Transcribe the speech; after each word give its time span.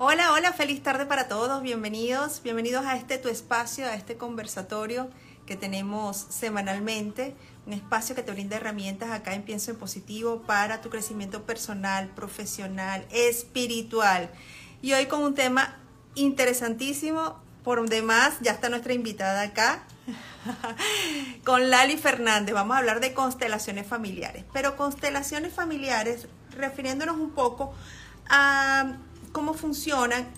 Hola, 0.00 0.32
hola, 0.32 0.52
feliz 0.52 0.80
tarde 0.80 1.06
para 1.06 1.26
todos, 1.26 1.60
bienvenidos, 1.60 2.40
bienvenidos 2.44 2.86
a 2.86 2.94
este 2.94 3.18
tu 3.18 3.28
espacio, 3.28 3.84
a 3.84 3.96
este 3.96 4.16
conversatorio 4.16 5.10
que 5.44 5.56
tenemos 5.56 6.24
semanalmente, 6.28 7.34
un 7.66 7.72
espacio 7.72 8.14
que 8.14 8.22
te 8.22 8.30
brinda 8.30 8.54
herramientas 8.54 9.10
acá 9.10 9.34
en 9.34 9.42
Pienso 9.42 9.72
en 9.72 9.76
Positivo 9.76 10.42
para 10.42 10.80
tu 10.80 10.88
crecimiento 10.88 11.42
personal, 11.42 12.10
profesional, 12.10 13.04
espiritual. 13.10 14.30
Y 14.82 14.92
hoy 14.92 15.06
con 15.06 15.20
un 15.20 15.34
tema 15.34 15.76
interesantísimo, 16.14 17.42
por 17.64 17.84
demás, 17.88 18.34
ya 18.40 18.52
está 18.52 18.68
nuestra 18.68 18.92
invitada 18.92 19.42
acá, 19.42 19.82
con 21.44 21.70
Lali 21.70 21.96
Fernández. 21.96 22.54
Vamos 22.54 22.76
a 22.76 22.78
hablar 22.78 23.00
de 23.00 23.14
constelaciones 23.14 23.84
familiares, 23.84 24.44
pero 24.52 24.76
constelaciones 24.76 25.52
familiares 25.52 26.28
refiriéndonos 26.56 27.16
un 27.16 27.32
poco 27.32 27.74
a 28.30 28.92
cómo 29.32 29.54
funcionan 29.54 30.28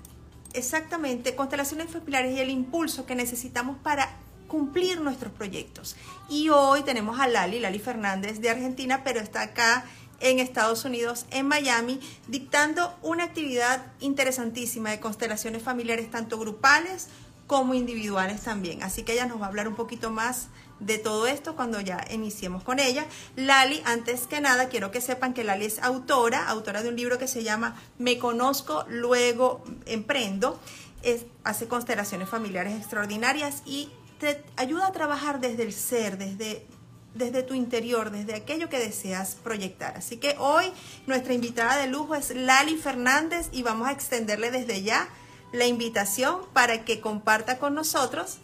exactamente 0.53 1.37
constelaciones 1.37 1.91
familiares 1.91 2.37
y 2.37 2.41
el 2.41 2.51
impulso 2.51 3.07
que 3.07 3.15
necesitamos 3.15 3.77
para 3.79 4.17
cumplir 4.49 5.01
nuestros 5.01 5.33
proyectos. 5.33 5.97
Y 6.29 6.49
hoy 6.49 6.83
tenemos 6.83 7.21
a 7.21 7.29
Lali, 7.29 7.61
Lali 7.61 7.79
Fernández 7.79 8.41
de 8.41 8.51
Argentina, 8.51 9.03
pero 9.05 9.21
está 9.21 9.43
acá 9.43 9.85
en 10.19 10.39
Estados 10.39 10.85
Unidos, 10.85 11.25
en 11.31 11.47
Miami, 11.47 12.01
dictando 12.29 12.95
una 13.03 13.25
actividad 13.25 13.87
interesantísima 14.01 14.91
de 14.91 15.01
constelaciones 15.01 15.63
familiares, 15.63 16.11
tanto 16.11 16.39
grupales 16.39 17.09
como 17.47 17.75
individuales 17.75 18.43
también. 18.43 18.83
Así 18.83 19.03
que 19.03 19.13
ella 19.13 19.27
nos 19.27 19.41
va 19.41 19.47
a 19.47 19.49
hablar 19.49 19.67
un 19.67 19.77
poquito 19.77 20.11
más 20.11 20.49
de 20.81 20.99
todo 20.99 21.27
esto 21.27 21.55
cuando 21.55 21.81
ya 21.81 22.05
iniciemos 22.11 22.63
con 22.65 22.79
ella. 22.79 23.07
Lali, 23.37 23.83
antes 23.85 24.23
que 24.23 24.41
nada, 24.41 24.69
quiero 24.69 24.91
que 24.91 25.01
sepan 25.01 25.35
que 25.35 25.45
Lali 25.45 25.67
es 25.67 25.79
autora, 25.79 26.49
autora 26.49 26.83
de 26.83 26.89
un 26.89 26.97
libro 26.97 27.19
que 27.19 27.29
se 27.29 27.45
llama 27.45 27.77
Me 27.99 28.19
conozco, 28.19 28.85
luego 28.89 29.63
emprendo. 29.87 30.59
Es, 31.03 31.25
hace 31.45 31.69
constelaciones 31.69 32.29
familiares 32.29 32.77
extraordinarias 32.77 33.63
y 33.65 33.91
te 34.19 34.43
ayuda 34.57 34.89
a 34.89 34.93
trabajar 34.93 35.41
desde 35.41 35.63
el 35.63 35.73
ser, 35.73 36.19
desde, 36.19 36.67
desde 37.15 37.43
tu 37.43 37.55
interior, 37.55 38.11
desde 38.11 38.35
aquello 38.35 38.69
que 38.69 38.79
deseas 38.79 39.37
proyectar. 39.37 39.97
Así 39.97 40.19
que 40.19 40.37
hoy 40.39 40.67
nuestra 41.07 41.33
invitada 41.33 41.77
de 41.77 41.87
lujo 41.87 42.15
es 42.15 42.35
Lali 42.35 42.77
Fernández 42.77 43.49
y 43.53 43.63
vamos 43.63 43.89
a 43.89 43.93
extenderle 43.93 44.51
desde 44.51 44.83
ya 44.83 45.09
la 45.53 45.67
invitación 45.67 46.43
para 46.53 46.85
que 46.85 47.01
comparta 47.01 47.59
con 47.59 47.75
nosotros 47.75 48.39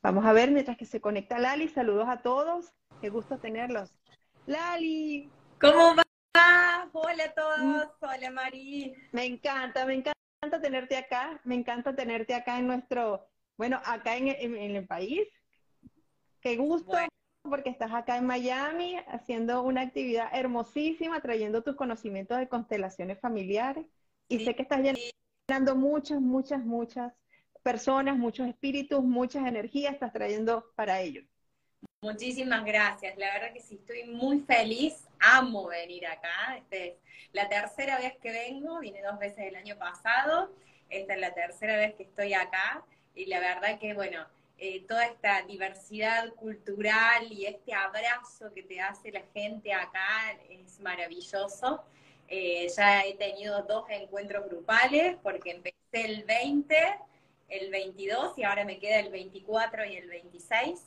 Vamos 0.00 0.24
a 0.24 0.32
ver 0.32 0.50
mientras 0.52 0.76
que 0.76 0.86
se 0.86 1.00
conecta 1.00 1.38
Lali. 1.38 1.68
Saludos 1.68 2.08
a 2.08 2.22
todos. 2.22 2.72
Qué 3.00 3.08
gusto 3.10 3.38
tenerlos. 3.38 3.92
Lali. 4.46 5.30
¿Cómo 5.60 5.96
va? 5.96 6.04
Hola 6.92 7.24
a 7.24 7.34
todos. 7.34 7.88
Hola 8.00 8.30
Mari. 8.30 8.94
Me 9.12 9.24
encanta, 9.24 9.84
me 9.86 9.94
encanta 9.94 10.60
tenerte 10.62 10.96
acá. 10.96 11.40
Me 11.44 11.56
encanta 11.56 11.96
tenerte 11.96 12.34
acá 12.34 12.58
en 12.58 12.68
nuestro, 12.68 13.26
bueno, 13.56 13.80
acá 13.84 14.16
en, 14.16 14.28
el 14.28 14.86
país. 14.86 15.26
Qué 16.40 16.56
gusto. 16.56 16.96
Porque 17.42 17.70
estás 17.70 17.92
acá 17.92 18.18
en 18.18 18.26
Miami 18.26 18.96
haciendo 19.08 19.62
una 19.62 19.80
actividad 19.80 20.28
hermosísima, 20.32 21.20
trayendo 21.20 21.62
tus 21.62 21.76
conocimientos 21.76 22.38
de 22.38 22.48
constelaciones 22.48 23.18
familiares. 23.20 23.86
Y 24.28 24.44
sé 24.44 24.54
que 24.54 24.62
estás 24.62 24.80
llenando 24.80 25.74
muchas, 25.74 26.20
muchas, 26.20 26.64
muchas 26.64 27.12
personas, 27.68 28.16
muchos 28.16 28.48
espíritus, 28.48 29.04
muchas 29.04 29.46
energías 29.46 29.92
estás 29.92 30.10
trayendo 30.10 30.72
para 30.74 31.02
ellos. 31.02 31.26
Muchísimas 32.00 32.64
gracias. 32.64 33.18
La 33.18 33.30
verdad 33.34 33.52
que 33.52 33.60
sí, 33.60 33.74
estoy 33.74 34.04
muy 34.04 34.40
feliz. 34.40 35.06
Amo 35.20 35.66
venir 35.66 36.06
acá. 36.06 36.56
Este 36.56 36.86
es 36.86 36.94
la 37.34 37.46
tercera 37.50 37.98
vez 37.98 38.14
que 38.22 38.32
vengo. 38.32 38.80
Vine 38.80 39.02
dos 39.02 39.18
veces 39.18 39.40
el 39.40 39.56
año 39.56 39.76
pasado. 39.76 40.50
Esta 40.88 41.12
es 41.12 41.20
la 41.20 41.34
tercera 41.34 41.76
vez 41.76 41.94
que 41.94 42.04
estoy 42.04 42.32
acá. 42.32 42.82
Y 43.14 43.26
la 43.26 43.38
verdad 43.38 43.78
que, 43.78 43.92
bueno, 43.92 44.24
eh, 44.56 44.86
toda 44.88 45.04
esta 45.04 45.42
diversidad 45.42 46.30
cultural 46.36 47.30
y 47.30 47.44
este 47.44 47.74
abrazo 47.74 48.50
que 48.54 48.62
te 48.62 48.80
hace 48.80 49.12
la 49.12 49.24
gente 49.34 49.74
acá 49.74 50.38
es 50.48 50.80
maravilloso. 50.80 51.84
Eh, 52.28 52.66
ya 52.74 53.04
he 53.04 53.14
tenido 53.16 53.62
dos 53.64 53.84
encuentros 53.90 54.46
grupales 54.46 55.18
porque 55.22 55.50
empecé 55.50 55.74
el 55.92 56.24
20 56.24 56.74
el 57.48 57.70
22 57.70 58.38
y 58.38 58.44
ahora 58.44 58.64
me 58.64 58.78
queda 58.78 59.00
el 59.00 59.10
24 59.10 59.84
y 59.86 59.96
el 59.96 60.08
26. 60.08 60.80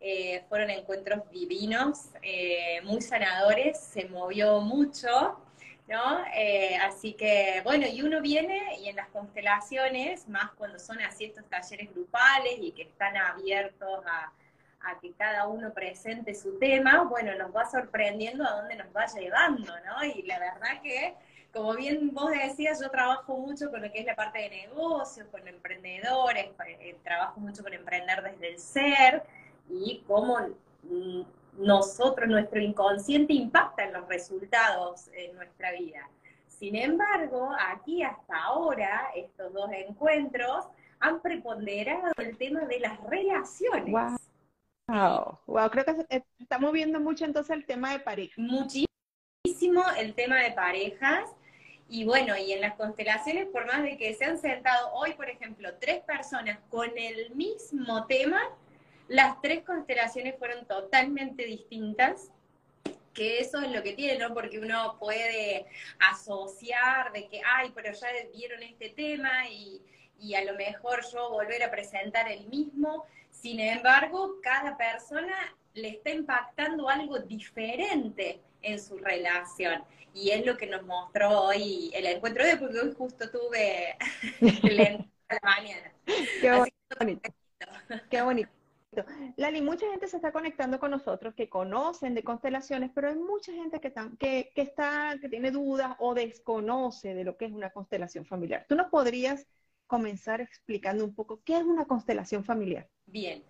Eh, 0.00 0.44
fueron 0.48 0.70
encuentros 0.70 1.30
divinos, 1.30 2.08
eh, 2.22 2.80
muy 2.82 3.00
sanadores, 3.00 3.78
se 3.78 4.06
movió 4.06 4.60
mucho, 4.60 5.38
¿no? 5.86 6.24
Eh, 6.34 6.76
así 6.82 7.12
que, 7.12 7.60
bueno, 7.62 7.86
y 7.86 8.02
uno 8.02 8.20
viene 8.20 8.80
y 8.80 8.88
en 8.88 8.96
las 8.96 9.08
constelaciones, 9.08 10.28
más 10.28 10.50
cuando 10.52 10.80
son 10.80 11.00
así 11.02 11.26
estos 11.26 11.44
talleres 11.48 11.94
grupales 11.94 12.54
y 12.58 12.72
que 12.72 12.82
están 12.82 13.16
abiertos 13.16 14.04
a, 14.04 14.32
a 14.90 14.98
que 14.98 15.12
cada 15.12 15.46
uno 15.46 15.72
presente 15.72 16.34
su 16.34 16.58
tema, 16.58 17.04
bueno, 17.04 17.36
nos 17.36 17.54
va 17.54 17.70
sorprendiendo 17.70 18.44
a 18.44 18.56
dónde 18.56 18.74
nos 18.74 18.88
va 18.88 19.06
llevando, 19.06 19.72
¿no? 19.84 20.04
Y 20.04 20.22
la 20.22 20.40
verdad 20.40 20.82
que 20.82 21.14
como 21.52 21.74
bien 21.74 22.10
vos 22.12 22.30
decías, 22.30 22.80
yo 22.80 22.90
trabajo 22.90 23.36
mucho 23.36 23.70
con 23.70 23.82
lo 23.82 23.92
que 23.92 24.00
es 24.00 24.06
la 24.06 24.16
parte 24.16 24.38
de 24.38 24.48
negocios, 24.48 25.26
con 25.30 25.46
emprendedores, 25.46 26.46
eh, 26.66 26.96
trabajo 27.04 27.40
mucho 27.40 27.62
con 27.62 27.74
emprender 27.74 28.22
desde 28.22 28.48
el 28.48 28.58
ser 28.58 29.22
y 29.68 30.02
cómo 30.06 30.38
mm, 30.82 31.22
nosotros, 31.58 32.28
nuestro 32.28 32.60
inconsciente 32.60 33.34
impacta 33.34 33.84
en 33.84 33.92
los 33.92 34.08
resultados 34.08 35.08
en 35.12 35.36
nuestra 35.36 35.72
vida. 35.72 36.08
Sin 36.46 36.74
embargo, 36.74 37.50
aquí 37.58 38.02
hasta 38.02 38.44
ahora, 38.44 39.10
estos 39.14 39.52
dos 39.52 39.70
encuentros 39.72 40.66
han 41.00 41.20
preponderado 41.20 42.12
el 42.18 42.36
tema 42.38 42.60
de 42.60 42.80
las 42.80 42.98
relaciones. 43.04 43.92
Wow. 44.88 45.38
wow, 45.46 45.70
creo 45.70 45.84
que 45.84 46.24
estamos 46.38 46.72
viendo 46.72 47.00
mucho 47.00 47.24
entonces 47.24 47.54
el 47.56 47.66
tema 47.66 47.92
de 47.92 47.98
pareja. 47.98 48.34
Muchísimo 48.40 48.88
el 49.98 50.14
tema 50.14 50.36
de 50.36 50.52
parejas 50.52 51.28
y 51.92 52.04
bueno, 52.04 52.34
y 52.38 52.52
en 52.52 52.62
las 52.62 52.74
constelaciones, 52.76 53.48
por 53.48 53.66
más 53.66 53.82
de 53.82 53.98
que 53.98 54.14
se 54.14 54.24
han 54.24 54.38
sentado 54.38 54.94
hoy, 54.94 55.12
por 55.12 55.28
ejemplo, 55.28 55.74
tres 55.78 56.02
personas 56.02 56.58
con 56.70 56.90
el 56.96 57.34
mismo 57.34 58.06
tema, 58.06 58.40
las 59.08 59.38
tres 59.42 59.62
constelaciones 59.62 60.38
fueron 60.38 60.64
totalmente 60.66 61.44
distintas, 61.44 62.30
que 63.12 63.40
eso 63.40 63.60
es 63.60 63.70
lo 63.72 63.82
que 63.82 63.92
tiene, 63.92 64.18
¿no? 64.18 64.32
Porque 64.32 64.58
uno 64.58 64.96
puede 64.98 65.66
asociar 66.10 67.12
de 67.12 67.28
que, 67.28 67.42
ay, 67.44 67.72
pero 67.74 67.92
ya 67.92 68.08
vieron 68.34 68.62
este 68.62 68.88
tema 68.88 69.46
y, 69.50 69.82
y 70.22 70.34
a 70.34 70.44
lo 70.44 70.54
mejor 70.54 71.00
yo 71.12 71.30
volver 71.30 71.62
a 71.64 71.70
presentar 71.70 72.30
el 72.30 72.46
mismo. 72.46 73.04
Sin 73.30 73.58
embargo, 73.58 74.36
cada 74.40 74.76
persona 74.76 75.34
le 75.74 75.88
está 75.88 76.10
impactando 76.10 76.88
algo 76.88 77.18
diferente 77.18 78.40
en 78.62 78.78
su 78.78 78.96
relación. 78.98 79.82
Y 80.14 80.30
es 80.30 80.46
lo 80.46 80.56
que 80.56 80.66
nos 80.66 80.84
mostró 80.84 81.46
hoy 81.46 81.90
el 81.94 82.06
encuentro 82.06 82.44
de 82.44 82.56
porque 82.56 82.78
hoy 82.78 82.94
justo 82.96 83.30
tuve 83.30 83.96
el 84.40 84.80
encuentro 84.80 85.12
la 85.28 85.38
mañana. 85.42 85.92
Qué 86.40 86.50
bonito. 86.98 87.30
Qué 88.10 88.22
bonito. 88.22 88.50
Lali, 89.36 89.62
mucha 89.62 89.88
gente 89.90 90.06
se 90.06 90.16
está 90.16 90.32
conectando 90.32 90.78
con 90.78 90.90
nosotros 90.90 91.34
que 91.34 91.48
conocen 91.48 92.14
de 92.14 92.22
constelaciones, 92.22 92.90
pero 92.94 93.08
hay 93.08 93.16
mucha 93.16 93.50
gente 93.50 93.80
que, 93.80 93.90
que, 94.18 94.52
que, 94.54 94.62
está, 94.62 95.16
que 95.18 95.30
tiene 95.30 95.50
dudas 95.50 95.96
o 95.98 96.12
desconoce 96.12 97.14
de 97.14 97.24
lo 97.24 97.38
que 97.38 97.46
es 97.46 97.52
una 97.52 97.70
constelación 97.70 98.26
familiar. 98.26 98.66
¿Tú 98.68 98.76
nos 98.76 98.90
podrías 98.90 99.46
comenzar 99.92 100.40
explicando 100.40 101.04
un 101.04 101.14
poco 101.14 101.42
qué 101.44 101.54
es 101.54 101.64
una 101.64 101.84
constelación 101.84 102.42
familiar? 102.42 102.88
Bien. 103.04 103.42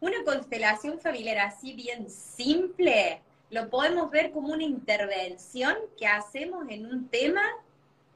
Una 0.00 0.24
constelación 0.24 0.98
familiar 0.98 1.36
así 1.40 1.74
bien 1.74 2.08
simple 2.08 3.20
lo 3.50 3.68
podemos 3.68 4.10
ver 4.10 4.30
como 4.30 4.48
una 4.48 4.62
intervención 4.62 5.76
que 5.98 6.06
hacemos 6.06 6.64
en 6.70 6.86
un 6.86 7.10
tema, 7.10 7.42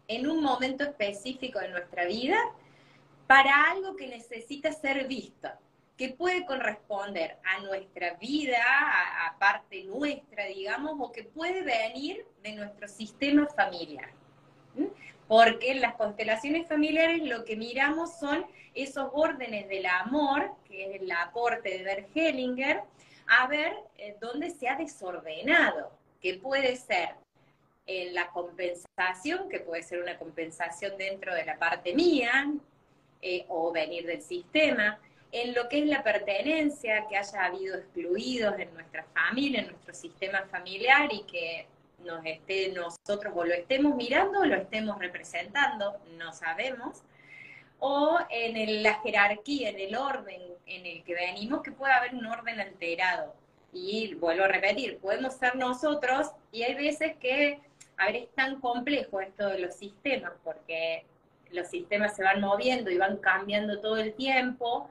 en 0.08 0.30
un 0.30 0.42
momento 0.42 0.82
específico 0.82 1.58
de 1.58 1.68
nuestra 1.68 2.06
vida, 2.06 2.38
para 3.26 3.70
algo 3.70 3.96
que 3.96 4.06
necesita 4.06 4.72
ser 4.72 5.06
visto, 5.06 5.50
que 5.98 6.08
puede 6.08 6.46
corresponder 6.46 7.36
a 7.44 7.60
nuestra 7.60 8.14
vida, 8.14 8.56
a, 9.26 9.38
parte 9.38 9.84
nuestra, 9.84 10.46
digamos, 10.46 10.96
o 10.98 11.12
que 11.12 11.24
puede 11.24 11.62
venir 11.62 12.24
de 12.42 12.54
nuestro 12.54 12.88
sistema 12.88 13.46
familiar. 13.48 14.21
Porque 15.32 15.70
en 15.70 15.80
las 15.80 15.94
constelaciones 15.94 16.68
familiares 16.68 17.22
lo 17.22 17.46
que 17.46 17.56
miramos 17.56 18.18
son 18.18 18.44
esos 18.74 19.08
órdenes 19.14 19.66
del 19.66 19.86
amor, 19.86 20.50
que 20.68 20.84
es 20.84 21.00
el 21.00 21.10
aporte 21.10 21.70
de 21.70 21.84
Bert 21.84 22.08
Hellinger, 22.14 22.82
a 23.28 23.46
ver 23.46 23.72
eh, 23.96 24.14
dónde 24.20 24.50
se 24.50 24.68
ha 24.68 24.76
desordenado, 24.76 25.90
que 26.20 26.34
puede 26.34 26.76
ser 26.76 27.14
en 27.86 28.12
la 28.12 28.28
compensación, 28.28 29.48
que 29.48 29.60
puede 29.60 29.82
ser 29.82 30.02
una 30.02 30.18
compensación 30.18 30.98
dentro 30.98 31.34
de 31.34 31.46
la 31.46 31.56
parte 31.56 31.94
mía, 31.94 32.52
eh, 33.22 33.46
o 33.48 33.72
venir 33.72 34.04
del 34.04 34.20
sistema, 34.20 35.00
en 35.30 35.54
lo 35.54 35.66
que 35.70 35.78
es 35.78 35.86
la 35.86 36.02
pertenencia, 36.02 37.06
que 37.08 37.16
haya 37.16 37.46
habido 37.46 37.78
excluidos 37.78 38.58
en 38.58 38.74
nuestra 38.74 39.06
familia, 39.14 39.60
en 39.60 39.68
nuestro 39.68 39.94
sistema 39.94 40.42
familiar 40.50 41.08
y 41.10 41.22
que 41.22 41.66
nos 42.04 42.24
esté 42.24 42.72
nosotros 42.72 43.32
o 43.34 43.44
lo 43.44 43.54
estemos 43.54 43.94
mirando 43.96 44.40
o 44.40 44.44
lo 44.44 44.56
estemos 44.56 44.98
representando, 44.98 45.98
no 46.16 46.32
sabemos, 46.32 47.02
o 47.78 48.18
en 48.30 48.82
la 48.82 48.94
jerarquía, 49.00 49.70
en 49.70 49.80
el 49.80 49.96
orden 49.96 50.40
en 50.66 50.86
el 50.86 51.02
que 51.04 51.14
venimos, 51.14 51.62
que 51.62 51.72
puede 51.72 51.92
haber 51.92 52.14
un 52.14 52.26
orden 52.26 52.60
alterado. 52.60 53.34
Y 53.72 54.14
vuelvo 54.14 54.44
a 54.44 54.48
repetir, 54.48 54.98
podemos 54.98 55.34
ser 55.34 55.56
nosotros 55.56 56.30
y 56.52 56.62
hay 56.62 56.74
veces 56.74 57.16
que, 57.16 57.58
a 57.96 58.06
ver, 58.06 58.16
es 58.16 58.28
tan 58.34 58.60
complejo 58.60 59.20
esto 59.20 59.48
de 59.48 59.60
los 59.60 59.74
sistemas, 59.74 60.32
porque 60.44 61.04
los 61.50 61.68
sistemas 61.68 62.14
se 62.14 62.22
van 62.22 62.40
moviendo 62.40 62.90
y 62.90 62.98
van 62.98 63.16
cambiando 63.16 63.80
todo 63.80 63.96
el 63.96 64.14
tiempo. 64.14 64.88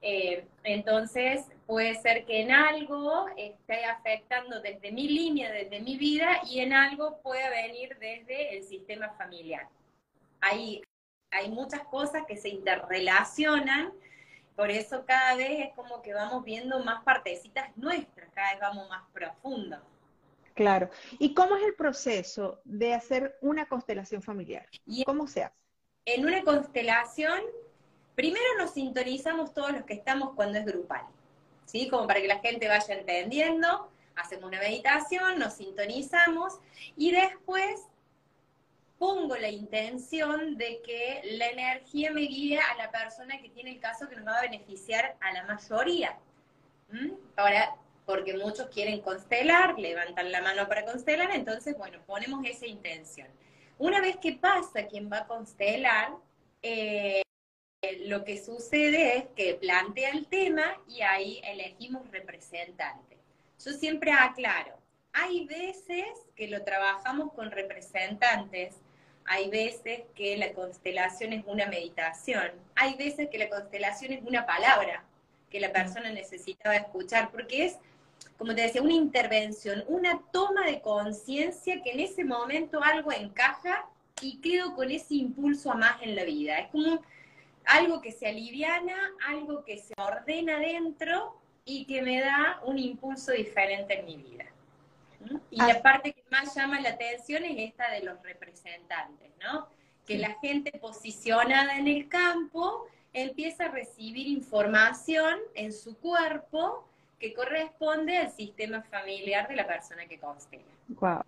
Eh, 0.00 0.44
entonces, 0.64 1.46
puede 1.66 1.94
ser 1.96 2.24
que 2.24 2.42
en 2.42 2.52
algo 2.52 3.26
esté 3.36 3.84
afectando 3.84 4.60
desde 4.60 4.92
mi 4.92 5.08
línea, 5.08 5.50
desde 5.50 5.80
mi 5.80 5.96
vida, 5.96 6.40
y 6.46 6.60
en 6.60 6.72
algo 6.72 7.20
pueda 7.22 7.50
venir 7.50 7.96
desde 7.98 8.56
el 8.56 8.64
sistema 8.64 9.10
familiar. 9.10 9.68
Hay, 10.40 10.82
hay 11.30 11.50
muchas 11.50 11.82
cosas 11.84 12.24
que 12.26 12.36
se 12.36 12.48
interrelacionan, 12.48 13.92
por 14.56 14.70
eso 14.70 15.04
cada 15.06 15.36
vez 15.36 15.66
es 15.66 15.74
como 15.74 16.02
que 16.02 16.12
vamos 16.12 16.44
viendo 16.44 16.84
más 16.84 17.02
partecitas 17.04 17.74
nuestras, 17.76 18.30
cada 18.34 18.52
vez 18.52 18.60
vamos 18.60 18.88
más 18.88 19.02
profundo. 19.12 19.78
Claro. 20.54 20.90
¿Y 21.18 21.32
cómo 21.32 21.56
es 21.56 21.62
el 21.64 21.74
proceso 21.74 22.60
de 22.64 22.92
hacer 22.92 23.38
una 23.40 23.66
constelación 23.66 24.22
familiar? 24.22 24.66
¿Cómo 25.06 25.26
se 25.26 25.44
hace? 25.44 25.56
En 26.04 26.26
una 26.26 26.42
constelación, 26.42 27.40
primero 28.14 28.44
nos 28.58 28.72
sintonizamos 28.72 29.54
todos 29.54 29.72
los 29.72 29.84
que 29.84 29.94
estamos 29.94 30.34
cuando 30.34 30.58
es 30.58 30.66
grupal. 30.66 31.06
¿Sí? 31.72 31.88
Como 31.88 32.06
para 32.06 32.20
que 32.20 32.28
la 32.28 32.38
gente 32.40 32.68
vaya 32.68 32.94
entendiendo, 32.94 33.90
hacemos 34.14 34.44
una 34.44 34.60
meditación, 34.60 35.38
nos 35.38 35.54
sintonizamos 35.54 36.58
y 36.98 37.12
después 37.12 37.88
pongo 38.98 39.34
la 39.36 39.48
intención 39.48 40.58
de 40.58 40.82
que 40.82 41.22
la 41.38 41.48
energía 41.48 42.12
me 42.12 42.20
guíe 42.20 42.60
a 42.60 42.76
la 42.76 42.90
persona 42.90 43.40
que 43.40 43.48
tiene 43.48 43.72
el 43.72 43.80
caso 43.80 44.06
que 44.08 44.16
nos 44.16 44.26
va 44.26 44.38
a 44.38 44.42
beneficiar 44.42 45.16
a 45.20 45.32
la 45.32 45.44
mayoría. 45.44 46.18
Ahora, 47.36 47.74
porque 48.04 48.36
muchos 48.36 48.68
quieren 48.68 49.00
constelar, 49.00 49.78
levantan 49.78 50.30
la 50.30 50.42
mano 50.42 50.68
para 50.68 50.84
constelar, 50.84 51.30
entonces, 51.32 51.76
bueno, 51.78 52.00
ponemos 52.06 52.44
esa 52.44 52.66
intención. 52.66 53.28
Una 53.78 54.00
vez 54.02 54.18
que 54.18 54.34
pasa 54.34 54.86
quien 54.86 55.10
va 55.10 55.20
a 55.20 55.26
constelar, 55.26 56.12
eh, 56.60 57.22
lo 58.04 58.24
que 58.24 58.42
sucede 58.42 59.16
es 59.16 59.24
que 59.36 59.54
plantea 59.54 60.10
el 60.10 60.26
tema 60.26 60.62
y 60.88 61.02
ahí 61.02 61.40
elegimos 61.44 62.08
representante. 62.10 63.18
Yo 63.64 63.72
siempre 63.72 64.12
aclaro, 64.12 64.76
hay 65.12 65.46
veces 65.46 66.06
que 66.36 66.48
lo 66.48 66.62
trabajamos 66.62 67.32
con 67.32 67.50
representantes, 67.50 68.76
hay 69.24 69.50
veces 69.50 70.02
que 70.14 70.36
la 70.36 70.52
constelación 70.52 71.32
es 71.32 71.44
una 71.46 71.66
meditación, 71.66 72.50
hay 72.74 72.94
veces 72.94 73.28
que 73.30 73.38
la 73.38 73.48
constelación 73.48 74.12
es 74.12 74.22
una 74.24 74.46
palabra 74.46 75.04
que 75.50 75.60
la 75.60 75.72
persona 75.72 76.10
necesitaba 76.10 76.76
escuchar, 76.76 77.30
porque 77.30 77.66
es, 77.66 77.76
como 78.38 78.54
te 78.54 78.62
decía, 78.62 78.82
una 78.82 78.94
intervención, 78.94 79.84
una 79.86 80.20
toma 80.32 80.64
de 80.64 80.80
conciencia 80.80 81.82
que 81.82 81.92
en 81.92 82.00
ese 82.00 82.24
momento 82.24 82.82
algo 82.82 83.12
encaja 83.12 83.86
y 84.22 84.40
quedo 84.40 84.74
con 84.74 84.90
ese 84.90 85.14
impulso 85.16 85.70
a 85.70 85.74
más 85.74 86.00
en 86.02 86.16
la 86.16 86.24
vida. 86.24 86.58
Es 86.58 86.70
como 86.70 87.02
algo 87.66 88.00
que 88.00 88.12
se 88.12 88.28
aliviana, 88.28 89.12
algo 89.26 89.64
que 89.64 89.78
se 89.78 89.94
ordena 89.96 90.58
dentro 90.58 91.36
y 91.64 91.84
que 91.86 92.02
me 92.02 92.20
da 92.20 92.60
un 92.64 92.78
impulso 92.78 93.32
diferente 93.32 94.00
en 94.00 94.06
mi 94.06 94.16
vida. 94.16 94.46
Y 95.50 95.56
la 95.56 95.80
parte 95.82 96.12
que 96.12 96.24
más 96.30 96.54
llama 96.54 96.80
la 96.80 96.90
atención 96.90 97.44
es 97.44 97.70
esta 97.70 97.90
de 97.90 98.02
los 98.02 98.20
representantes, 98.22 99.30
¿no? 99.40 99.68
Que 100.06 100.18
la 100.18 100.36
gente 100.40 100.72
posicionada 100.80 101.78
en 101.78 101.86
el 101.86 102.08
campo 102.08 102.88
empieza 103.12 103.66
a 103.66 103.68
recibir 103.68 104.26
información 104.26 105.38
en 105.54 105.72
su 105.72 105.96
cuerpo 105.98 106.88
que 107.20 107.32
corresponde 107.34 108.18
al 108.18 108.32
sistema 108.32 108.82
familiar 108.82 109.46
de 109.46 109.54
la 109.54 109.66
persona 109.66 110.06
que 110.06 110.18
constela. 110.18 110.64
Wow. 110.88 111.22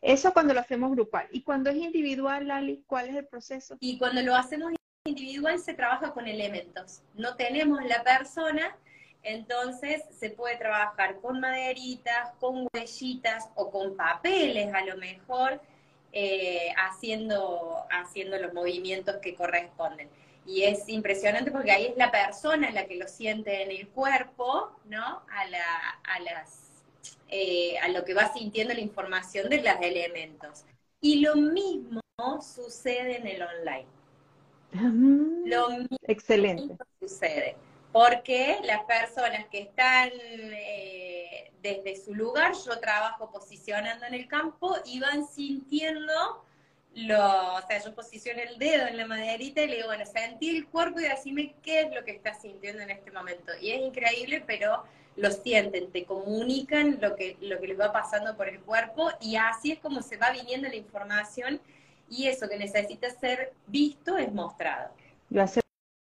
Eso 0.00 0.32
cuando 0.32 0.54
lo 0.54 0.60
hacemos 0.60 0.92
grupal. 0.92 1.26
¿Y 1.32 1.42
cuando 1.42 1.70
es 1.70 1.76
individual, 1.76 2.46
Lali, 2.46 2.84
cuál 2.86 3.08
es 3.08 3.16
el 3.16 3.26
proceso? 3.26 3.76
Y 3.80 3.98
cuando 3.98 4.22
lo 4.22 4.36
hacemos 4.36 4.72
individual 5.06 5.58
se 5.58 5.74
trabaja 5.74 6.12
con 6.12 6.26
elementos. 6.26 7.02
No 7.12 7.36
tenemos 7.36 7.84
la 7.84 8.02
persona, 8.02 8.74
entonces 9.22 10.02
se 10.18 10.30
puede 10.30 10.56
trabajar 10.56 11.20
con 11.20 11.40
maderitas, 11.40 12.32
con 12.40 12.66
huellitas 12.72 13.50
o 13.54 13.70
con 13.70 13.96
papeles 13.96 14.72
a 14.72 14.82
lo 14.82 14.96
mejor, 14.96 15.60
eh, 16.12 16.72
haciendo, 16.78 17.84
haciendo 17.90 18.38
los 18.38 18.54
movimientos 18.54 19.16
que 19.16 19.34
corresponden. 19.34 20.08
Y 20.46 20.62
es 20.62 20.88
impresionante 20.88 21.50
porque 21.50 21.72
ahí 21.72 21.86
es 21.86 21.96
la 21.98 22.10
persona 22.10 22.70
la 22.70 22.86
que 22.86 22.96
lo 22.96 23.06
siente 23.06 23.62
en 23.62 23.72
el 23.72 23.88
cuerpo, 23.88 24.72
¿no? 24.86 25.22
A, 25.30 25.46
la, 25.50 25.98
a, 26.02 26.20
las, 26.20 26.70
eh, 27.28 27.76
a 27.78 27.88
lo 27.88 28.06
que 28.06 28.14
va 28.14 28.32
sintiendo 28.32 28.72
la 28.72 28.80
información 28.80 29.50
de 29.50 29.62
los 29.62 29.74
elementos. 29.82 30.64
Y 31.02 31.20
lo 31.20 31.36
mismo 31.36 32.00
sucede 32.40 33.18
en 33.18 33.26
el 33.26 33.42
online. 33.42 33.93
Lo 34.74 35.70
mismo 35.70 35.96
Excelente. 36.02 36.76
sucede. 37.00 37.56
Porque 37.92 38.58
las 38.64 38.82
personas 38.84 39.46
que 39.48 39.60
están 39.60 40.10
eh, 40.12 41.52
desde 41.62 41.96
su 41.96 42.14
lugar, 42.14 42.52
yo 42.66 42.78
trabajo 42.80 43.30
posicionando 43.30 44.04
en 44.06 44.14
el 44.14 44.26
campo 44.26 44.76
y 44.84 44.98
van 44.98 45.26
sintiendo 45.26 46.44
lo, 46.94 47.54
o 47.54 47.62
sea, 47.66 47.82
yo 47.82 47.94
posiciono 47.94 48.40
el 48.40 48.58
dedo 48.58 48.86
en 48.86 48.96
la 48.96 49.06
maderita 49.06 49.62
y 49.62 49.68
le 49.68 49.76
digo, 49.76 49.88
bueno, 49.88 50.06
sentí 50.06 50.56
el 50.56 50.66
cuerpo 50.68 51.00
y 51.00 51.04
decime 51.04 51.54
qué 51.62 51.80
es 51.80 51.94
lo 51.94 52.04
que 52.04 52.12
estás 52.12 52.40
sintiendo 52.40 52.82
en 52.82 52.90
este 52.90 53.10
momento. 53.10 53.52
Y 53.60 53.70
es 53.70 53.80
increíble, 53.80 54.44
pero 54.46 54.84
lo 55.16 55.30
sienten, 55.30 55.90
te 55.90 56.04
comunican 56.04 56.98
lo 57.00 57.14
que, 57.16 57.36
lo 57.40 57.60
que 57.60 57.68
les 57.68 57.78
va 57.78 57.92
pasando 57.92 58.36
por 58.36 58.48
el 58.48 58.60
cuerpo 58.60 59.10
y 59.20 59.36
así 59.36 59.72
es 59.72 59.78
como 59.78 60.02
se 60.02 60.16
va 60.16 60.30
viniendo 60.30 60.68
la 60.68 60.76
información 60.76 61.60
y 62.08 62.26
eso 62.26 62.48
que 62.48 62.58
necesita 62.58 63.10
ser 63.10 63.52
visto 63.66 64.16
es 64.16 64.32
mostrado. 64.32 64.94
Yo 65.30 65.42
hace 65.42 65.60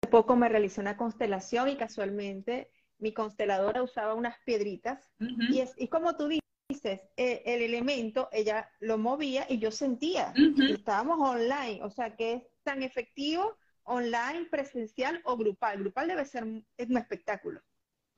poco 0.10 0.36
me 0.36 0.50
realicé 0.50 0.80
una 0.82 0.98
constelación 0.98 1.70
y 1.70 1.76
casualmente 1.76 2.70
mi 3.00 3.14
consteladora 3.14 3.82
usaba 3.82 4.14
unas 4.14 4.38
piedritas 4.46 5.12
y, 5.50 5.60
es, 5.60 5.74
y 5.78 5.88
como 5.88 6.16
tú 6.16 6.30
dices, 6.70 7.02
eh, 7.18 7.42
el 7.46 7.62
elemento, 7.62 8.30
ella 8.32 8.70
lo 8.80 8.98
movía 8.98 9.46
y 9.50 9.60
yo 9.60 9.72
sentía, 9.72 10.34
estábamos 10.70 11.20
online, 11.20 11.82
o 11.84 11.90
sea 11.90 12.16
que 12.16 12.34
es 12.34 12.44
tan 12.64 12.84
efectivo 12.84 13.58
online, 13.84 14.46
presencial 14.50 15.22
o 15.26 15.36
grupal. 15.36 15.80
Grupal 15.80 16.08
debe 16.08 16.26
ser 16.26 16.46
es 16.78 16.90
un 16.90 16.98
espectáculo. 16.98 17.62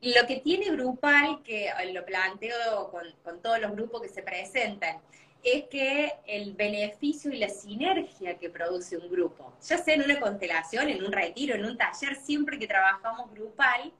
Lo 0.01 0.27
que 0.27 0.41
tiene 0.41 0.69
grupal, 0.71 1.41
que 1.43 1.69
lo 1.93 2.05
planteo 2.05 2.91
con, 2.91 3.05
con 3.23 3.41
todos 3.41 3.59
los 3.59 3.71
grupos 3.71 4.01
que 4.01 4.09
se 4.09 4.21
presentan, 4.21 4.97
es 5.45 5.65
que 5.65 6.11
el 6.25 6.55
beneficio 6.55 7.31
y 7.31 7.37
la 7.37 7.49
sinergia 7.49 8.35
que 8.39 8.49
produce 8.49 8.97
un 8.97 9.07
grupo, 9.11 9.53
ya 9.61 9.77
sea 9.77 9.93
en 9.93 10.01
una 10.01 10.19
constelación, 10.19 10.89
en 10.89 11.05
un 11.05 11.11
retiro, 11.11 11.53
en 11.53 11.65
un 11.65 11.77
taller, 11.77 12.15
siempre 12.15 12.57
que 12.57 12.65
trabajamos 12.65 13.31
grupal, 13.31 13.93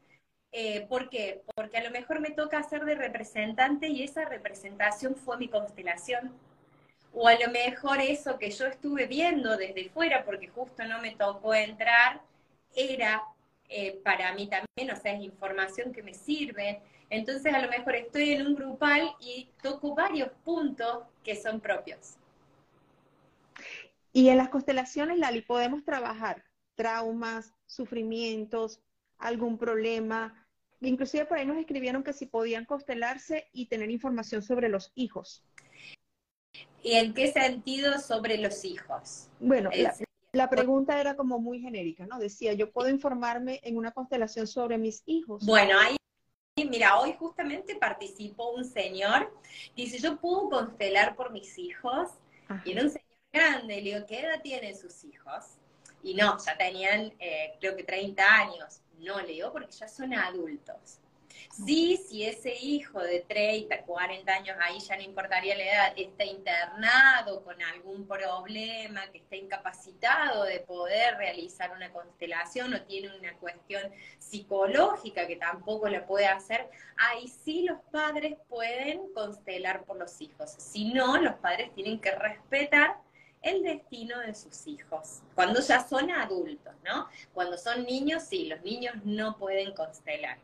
eh, 0.52 0.88
¿por 0.90 1.08
qué? 1.08 1.44
Porque 1.56 1.78
a 1.78 1.84
lo 1.84 1.92
mejor 1.92 2.20
me 2.20 2.32
toca 2.32 2.58
hacer 2.58 2.84
de 2.84 2.96
representante 2.96 3.88
y 3.90 4.02
esa 4.02 4.25
representación 4.25 5.16
fue 5.16 5.38
mi 5.38 5.48
constelación. 5.48 6.34
O 7.14 7.28
a 7.28 7.36
lo 7.36 7.52
mejor 7.52 8.02
eso 8.02 8.40
que 8.40 8.50
yo 8.50 8.66
estuve 8.66 9.06
viendo 9.06 9.56
desde 9.56 9.90
fuera, 9.90 10.25
porque 10.25 10.48
justo 10.48 10.84
no 10.86 11.00
me 11.00 11.12
tocó 11.12 11.54
entrar, 11.54 12.22
era 12.75 13.22
eh, 13.70 14.00
para 14.04 14.34
mí 14.34 14.48
también, 14.48 14.92
o 14.92 15.00
sea, 15.00 15.14
es 15.14 15.22
información 15.22 15.94
que 15.94 16.02
me 16.02 16.16
sirve. 16.16 16.82
Entonces 17.09 17.53
a 17.53 17.62
lo 17.62 17.69
mejor 17.69 17.95
estoy 17.95 18.31
en 18.31 18.47
un 18.47 18.55
grupal 18.55 19.15
y 19.19 19.50
toco 19.62 19.95
varios 19.95 20.29
puntos 20.43 21.03
que 21.24 21.35
son 21.35 21.59
propios. 21.59 22.15
Y 24.12 24.29
en 24.29 24.38
las 24.38 24.50
constelaciones, 24.50 25.17
Lali, 25.17 25.41
podemos 25.41 25.83
trabajar 25.83 26.43
traumas, 26.75 27.53
sufrimientos, 27.65 28.79
algún 29.17 29.57
problema. 29.57 30.47
Inclusive 30.81 31.25
por 31.25 31.38
ahí 31.38 31.45
nos 31.45 31.57
escribieron 31.57 32.03
que 32.03 32.13
si 32.13 32.25
podían 32.25 32.65
constelarse 32.65 33.50
y 33.51 33.67
tener 33.67 33.91
información 33.91 34.41
sobre 34.41 34.69
los 34.69 34.91
hijos. 34.95 35.43
¿Y 36.81 36.93
en 36.93 37.13
qué 37.13 37.31
sentido 37.31 38.00
sobre 38.00 38.38
los 38.38 38.63
hijos? 38.63 39.29
Bueno, 39.39 39.69
la, 39.74 39.95
la, 40.33 40.50
pregunta 40.50 41.00
era 41.01 41.15
como 41.15 41.39
muy 41.39 41.59
genérica, 41.59 42.05
¿no? 42.05 42.19
Decía, 42.19 42.53
yo 42.53 42.71
puedo 42.71 42.89
informarme 42.89 43.59
en 43.63 43.77
una 43.77 43.91
constelación 43.91 44.47
sobre 44.47 44.77
mis 44.77 45.01
hijos. 45.07 45.45
Bueno, 45.45 45.79
ahí 45.79 45.97
Mira, 46.57 46.97
hoy 47.00 47.13
justamente 47.19 47.75
participó 47.75 48.51
un 48.51 48.63
señor 48.63 49.29
que 49.75 49.81
dice, 49.81 50.00
yo 50.00 50.15
puedo 50.15 50.50
constelar 50.50 51.13
por 51.17 51.33
mis 51.33 51.57
hijos. 51.57 52.12
Y 52.63 52.71
era 52.71 52.83
un 52.83 52.89
señor 52.89 53.17
grande, 53.33 53.81
le 53.81 53.91
digo, 53.91 54.05
¿qué 54.07 54.21
edad 54.21 54.41
tienen 54.41 54.74
sus 54.77 55.03
hijos? 55.03 55.57
Y 56.01 56.13
no, 56.13 56.38
ya 56.38 56.57
tenían 56.57 57.13
eh, 57.19 57.55
creo 57.59 57.75
que 57.75 57.83
30 57.83 58.24
años. 58.24 58.79
No 59.00 59.19
leo 59.21 59.51
porque 59.51 59.74
ya 59.74 59.89
son 59.89 60.13
adultos. 60.13 61.01
Sí, 61.51 61.98
si 61.98 62.25
ese 62.25 62.54
hijo 62.54 63.00
de 63.00 63.22
30, 63.22 63.84
40 63.84 64.34
años, 64.34 64.58
ahí 64.62 64.80
ya 64.80 64.96
no 64.98 65.04
importaría 65.04 65.56
la 65.56 65.63
edad, 65.63 65.94
está 65.96 66.25
internado 66.25 67.44
con 67.44 67.62
algún 67.62 68.08
problema, 68.08 69.10
que 69.12 69.20
está 69.20 69.36
incapacitado 69.36 70.44
de 70.44 70.60
poder 70.60 71.18
realizar 71.18 71.72
una 71.72 71.92
constelación 71.92 72.74
o 72.74 72.82
tiene 72.84 73.15
una 73.18 73.34
cuestión 73.38 73.82
psicológica 74.20 75.27
que 75.27 75.38
tampoco 75.38 75.88
la 75.88 76.06
puede 76.06 76.27
hacer, 76.27 76.70
ahí 76.98 77.27
sí 77.27 77.63
los 77.63 77.80
padres 77.92 78.38
pueden 78.50 79.13
constelar 79.13 79.86
por 79.86 79.98
los 79.98 80.22
hijos. 80.22 80.51
Si 80.58 80.94
no, 80.94 81.18
los 81.18 81.36
padres 81.36 81.74
tienen 81.74 82.00
que 82.00 82.12
respetar 82.12 82.98
el 83.42 83.62
destino 83.62 84.20
de 84.20 84.34
sus 84.34 84.65
hijos, 84.65 85.22
cuando 85.36 85.62
ya 85.62 85.88
son 85.88 86.10
adultos, 86.10 86.74
¿no? 86.84 87.08
Cuando 87.32 87.58
son 87.58 87.86
niños, 87.86 88.24
sí, 88.24 88.46
los 88.46 88.62
niños 88.63 88.96
no 89.04 89.38
pueden 89.38 89.74
constelar. 89.74 90.39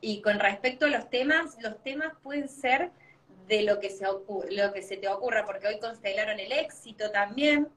Y 0.00 0.20
con 0.20 0.38
respecto 0.38 0.86
a 0.86 0.90
los 0.90 1.08
temas, 1.10 1.56
los 1.60 1.82
temas 1.82 2.12
pueden 2.22 2.48
ser 2.48 2.90
de 3.48 3.62
lo 3.62 3.80
que 3.80 3.90
se, 3.90 4.04
lo 4.04 4.72
que 4.72 4.82
se 4.82 4.96
te 4.96 5.08
ocurra, 5.08 5.44
porque 5.44 5.68
hoy 5.68 5.78
constelaron 5.78 6.40
el 6.40 6.52
éxito 6.52 7.10
también. 7.10 7.68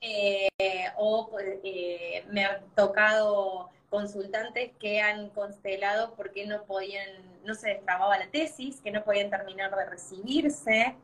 Eh, 0.00 0.48
o 0.96 1.30
eh, 1.62 2.24
me 2.30 2.44
han 2.44 2.64
tocado 2.74 3.70
consultantes 3.90 4.70
que 4.80 5.02
han 5.02 5.28
constelado 5.30 6.14
porque 6.14 6.46
no 6.46 6.62
podían, 6.64 7.06
no 7.44 7.54
se 7.54 7.68
destrababa 7.70 8.18
la 8.18 8.30
tesis, 8.30 8.80
que 8.80 8.90
no 8.90 9.04
podían 9.04 9.30
terminar 9.30 9.74
de 9.74 9.84
recibirse. 9.86 10.96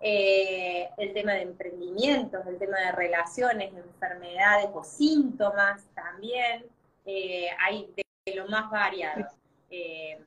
Eh, 0.00 0.90
el 0.98 1.14
tema 1.14 1.32
de 1.32 1.42
emprendimientos, 1.42 2.46
el 2.46 2.58
tema 2.58 2.78
de 2.78 2.92
relaciones, 2.92 3.72
enfermedades 3.72 4.68
o 4.74 4.84
síntomas 4.84 5.82
también. 5.94 6.66
hay 7.06 7.90
de 7.96 8.34
lo 8.34 8.46
más 8.48 8.70
variado. 8.70 9.26
Eh, 9.70 10.18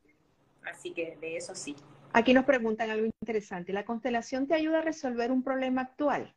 así 0.64 0.92
que 0.92 1.16
de 1.18 1.38
eso 1.38 1.56
sí. 1.56 1.76
Aquí 2.14 2.34
nos 2.34 2.46
preguntan 2.46 2.90
algo 2.90 3.08
interesante. 3.22 3.74
¿La 3.74 3.86
constelación 3.86 4.48
te 4.48 4.56
ayuda 4.56 4.80
a 4.80 4.82
resolver 4.82 5.32
un 5.32 5.44
problema 5.44 5.82
actual? 5.82 6.34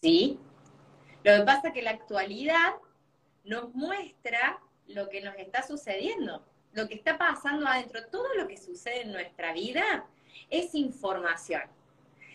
Sí. 0.00 0.38
Lo 1.24 1.36
que 1.36 1.42
pasa 1.42 1.68
es 1.68 1.74
que 1.74 1.82
la 1.82 1.92
actualidad 1.92 2.74
nos 3.44 3.74
muestra 3.74 4.60
lo 4.88 5.08
que 5.08 5.20
nos 5.20 5.36
está 5.36 5.62
sucediendo, 5.62 6.44
lo 6.72 6.88
que 6.88 6.94
está 6.94 7.16
pasando 7.16 7.66
adentro. 7.66 8.06
Todo 8.10 8.34
lo 8.34 8.48
que 8.48 8.56
sucede 8.56 9.02
en 9.02 9.12
nuestra 9.12 9.52
vida 9.52 10.06
es 10.50 10.74
información. 10.74 11.62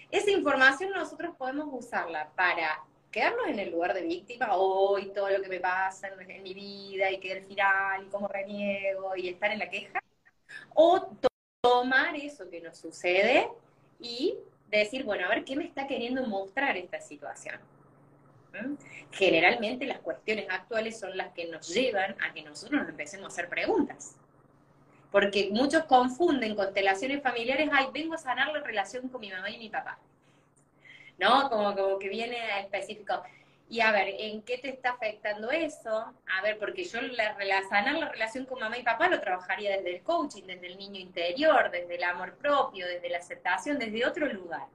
Esa 0.10 0.32
información 0.32 0.92
nosotros 0.92 1.36
podemos 1.36 1.68
usarla 1.72 2.32
para 2.36 2.84
quedarnos 3.12 3.48
en 3.48 3.60
el 3.60 3.72
lugar 3.72 3.94
de 3.94 4.02
víctima, 4.02 4.56
hoy 4.56 5.12
todo 5.14 5.30
lo 5.30 5.42
que 5.42 5.50
me 5.50 5.60
pasa 5.60 6.08
en, 6.08 6.44
mi 6.44 6.54
vida 6.54 7.12
y 7.12 7.20
que 7.20 7.32
el 7.32 7.44
final 7.44 8.06
y 8.06 8.10
cómo 8.10 8.28
reniego 8.28 9.16
y 9.16 9.30
estar 9.30 9.52
en 9.52 9.60
la 9.60 9.70
queja, 9.70 10.02
o 10.74 11.10
tomar 11.62 12.16
eso 12.16 12.50
que 12.50 12.62
nos 12.62 12.78
sucede 12.78 13.50
y 14.00 14.38
decir, 14.70 15.04
bueno, 15.04 15.26
a 15.26 15.30
ver 15.30 15.44
qué 15.44 15.56
me 15.56 15.66
está 15.66 15.88
queriendo 15.88 16.26
mostrar 16.26 16.78
esta 16.78 17.00
situación. 17.00 17.60
¿Mm? 18.54 18.76
Generalmente 19.12 19.86
las 19.86 20.00
cuestiones 20.00 20.48
actuales 20.50 21.00
son 21.00 21.18
las 21.18 21.34
que 21.34 21.48
nos 21.48 21.68
llevan 21.74 22.16
a 22.22 22.34
que 22.34 22.44
nosotros 22.44 22.82
nos 22.82 22.90
empecemos 22.90 23.26
a 23.26 23.28
hacer 23.28 23.50
preguntas. 23.50 24.16
Porque 25.12 25.50
muchos 25.52 25.86
confunden 25.86 26.56
constelaciones 26.56 27.24
familiares, 27.24 27.70
ay, 27.72 27.88
vengo 27.94 28.14
a 28.14 28.18
sanar 28.18 28.50
la 28.52 28.60
relación 28.60 29.08
con 29.08 29.22
mi 29.22 29.32
mamá 29.32 29.50
y 29.50 29.58
mi 29.58 29.70
papá. 29.70 29.98
¿No? 31.18 31.50
Como, 31.50 31.76
como 31.76 32.00
que 32.00 32.10
viene 32.10 32.40
a 32.40 32.60
específico. 32.60 33.22
Y 33.70 33.82
a 33.82 33.92
ver, 33.92 34.08
¿en 34.18 34.44
qué 34.44 34.58
te 34.60 34.70
está 34.70 34.92
afectando 34.92 35.52
eso? 35.52 35.92
A 35.92 36.42
ver, 36.42 36.58
porque 36.58 36.86
yo 36.86 37.02
la, 37.02 37.36
sanar 37.68 37.96
la 37.96 38.10
relación 38.10 38.46
con 38.46 38.60
mamá 38.60 38.78
y 38.78 38.84
papá 38.84 39.10
lo 39.10 39.20
trabajaría 39.20 39.76
desde 39.76 39.98
el 39.98 40.04
coaching, 40.04 40.44
desde 40.44 40.68
el 40.68 40.78
niño 40.78 41.00
interior, 41.00 41.70
desde 41.70 41.96
el 41.96 42.04
amor 42.04 42.38
propio, 42.38 42.88
desde 42.88 43.10
la 43.10 43.18
aceptación, 43.18 43.78
desde 43.78 44.06
otro 44.06 44.26
lugar. 44.28 44.68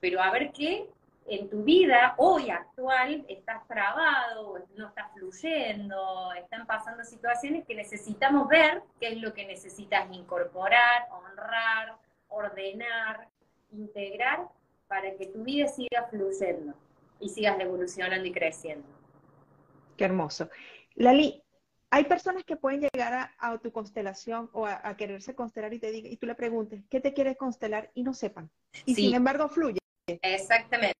Pero 0.00 0.20
a 0.20 0.32
ver 0.32 0.50
qué 0.52 0.88
en 1.26 1.48
tu 1.48 1.62
vida 1.62 2.14
hoy 2.18 2.50
actual 2.50 3.24
estás 3.28 3.66
trabado, 3.68 4.58
no 4.76 4.88
estás 4.88 5.12
fluyendo, 5.12 6.32
están 6.32 6.66
pasando 6.66 7.04
situaciones 7.04 7.64
que 7.64 7.74
necesitamos 7.74 8.48
ver 8.48 8.82
qué 9.00 9.08
es 9.08 9.18
lo 9.18 9.32
que 9.32 9.46
necesitas 9.46 10.06
incorporar, 10.12 11.06
honrar, 11.10 11.96
ordenar, 12.28 13.28
integrar 13.70 14.40
para 14.94 15.16
que 15.16 15.26
tu 15.26 15.42
vida 15.42 15.66
siga 15.66 16.06
fluyendo 16.08 16.72
y 17.18 17.28
sigas 17.28 17.58
evolucionando 17.58 18.24
y 18.28 18.30
creciendo. 18.30 18.86
Qué 19.96 20.04
hermoso. 20.04 20.48
Lali, 20.94 21.42
hay 21.90 22.04
personas 22.04 22.44
que 22.44 22.54
pueden 22.54 22.82
llegar 22.82 23.32
a, 23.36 23.58
tu 23.58 23.72
constelación 23.72 24.50
o 24.52 24.66
a, 24.68 24.96
quererse 24.96 25.34
constelar 25.34 25.74
y 25.74 25.80
te 25.80 25.90
diga, 25.90 26.08
y 26.08 26.16
tú 26.16 26.28
le 26.28 26.36
preguntes, 26.36 26.84
¿qué 26.88 27.00
te 27.00 27.12
quieres 27.12 27.36
constelar? 27.36 27.90
Y 27.94 28.04
no 28.04 28.14
sepan. 28.14 28.48
Y 28.84 28.94
sin 28.94 29.16
embargo 29.16 29.48
fluye. 29.48 29.80
Exactamente. 30.06 30.94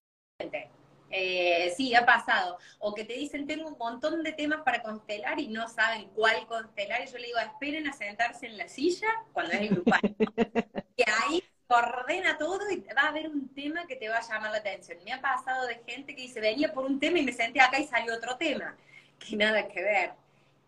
Eh, 1.10 1.72
sí, 1.76 1.94
ha 1.94 2.04
pasado. 2.04 2.58
O 2.80 2.96
que 2.96 3.04
te 3.04 3.12
dicen, 3.12 3.46
tengo 3.46 3.68
un 3.68 3.78
montón 3.78 4.24
de 4.24 4.32
temas 4.32 4.62
para 4.62 4.82
constelar 4.82 5.38
y 5.38 5.46
no 5.46 5.68
saben 5.68 6.08
cuál 6.16 6.48
constelar. 6.48 7.02
Y 7.04 7.12
yo 7.12 7.18
le 7.18 7.26
digo, 7.26 7.38
esperen 7.38 7.86
a 7.86 7.92
sentarse 7.92 8.46
en 8.46 8.58
la 8.58 8.66
silla 8.66 9.06
cuando 9.32 9.52
es 9.52 9.60
el 9.60 9.68
grupal. 9.68 10.00
y 10.96 11.04
ahí 11.08 11.44
ordena 11.68 12.37
todo 12.38 12.71
y 12.71 12.80
va 12.97 13.02
a 13.02 13.09
haber 13.09 13.28
un 13.28 13.49
tema 13.54 13.87
que 13.87 13.97
te 13.97 14.09
va 14.09 14.18
a 14.18 14.28
llamar 14.28 14.50
la 14.50 14.59
atención. 14.59 14.99
Me 15.04 15.12
ha 15.12 15.21
pasado 15.21 15.66
de 15.66 15.80
gente 15.87 16.14
que 16.14 16.23
dice, 16.23 16.40
venía 16.40 16.73
por 16.73 16.85
un 16.85 17.00
tema 17.00 17.18
y 17.18 17.25
me 17.25 17.33
senté 17.33 17.61
acá 17.61 17.78
y 17.78 17.87
salió 17.87 18.14
otro 18.14 18.37
tema, 18.37 18.76
que 19.18 19.37
nada 19.37 19.68
que 19.68 19.83
ver. 19.83 20.12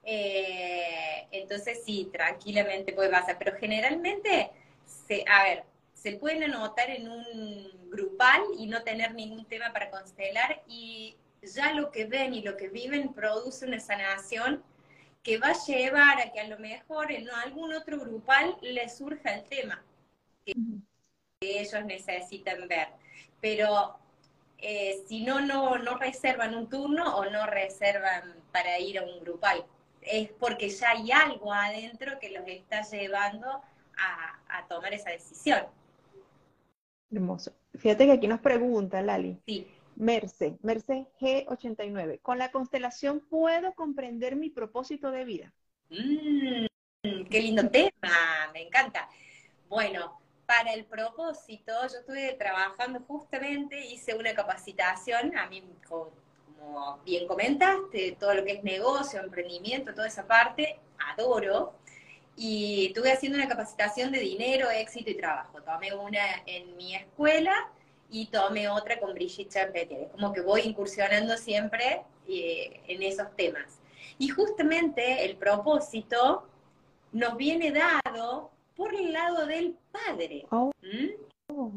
Eh, 0.05 1.26
entonces 1.33 1.83
sí, 1.85 2.09
tranquilamente 2.12 2.93
puede 2.93 3.11
pasar, 3.11 3.37
pero 3.38 3.57
generalmente, 3.59 4.50
se, 4.85 5.25
a 5.29 5.43
ver, 5.45 5.65
se 5.95 6.12
pueden 6.12 6.45
anotar 6.45 6.91
en 6.91 7.09
un 7.09 7.91
grupal 7.91 8.43
y 8.57 8.67
no 8.67 8.83
tener 8.83 9.15
ningún 9.15 9.45
tema 9.47 9.73
para 9.73 9.91
constelar 9.91 10.62
y 10.69 11.17
ya 11.43 11.73
lo 11.73 11.91
que 11.91 12.05
ven 12.07 12.35
y 12.35 12.43
lo 12.43 12.57
que 12.57 12.69
viven 12.69 13.12
produce 13.12 13.67
una 13.67 13.81
sanación 13.81 14.62
que 15.23 15.38
va 15.38 15.49
a 15.49 15.65
llevar 15.67 16.21
a 16.21 16.33
que 16.33 16.41
a 16.41 16.47
lo 16.47 16.59
mejor 16.59 17.11
en 17.11 17.29
algún 17.31 17.73
otro 17.75 17.99
grupal 17.99 18.57
le 18.62 18.88
surja 18.88 19.35
el 19.35 19.45
tema 19.45 19.83
que 21.41 21.61
ellos 21.61 21.85
necesitan 21.85 22.67
ver. 22.69 22.88
Pero 23.41 23.99
eh, 24.59 25.03
si 25.07 25.23
no, 25.23 25.41
no, 25.41 25.79
no 25.79 25.99
reservan 25.99 26.55
un 26.55 26.69
turno 26.69 27.17
o 27.17 27.29
no 27.31 27.47
reservan 27.47 28.35
para 28.53 28.79
ir 28.79 28.99
a 28.99 29.03
un 29.03 29.21
grupal, 29.21 29.65
es 30.00 30.31
porque 30.33 30.69
ya 30.69 30.91
hay 30.91 31.11
algo 31.11 31.53
adentro 31.53 32.19
que 32.19 32.31
los 32.31 32.47
está 32.47 32.83
llevando 32.83 33.62
a, 33.99 34.67
tomar 34.69 34.93
esa 34.93 35.11
decisión. 35.11 35.65
Hermoso. 37.11 37.53
Fíjate 37.75 38.07
que 38.07 38.12
aquí 38.12 38.26
nos 38.26 38.41
pregunta, 38.41 39.00
Lali. 39.00 39.38
Sí. 39.47 39.67
Merce, 39.95 40.59
Merce 40.62 41.07
G89. 41.21 42.21
Con 42.21 42.38
la 42.38 42.50
constelación 42.50 43.21
puedo 43.21 43.75
comprender 43.75 44.37
mi 44.37 44.50
propósito 44.50 45.11
de 45.11 45.25
vida. 45.25 45.53
Mm, 45.88 46.67
qué 47.31 47.41
lindo 47.41 47.69
tema, 47.71 48.50
me 48.53 48.62
encanta. 48.62 49.09
Bueno, 49.69 50.19
para 50.47 50.73
el 50.73 50.85
propósito, 50.85 51.73
yo 51.93 51.99
estuve 51.99 52.33
trabajando 52.35 53.00
justamente, 53.07 53.85
hice 53.87 54.15
una 54.15 54.35
capacitación, 54.35 55.37
a 55.37 55.47
mí, 55.49 55.62
como, 55.88 56.11
bien 57.05 57.26
comentaste, 57.26 58.17
todo 58.19 58.35
lo 58.35 58.45
que 58.45 58.53
es 58.53 58.65
negocio, 58.65 59.21
emprendimiento, 59.21 59.93
toda 59.93 60.07
esa 60.07 60.26
parte, 60.26 60.79
adoro. 61.12 61.75
Y 62.37 62.88
estuve 62.88 63.12
haciendo 63.12 63.38
una 63.38 63.49
capacitación 63.49 64.12
de 64.12 64.21
dinero, 64.21 64.71
éxito 64.71 65.11
y 65.11 65.15
trabajo. 65.15 65.62
Tomé 65.62 65.95
una 65.95 66.43
en 66.45 66.76
mi 66.76 66.95
escuela 66.95 67.71
y 68.11 68.26
tomé 68.26 68.69
otra 68.69 69.00
con 69.00 69.15
Brigitte 69.15 69.53
Champetier. 69.53 70.03
Es 70.03 70.11
como 70.11 70.33
que 70.33 70.43
voy 70.43 70.62
incursionando 70.62 71.37
siempre 71.38 72.03
eh, 72.29 72.83
en 72.87 73.03
esos 73.03 73.35
temas. 73.37 73.81
Y 74.19 74.29
justamente 74.29 75.25
el 75.25 75.37
propósito 75.37 76.47
nos 77.12 77.37
viene 77.37 77.73
dado 77.73 78.50
por 78.76 78.95
el 78.95 79.12
lado 79.12 79.47
del 79.47 79.76
padre. 79.90 80.47
Oh. 80.50 80.71
¿Mm? 80.83 81.76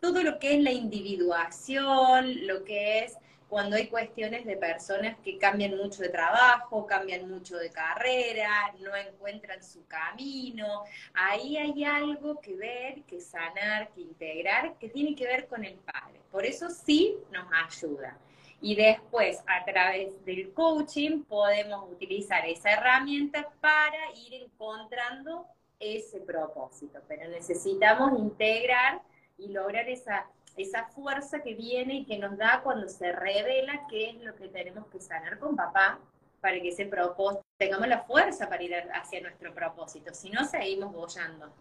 Todo 0.00 0.22
lo 0.22 0.38
que 0.38 0.54
es 0.54 0.62
la 0.62 0.72
individuación, 0.72 2.46
lo 2.46 2.64
que 2.64 3.00
es 3.00 3.16
cuando 3.48 3.76
hay 3.76 3.88
cuestiones 3.88 4.44
de 4.44 4.56
personas 4.56 5.16
que 5.24 5.38
cambian 5.38 5.76
mucho 5.76 6.02
de 6.02 6.10
trabajo, 6.10 6.86
cambian 6.86 7.28
mucho 7.28 7.56
de 7.56 7.70
carrera, 7.70 8.74
no 8.80 8.94
encuentran 8.94 9.62
su 9.62 9.86
camino, 9.86 10.84
ahí 11.14 11.56
hay 11.56 11.82
algo 11.84 12.40
que 12.40 12.54
ver, 12.54 13.02
que 13.04 13.20
sanar, 13.20 13.88
que 13.90 14.02
integrar, 14.02 14.76
que 14.78 14.90
tiene 14.90 15.14
que 15.14 15.24
ver 15.24 15.46
con 15.46 15.64
el 15.64 15.76
padre. 15.76 16.20
Por 16.30 16.44
eso 16.44 16.68
sí 16.68 17.16
nos 17.32 17.46
ayuda. 17.50 18.18
Y 18.60 18.74
después, 18.74 19.42
a 19.46 19.64
través 19.64 20.24
del 20.24 20.52
coaching, 20.52 21.22
podemos 21.22 21.90
utilizar 21.90 22.44
esa 22.46 22.72
herramienta 22.72 23.48
para 23.60 24.12
ir 24.26 24.34
encontrando 24.34 25.46
ese 25.80 26.20
propósito, 26.20 27.00
pero 27.08 27.28
necesitamos 27.28 28.18
integrar 28.18 29.02
y 29.36 29.48
lograr 29.48 29.88
esa, 29.88 30.26
esa 30.56 30.86
fuerza 30.86 31.42
que 31.42 31.54
viene 31.54 31.94
y 31.94 32.04
que 32.04 32.18
nos 32.18 32.36
da 32.36 32.62
cuando 32.62 32.88
se 32.88 33.12
revela 33.12 33.86
qué 33.88 34.10
es 34.10 34.20
lo 34.22 34.34
que 34.34 34.48
tenemos 34.48 34.86
que 34.88 35.00
sanar 35.00 35.38
con 35.38 35.56
papá 35.56 35.98
para 36.40 36.60
que 36.60 36.68
ese 36.68 36.86
propósito, 36.86 37.42
tengamos 37.56 37.88
la 37.88 38.02
fuerza 38.02 38.48
para 38.48 38.62
ir 38.62 38.74
hacia 38.92 39.20
nuestro 39.20 39.54
propósito, 39.54 40.14
si 40.14 40.30
no 40.30 40.44
seguimos 40.44 40.92
bollando. 40.92 41.52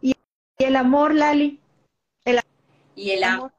¿Y 0.00 0.14
el 0.58 0.76
amor, 0.76 1.14
Lali? 1.14 1.60
y 2.94 3.12
el 3.12 3.24
amor. 3.24 3.52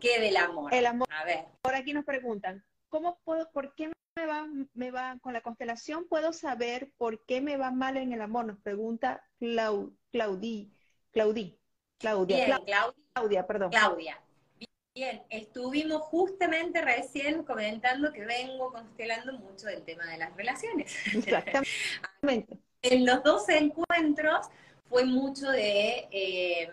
¿Qué 0.00 0.20
del 0.20 0.36
amor? 0.36 0.74
El 0.74 0.86
amor. 0.86 1.08
A 1.10 1.24
ver. 1.24 1.46
Por 1.62 1.74
aquí 1.74 1.92
nos 1.92 2.04
preguntan, 2.04 2.62
¿cómo 2.94 3.18
puedo, 3.24 3.50
por 3.50 3.74
qué 3.74 3.90
me 4.14 4.24
va, 4.24 4.46
me 4.72 4.92
va 4.92 5.18
con 5.20 5.32
la 5.32 5.40
constelación? 5.40 6.06
¿Puedo 6.06 6.32
saber 6.32 6.92
por 6.96 7.24
qué 7.26 7.40
me 7.40 7.56
va 7.56 7.72
mal 7.72 7.96
en 7.96 8.12
el 8.12 8.20
amor? 8.22 8.44
Nos 8.44 8.60
pregunta 8.60 9.20
Clau, 9.40 9.96
Claudí, 10.12 10.72
Claudí, 11.10 11.58
Claudia, 11.98 12.60
Claudia, 13.12 13.46
perdón. 13.48 13.70
Claudia. 13.70 14.20
Bien, 14.94 15.24
estuvimos 15.28 16.02
justamente 16.02 16.82
recién 16.82 17.42
comentando 17.42 18.12
que 18.12 18.24
vengo 18.24 18.70
constelando 18.70 19.40
mucho 19.40 19.66
del 19.66 19.82
tema 19.82 20.04
de 20.06 20.18
las 20.18 20.36
relaciones. 20.36 20.94
Exactamente. 21.12 22.60
en 22.82 23.04
los 23.04 23.24
dos 23.24 23.48
encuentros 23.48 24.46
fue 24.88 25.04
mucho 25.04 25.50
de 25.50 26.06
eh, 26.12 26.70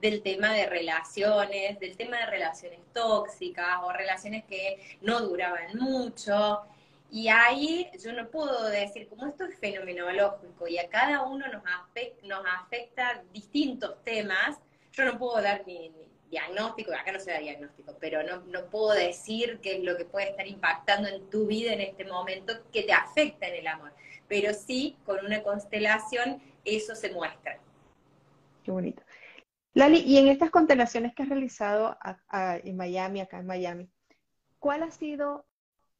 del 0.00 0.22
tema 0.22 0.52
de 0.52 0.66
relaciones, 0.66 1.78
del 1.80 1.96
tema 1.96 2.18
de 2.18 2.26
relaciones 2.26 2.80
tóxicas 2.92 3.78
o 3.82 3.92
relaciones 3.92 4.44
que 4.44 4.98
no 5.00 5.20
duraban 5.20 5.76
mucho. 5.76 6.62
Y 7.10 7.28
ahí 7.28 7.90
yo 8.02 8.12
no 8.12 8.28
puedo 8.28 8.68
decir, 8.68 9.08
como 9.08 9.26
esto 9.26 9.44
es 9.44 9.58
fenomenológico 9.58 10.68
y 10.68 10.78
a 10.78 10.88
cada 10.88 11.22
uno 11.22 11.46
nos 11.48 11.62
afecta, 11.64 12.26
nos 12.26 12.44
afecta 12.46 13.22
distintos 13.32 14.02
temas, 14.04 14.58
yo 14.92 15.04
no 15.04 15.18
puedo 15.18 15.40
dar 15.40 15.62
ni, 15.66 15.90
diagnóstico, 16.30 16.92
acá 16.92 17.12
no 17.12 17.20
se 17.20 17.30
da 17.30 17.38
diagnóstico, 17.38 17.96
pero 17.98 18.22
no, 18.22 18.40
no 18.42 18.66
puedo 18.66 18.92
decir 18.92 19.58
qué 19.62 19.76
es 19.76 19.84
lo 19.84 19.96
que 19.96 20.04
puede 20.04 20.30
estar 20.30 20.46
impactando 20.46 21.08
en 21.08 21.28
tu 21.30 21.46
vida 21.46 21.72
en 21.72 21.80
este 21.80 22.04
momento 22.04 22.54
que 22.72 22.82
te 22.82 22.92
afecta 22.92 23.48
en 23.48 23.54
el 23.54 23.66
amor. 23.66 23.92
Pero 24.28 24.52
sí, 24.52 24.96
con 25.04 25.24
una 25.24 25.42
constelación, 25.42 26.42
eso 26.64 26.94
se 26.94 27.10
muestra. 27.10 27.58
Qué 28.62 28.70
bonito. 28.70 29.02
Lali, 29.74 29.98
y 30.00 30.18
en 30.18 30.28
estas 30.28 30.50
constelaciones 30.50 31.14
que 31.14 31.22
has 31.22 31.28
realizado 31.28 31.96
en 32.32 32.76
Miami, 32.76 33.20
acá 33.20 33.38
en 33.38 33.46
Miami, 33.46 33.88
¿cuál 34.58 34.82
ha 34.82 34.90
sido 34.90 35.46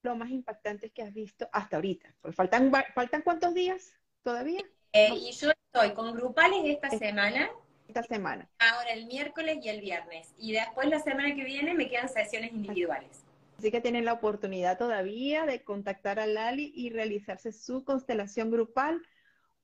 lo 0.03 0.17
más 0.17 0.31
impactante 0.31 0.91
que 0.91 1.03
has 1.03 1.13
visto 1.13 1.49
hasta 1.53 1.77
ahorita? 1.77 2.15
Pues 2.21 2.35
faltan, 2.35 2.73
¿Faltan 2.95 3.23
cuántos 3.23 3.55
días 3.55 3.93
todavía? 4.23 4.63
Eh, 4.93 5.11
y 5.15 5.33
yo 5.33 5.51
estoy 5.51 5.93
con 5.93 6.15
grupales 6.15 6.61
esta 6.65 6.91
semana. 6.91 7.51
Esta 7.87 8.03
semana. 8.03 8.49
Ahora 8.59 8.91
el 8.91 9.07
miércoles 9.07 9.59
y 9.63 9.69
el 9.69 9.81
viernes. 9.81 10.35
Y 10.39 10.53
después 10.53 10.89
la 10.89 11.01
semana 11.01 11.35
que 11.35 11.45
viene 11.45 11.75
me 11.75 11.89
quedan 11.89 12.09
sesiones 12.09 12.53
individuales. 12.53 13.23
Así 13.59 13.71
que 13.71 13.81
tienen 13.81 14.05
la 14.05 14.13
oportunidad 14.13 14.79
todavía 14.79 15.45
de 15.45 15.63
contactar 15.63 16.21
a 16.21 16.27
Lali 16.27 16.73
y 16.75 16.91
realizarse 16.91 17.53
su 17.53 17.85
constelación 17.85 18.51
grupal 18.51 19.03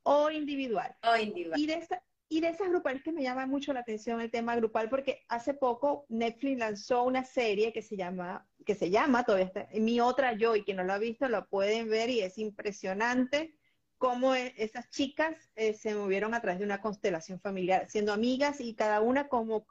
o 0.02 0.30
individual. 0.30 0.96
O 1.04 1.16
individual. 1.16 1.60
Y 1.60 1.66
de, 1.66 1.86
y 2.28 2.40
de 2.40 2.48
esas 2.48 2.68
grupales 2.68 3.02
que 3.02 3.12
me 3.12 3.22
llama 3.22 3.46
mucho 3.46 3.72
la 3.72 3.80
atención 3.80 4.20
el 4.20 4.30
tema 4.30 4.56
grupal, 4.56 4.88
porque 4.88 5.24
hace 5.28 5.54
poco 5.54 6.06
Netflix 6.08 6.58
lanzó 6.58 7.04
una 7.04 7.24
serie 7.24 7.72
que 7.72 7.82
se 7.82 7.96
llama, 7.96 8.46
que 8.64 8.74
se 8.74 8.90
llama 8.90 9.24
todavía 9.24 9.46
está, 9.46 9.68
Mi 9.74 10.00
Otra 10.00 10.32
Yo, 10.32 10.56
y 10.56 10.64
quien 10.64 10.78
no 10.78 10.84
lo 10.84 10.92
ha 10.92 10.98
visto 10.98 11.28
lo 11.28 11.46
pueden 11.46 11.88
ver 11.88 12.10
y 12.10 12.20
es 12.20 12.38
impresionante 12.38 13.54
cómo 13.98 14.34
e, 14.34 14.54
esas 14.56 14.90
chicas 14.90 15.36
eh, 15.54 15.74
se 15.74 15.94
movieron 15.94 16.34
a 16.34 16.40
través 16.40 16.58
de 16.58 16.64
una 16.64 16.80
constelación 16.80 17.40
familiar, 17.40 17.88
siendo 17.88 18.12
amigas 18.12 18.60
y 18.60 18.74
cada 18.74 19.00
una 19.00 19.28
como, 19.28 19.66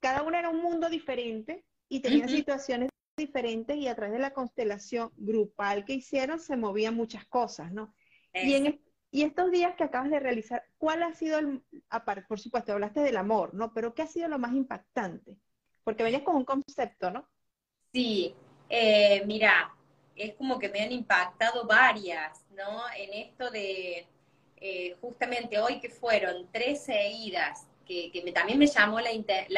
cada 0.00 0.22
una 0.22 0.38
era 0.38 0.48
un 0.48 0.62
mundo 0.62 0.88
diferente 0.88 1.64
y 1.88 2.00
tenían 2.00 2.28
situaciones 2.28 2.90
diferentes 3.16 3.76
y 3.76 3.88
a 3.88 3.94
través 3.94 4.14
de 4.14 4.20
la 4.20 4.32
constelación 4.32 5.10
grupal 5.16 5.84
que 5.84 5.94
hicieron 5.94 6.40
se 6.40 6.56
movían 6.56 6.94
muchas 6.94 7.26
cosas, 7.26 7.72
¿no? 7.72 7.94
Y 8.32 8.54
en, 8.54 8.80
y 9.10 9.22
estos 9.22 9.50
días 9.50 9.74
que 9.74 9.84
acabas 9.84 10.10
de 10.10 10.20
realizar, 10.20 10.64
¿cuál 10.76 11.02
ha 11.02 11.14
sido 11.14 11.38
el, 11.38 11.62
por 12.28 12.38
supuesto, 12.38 12.72
hablaste 12.72 13.00
del 13.00 13.16
amor, 13.16 13.54
¿no? 13.54 13.72
Pero 13.72 13.94
¿qué 13.94 14.02
ha 14.02 14.06
sido 14.06 14.28
lo 14.28 14.38
más 14.38 14.52
impactante? 14.52 15.36
Porque 15.82 16.02
venías 16.02 16.22
con 16.22 16.36
un 16.36 16.44
concepto, 16.44 17.10
¿no? 17.10 17.26
Sí, 17.92 18.34
eh, 18.68 19.22
mira, 19.24 19.74
es 20.14 20.34
como 20.34 20.58
que 20.58 20.68
me 20.68 20.82
han 20.82 20.92
impactado 20.92 21.66
varias, 21.66 22.44
¿no? 22.50 22.82
En 22.96 23.14
esto 23.14 23.50
de, 23.50 24.06
eh, 24.56 24.96
justamente 25.00 25.58
hoy 25.58 25.80
que 25.80 25.88
fueron 25.88 26.46
tres 26.52 26.84
seguidas, 26.84 27.66
que, 27.86 28.10
que 28.12 28.30
también 28.32 28.58
me 28.58 28.66
llamó 28.66 29.00
la, 29.00 29.10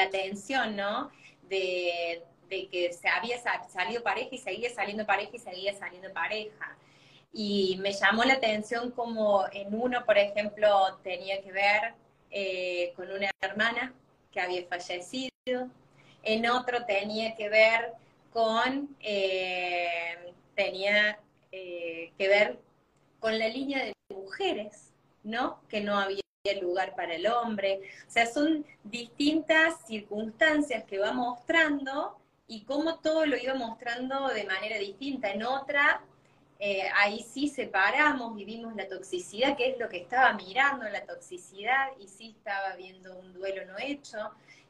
atención, 0.02 0.76
¿no? 0.76 1.10
De 1.48 2.22
que 2.48 2.92
se 2.92 3.08
había 3.08 3.38
salido 3.68 4.02
pareja 4.04 4.28
y 4.32 4.38
seguía 4.38 4.70
saliendo 4.70 5.06
pareja 5.06 5.30
y 5.34 5.38
seguía 5.38 5.72
saliendo 5.74 6.12
pareja 6.12 6.76
y 7.32 7.78
me 7.80 7.92
llamó 7.92 8.24
la 8.24 8.34
atención 8.34 8.90
como 8.90 9.44
en 9.52 9.74
uno, 9.74 10.04
por 10.04 10.18
ejemplo, 10.18 10.98
tenía 11.02 11.40
que 11.42 11.52
ver 11.52 11.94
eh, 12.30 12.92
con 12.96 13.10
una 13.10 13.30
hermana 13.40 13.94
que 14.32 14.40
había 14.40 14.66
fallecido, 14.66 15.30
en 16.22 16.48
otro 16.48 16.84
tenía 16.86 17.34
que 17.34 17.48
ver 17.48 17.92
con, 18.32 18.96
eh, 19.00 20.32
tenía 20.54 21.18
eh, 21.52 22.12
que 22.18 22.28
ver 22.28 22.58
con 23.18 23.38
la 23.38 23.48
línea 23.48 23.84
de 23.84 23.92
mujeres, 24.14 24.92
¿no? 25.22 25.60
Que 25.68 25.80
no 25.80 25.98
había 25.98 26.22
lugar 26.60 26.94
para 26.94 27.14
el 27.14 27.26
hombre. 27.26 27.80
O 28.06 28.10
sea, 28.10 28.26
son 28.26 28.64
distintas 28.84 29.86
circunstancias 29.86 30.84
que 30.84 30.98
va 30.98 31.12
mostrando 31.12 32.16
y 32.46 32.62
cómo 32.64 32.98
todo 32.98 33.26
lo 33.26 33.36
iba 33.36 33.54
mostrando 33.54 34.28
de 34.28 34.44
manera 34.44 34.78
distinta. 34.78 35.30
En 35.30 35.44
otra 35.44 36.02
eh, 36.62 36.82
ahí 36.94 37.22
sí 37.22 37.48
separamos 37.48 38.38
y 38.38 38.44
vimos 38.44 38.76
la 38.76 38.86
toxicidad, 38.86 39.56
que 39.56 39.70
es 39.70 39.78
lo 39.78 39.88
que 39.88 39.96
estaba 39.96 40.34
mirando, 40.34 40.86
la 40.90 41.06
toxicidad, 41.06 41.88
y 41.98 42.06
sí 42.06 42.34
estaba 42.36 42.76
viendo 42.76 43.18
un 43.18 43.32
duelo 43.32 43.64
no 43.64 43.78
hecho. 43.78 44.18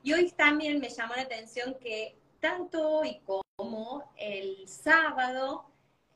Y 0.05 0.13
hoy 0.13 0.31
también 0.31 0.79
me 0.79 0.89
llamó 0.89 1.17
la 1.17 1.23
atención 1.23 1.77
que 1.81 2.15
tanto 2.39 2.89
hoy 2.89 3.21
como 3.25 4.09
el 4.17 4.69
sábado, 4.69 5.67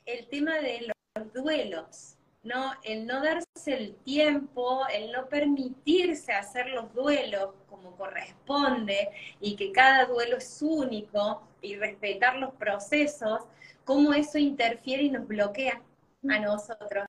el 0.05 0.27
tema 0.27 0.59
de 0.59 0.93
los 1.15 1.33
duelos, 1.33 2.15
¿no? 2.43 2.71
El 2.83 3.05
no 3.05 3.21
darse 3.21 3.45
el 3.65 3.95
tiempo, 3.95 4.87
el 4.87 5.11
no 5.11 5.27
permitirse 5.27 6.31
hacer 6.31 6.67
los 6.67 6.93
duelos 6.93 7.49
como 7.69 7.97
corresponde 7.97 9.09
y 9.41 9.57
que 9.57 9.73
cada 9.73 10.05
duelo 10.05 10.37
es 10.37 10.61
único 10.61 11.43
y 11.61 11.75
respetar 11.75 12.37
los 12.37 12.53
procesos, 12.53 13.41
cómo 13.85 14.13
eso 14.13 14.37
interfiere 14.37 15.03
y 15.03 15.11
nos 15.11 15.27
bloquea 15.27 15.81
a 16.29 16.39
nosotros. 16.39 17.05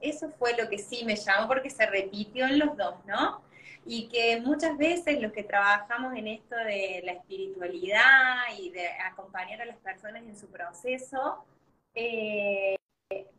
Eso 0.00 0.28
fue 0.30 0.56
lo 0.56 0.68
que 0.68 0.78
sí 0.78 1.04
me 1.04 1.16
llamó 1.16 1.48
porque 1.48 1.70
se 1.70 1.86
repitió 1.86 2.46
en 2.46 2.58
los 2.58 2.76
dos, 2.76 2.94
¿no? 3.06 3.42
Y 3.86 4.08
que 4.08 4.40
muchas 4.40 4.76
veces 4.76 5.20
los 5.20 5.32
que 5.32 5.42
trabajamos 5.42 6.14
en 6.14 6.28
esto 6.28 6.54
de 6.56 7.00
la 7.04 7.12
espiritualidad 7.12 8.36
y 8.58 8.70
de 8.70 8.86
acompañar 9.06 9.62
a 9.62 9.66
las 9.66 9.78
personas 9.78 10.22
en 10.22 10.36
su 10.36 10.46
proceso, 10.48 11.44
eh, 11.94 12.76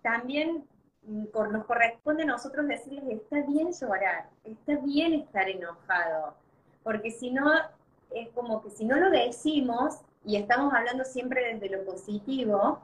también 0.02 0.68
nos 1.04 1.66
corresponde 1.66 2.24
a 2.24 2.28
nosotros 2.28 2.68
decirles, 2.68 3.22
está 3.22 3.42
bien 3.48 3.72
llorar, 3.72 4.30
está 4.44 4.76
bien 4.78 5.14
estar 5.14 5.48
enojado, 5.48 6.36
porque 6.84 7.12
si 7.12 7.32
no, 7.32 7.52
es 8.12 8.30
como 8.30 8.62
que 8.62 8.70
si 8.72 8.86
no 8.86 8.98
lo 8.98 9.10
decimos, 9.10 10.02
y 10.26 10.36
estamos 10.36 10.74
hablando 10.74 11.04
siempre 11.06 11.54
desde 11.54 11.76
lo 11.76 11.86
positivo, 11.86 12.82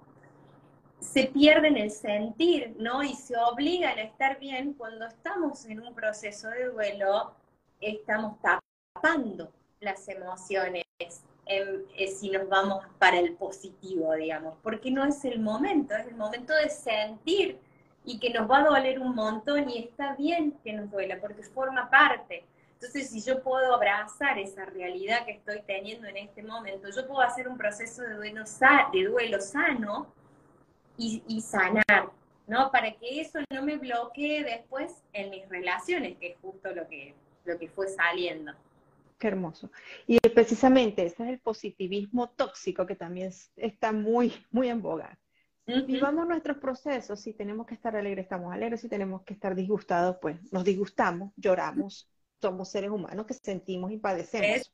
se 1.00 1.26
pierden 1.26 1.78
el 1.78 1.92
sentir, 1.92 2.76
¿no? 2.80 3.04
Y 3.04 3.14
se 3.14 3.36
obligan 3.38 3.98
a 3.98 4.04
estar 4.04 4.40
bien 4.40 4.74
cuando 4.74 5.06
estamos 5.06 5.66
en 5.66 5.82
un 5.82 5.94
proceso 5.94 6.50
de 6.50 6.66
duelo, 6.66 7.36
estamos 7.80 8.38
tapando 8.42 9.52
las 9.80 10.08
emociones 10.08 10.86
eh, 11.48 12.08
si 12.08 12.32
nos 12.32 12.50
vamos 12.50 12.84
para 12.98 13.20
el 13.20 13.34
positivo, 13.34 14.14
digamos, 14.14 14.56
porque 14.64 14.90
no 14.90 15.06
es 15.06 15.24
el 15.26 15.40
momento, 15.40 15.96
es 15.96 16.08
el 16.08 16.16
momento 16.16 16.54
de 16.56 16.70
sentir 16.70 17.60
y 18.04 18.20
que 18.20 18.32
nos 18.32 18.50
va 18.50 18.60
a 18.60 18.66
doler 18.66 19.00
un 19.00 19.14
montón 19.14 19.70
y 19.70 19.80
está 19.80 20.16
bien 20.16 20.54
que 20.64 20.74
nos 20.74 20.90
duela 20.90 21.20
porque 21.22 21.44
forma 21.44 21.90
parte. 21.90 22.46
Entonces, 22.76 23.10
si 23.10 23.22
yo 23.22 23.42
puedo 23.42 23.74
abrazar 23.74 24.38
esa 24.38 24.66
realidad 24.66 25.26
que 25.26 25.32
estoy 25.32 25.62
teniendo 25.66 26.08
en 26.08 26.18
este 26.18 26.44
momento, 26.44 26.90
yo 26.90 27.08
puedo 27.08 27.22
hacer 27.22 27.48
un 27.48 27.58
proceso 27.58 28.02
de 28.04 28.16
duelo, 28.16 28.44
de 28.94 29.04
duelo 29.06 29.42
sano 29.42 30.14
y, 30.98 31.42
sanar, 31.42 32.12
¿no? 32.48 32.72
Para 32.72 32.94
que 32.94 33.22
eso 33.22 33.40
no 33.50 33.64
me 33.64 33.78
bloquee 33.78 34.44
después 34.44 35.04
en 35.14 35.30
mis 35.30 35.48
relaciones, 35.50 36.18
que 36.18 36.32
es 36.32 36.38
justo 36.42 36.74
lo 36.74 36.88
que, 36.88 37.16
lo 37.46 37.58
que 37.58 37.70
fue 37.70 37.88
saliendo. 37.88 38.52
Qué 39.18 39.28
hermoso. 39.28 39.72
Y 40.06 40.20
precisamente 40.20 41.06
ese 41.06 41.24
es 41.24 41.30
el 41.30 41.40
positivismo 41.40 42.30
tóxico 42.30 42.86
que 42.86 42.96
también 42.96 43.32
está 43.56 43.94
muy, 43.94 44.46
muy 44.52 44.70
en 44.70 44.82
boga. 44.82 45.18
Vivamos 45.66 46.28
nuestros 46.28 46.58
procesos, 46.58 47.20
si 47.22 47.34
tenemos 47.34 47.66
que 47.66 47.74
estar 47.74 47.96
alegres, 47.96 48.26
estamos 48.26 48.54
alegres, 48.54 48.82
si 48.82 48.90
tenemos 48.90 49.24
que 49.24 49.34
estar 49.34 49.56
disgustados, 49.56 50.18
pues 50.22 50.38
nos 50.52 50.64
disgustamos, 50.64 51.34
lloramos, 51.38 52.08
somos 52.42 52.70
seres 52.70 52.90
humanos 52.90 53.26
que 53.26 53.34
sentimos 53.34 53.92
y 53.92 53.98
padecemos. 53.98 54.72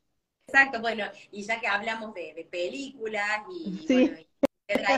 Exacto, 0.48 0.82
bueno, 0.82 1.06
y 1.32 1.44
ya 1.44 1.60
que 1.60 1.68
hablamos 1.68 2.14
de, 2.14 2.48
películas 2.52 3.42
y, 3.50 3.86
bueno, 3.88 4.18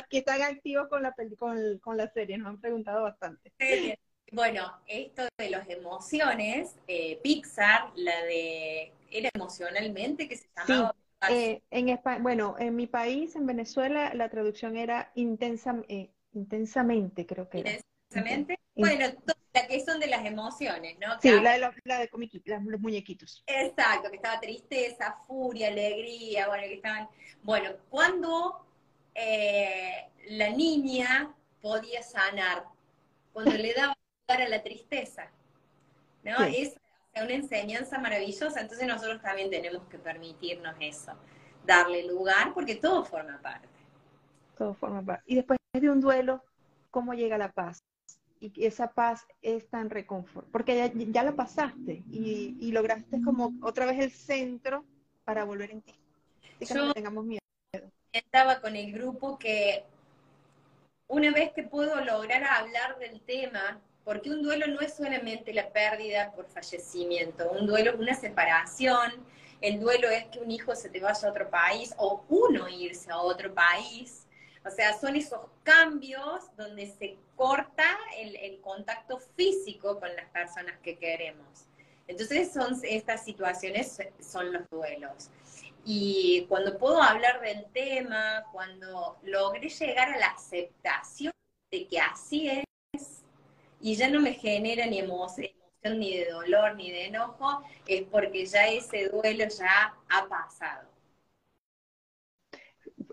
que 0.10 0.18
están 0.20 0.42
activos 0.42 0.88
con 0.88 1.04
la, 1.04 1.14
con, 1.38 1.80
con 1.80 1.98
la 1.98 2.08
serie, 2.12 2.38
nos 2.38 2.48
han 2.48 2.62
preguntado 2.62 3.04
bastante. 3.04 3.52
Bueno, 4.32 4.74
esto 4.88 5.24
de 5.38 5.50
las 5.52 5.70
emociones, 5.70 6.76
eh, 6.88 7.20
Pixar, 7.22 7.92
la 7.96 8.24
de, 8.24 8.92
era 9.12 9.30
emocionalmente 9.34 10.28
que 10.28 10.38
se 10.38 10.48
llamaba... 10.56 10.96
Eh, 11.30 11.62
en 11.70 11.90
España, 11.90 12.20
bueno, 12.22 12.56
en 12.60 12.76
mi 12.76 12.88
país, 12.88 13.36
en 13.36 13.46
Venezuela, 13.46 14.12
la 14.14 14.30
traducción 14.30 14.76
era 14.76 15.12
intensa, 15.16 15.82
eh, 15.88 16.10
intensamente, 16.34 17.26
creo 17.26 17.48
que 17.48 17.60
era. 17.60 17.72
Intensamente. 18.10 18.60
Bueno, 18.76 19.06
la 19.54 19.68
que 19.68 19.80
son 19.86 20.00
de 20.00 20.08
las 20.08 20.26
emociones, 20.26 20.98
¿no? 21.00 21.20
Sí, 21.22 21.30
la 21.30 21.54
de, 21.54 21.60
los, 21.60 21.76
la 21.84 22.00
de 22.00 22.10
los 22.12 22.82
muñequitos. 22.82 23.44
Exacto, 23.46 24.10
que 24.10 24.16
estaba 24.16 24.40
tristeza, 24.40 25.18
furia, 25.28 25.68
alegría, 25.68 26.48
bueno, 26.48 26.64
que 26.64 26.74
estaban... 26.74 27.08
Bueno, 27.44 27.70
cuando 27.90 28.66
eh, 29.14 30.10
la 30.30 30.50
niña 30.50 31.34
podía 31.62 32.02
sanar, 32.02 32.66
cuando 33.32 33.52
le 33.52 33.74
daba 33.74 33.96
lugar 34.28 34.42
a 34.42 34.50
la 34.50 34.64
tristeza, 34.64 35.30
¿no? 36.24 36.44
Es 36.46 36.76
una 37.16 37.34
enseñanza 37.34 38.00
maravillosa, 38.00 38.60
entonces 38.60 38.88
nosotros 38.88 39.22
también 39.22 39.52
tenemos 39.52 39.88
que 39.88 40.00
permitirnos 40.00 40.76
eso, 40.80 41.12
darle 41.64 42.08
lugar, 42.08 42.56
porque 42.56 42.76
todo 42.76 43.06
forma 43.06 43.40
parte. 43.40 43.68
Todo 44.58 44.74
forma 44.74 45.04
parte. 45.04 45.24
Y 45.28 45.36
después 45.36 45.60
de 45.74 45.90
un 45.92 46.02
duelo, 46.02 46.44
¿cómo 46.90 47.14
llega 47.14 47.38
la 47.38 47.52
paz? 47.52 47.84
Y 48.54 48.66
esa 48.66 48.92
paz 48.92 49.26
es 49.42 49.70
tan 49.70 49.90
reconfort, 49.90 50.48
porque 50.52 50.76
ya, 50.76 50.92
ya 50.94 51.24
la 51.24 51.34
pasaste 51.34 52.04
y, 52.12 52.58
y, 52.60 52.72
lograste 52.72 53.22
como 53.24 53.54
otra 53.62 53.86
vez 53.86 54.00
el 54.00 54.12
centro 54.12 54.84
para 55.24 55.46
volver 55.46 55.72
en 55.72 55.82
ti. 55.82 55.94
Yo 56.60 56.76
no 56.76 56.94
tengamos 56.94 57.24
miedo. 57.24 57.42
Estaba 58.12 58.60
con 58.60 58.76
el 58.76 58.92
grupo 58.92 59.40
que 59.40 59.86
una 61.08 61.32
vez 61.32 61.52
que 61.54 61.64
puedo 61.64 62.04
lograr 62.04 62.44
hablar 62.44 63.00
del 63.00 63.22
tema, 63.22 63.80
porque 64.04 64.30
un 64.30 64.42
duelo 64.42 64.68
no 64.68 64.82
es 64.82 64.96
solamente 64.96 65.54
la 65.54 65.70
pérdida 65.70 66.32
por 66.34 66.48
fallecimiento, 66.48 67.50
un 67.52 67.66
duelo 67.66 67.92
es 67.92 68.00
una 68.00 68.16
separación, 68.16 69.12
el 69.62 69.80
duelo 69.80 70.10
es 70.10 70.26
que 70.26 70.40
un 70.40 70.52
hijo 70.52 70.76
se 70.76 70.90
te 70.90 71.00
vaya 71.00 71.28
a 71.28 71.32
otro 71.32 71.50
país 71.50 71.94
o 71.98 72.26
uno 72.28 72.68
irse 72.68 73.10
a 73.12 73.18
otro 73.20 73.54
país, 73.54 74.23
o 74.66 74.70
sea, 74.70 74.98
son 74.98 75.16
esos 75.16 75.42
cambios 75.64 76.56
donde 76.56 76.88
se 76.88 77.18
corta 77.36 77.98
el, 78.18 78.60
contacto 78.62 79.20
físico 79.36 80.00
con 80.00 80.16
las 80.16 80.30
personas 80.30 80.78
que 80.82 80.98
queremos. 80.98 81.66
Entonces, 82.08 82.52
son 82.54 82.78
estas 82.84 83.26
situaciones 83.26 83.98
son 84.20 84.54
los 84.54 84.70
duelos. 84.70 85.30
Y 85.86 86.46
cuando 86.48 86.78
puedo 86.78 87.02
hablar 87.02 87.42
del 87.42 87.66
tema, 87.74 88.46
cuando 88.54 89.18
logré 89.24 89.68
llegar 89.68 90.14
a 90.14 90.18
la 90.18 90.28
aceptación 90.28 91.34
de 91.72 91.88
que 91.88 92.00
así 92.00 92.50
es, 92.50 92.64
y 93.82 93.96
ya 93.96 94.10
no 94.10 94.22
me 94.22 94.34
genera 94.34 94.86
ni 94.86 95.00
emoción, 95.00 95.50
ni 95.84 96.18
de 96.18 96.32
dolor, 96.32 96.76
ni 96.76 96.90
de 96.90 97.08
enojo, 97.08 97.64
es 97.86 98.04
porque 98.04 98.46
ya 98.46 98.68
ese 98.68 99.10
duelo 99.10 99.46
ya 99.50 99.94
ha 100.10 100.28
pasado. 100.30 100.93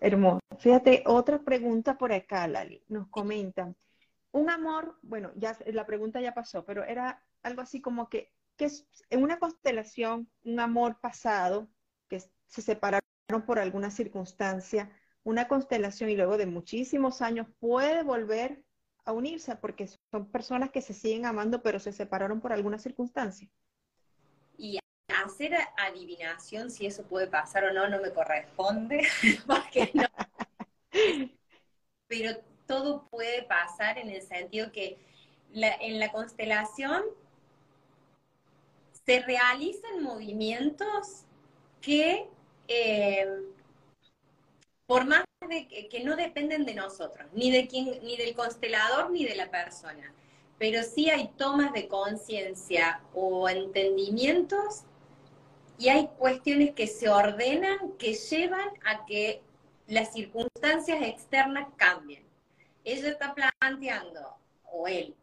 Hermoso. 0.01 0.41
Fíjate, 0.59 1.03
otra 1.07 1.43
pregunta 1.43 1.99
por 1.99 2.13
acá, 2.13 2.49
Lali. 2.49 2.83
Nos 2.89 3.09
comentan. 3.09 3.77
Un 4.33 4.49
amor, 4.51 4.99
bueno, 5.03 5.33
ya 5.37 5.57
la 5.67 5.87
pregunta 5.87 6.21
ya 6.21 6.35
pasó, 6.35 6.65
pero 6.65 6.85
era 6.85 7.23
algo 7.43 7.63
así 7.63 7.81
como 7.81 8.09
que, 8.09 8.33
que 8.57 8.67
es 8.67 8.87
en 9.11 9.23
una 9.23 9.39
constelación, 9.39 10.31
un 10.45 10.61
amor 10.61 11.01
pasado, 11.01 11.69
que 12.09 12.21
se 12.47 12.63
separaron 12.63 13.03
por 13.47 13.59
alguna 13.59 13.91
circunstancia, 13.91 14.91
una 15.23 15.49
constelación 15.49 16.11
y 16.11 16.17
luego 16.17 16.37
de 16.37 16.47
muchísimos 16.47 17.23
años 17.23 17.47
puede 17.59 18.03
volver 18.03 18.65
a 19.05 19.13
unirse 19.13 19.55
porque 19.57 19.89
son 20.11 20.31
personas 20.31 20.71
que 20.71 20.83
se 20.83 20.95
siguen 20.95 21.27
amando 21.27 21.63
pero 21.63 21.79
se 21.79 21.93
separaron 21.93 22.41
por 22.41 22.53
alguna 22.53 22.79
circunstancia. 22.79 23.49
Hacer 25.25 25.55
adivinación 25.77 26.71
si 26.71 26.87
eso 26.87 27.03
puede 27.05 27.27
pasar 27.27 27.65
o 27.65 27.73
no 27.73 27.89
no 27.89 28.01
me 28.01 28.13
corresponde, 28.13 29.07
Pero 32.09 32.37
todo 32.67 33.09
puede 33.09 33.43
pasar 33.43 33.99
en 33.99 34.11
el 34.11 34.23
sentido 34.23 34.71
que 34.73 34.99
en 35.53 35.99
la 35.99 36.13
constelación 36.13 37.03
se 39.05 39.21
realizan 39.21 40.03
movimientos 40.03 41.25
que, 41.81 42.29
eh, 42.69 43.27
por 44.87 45.05
más 45.07 45.25
de 45.49 45.67
que, 45.67 46.05
no 46.05 46.15
dependen 46.17 46.65
de 46.65 46.75
nosotros, 46.75 47.27
ni 47.33 47.51
de 47.51 47.67
quien, 47.67 48.05
ni 48.05 48.17
del 48.17 48.35
constelador, 48.35 49.11
ni 49.11 49.25
de 49.25 49.35
la 49.35 49.51
persona, 49.51 50.13
pero 50.59 50.83
sí 50.83 51.11
hay 51.11 51.29
tomas 51.37 51.73
de 51.73 51.89
conciencia 51.89 53.01
o 53.15 53.49
entendimientos 53.49 54.85
y 55.81 55.89
hay 55.89 56.09
cuestiones 56.19 56.75
que 56.75 56.87
se 56.87 57.09
ordenan 57.09 57.93
que 57.99 58.13
llevan 58.13 58.69
a 58.85 59.07
que 59.07 59.43
las 59.87 60.13
circunstancias 60.13 61.03
externas 61.03 61.69
cambien. 61.77 62.23
Ella 62.85 63.09
está 63.09 63.35
planteando, 63.35 64.37
o 64.71 64.87
él, 64.87 65.15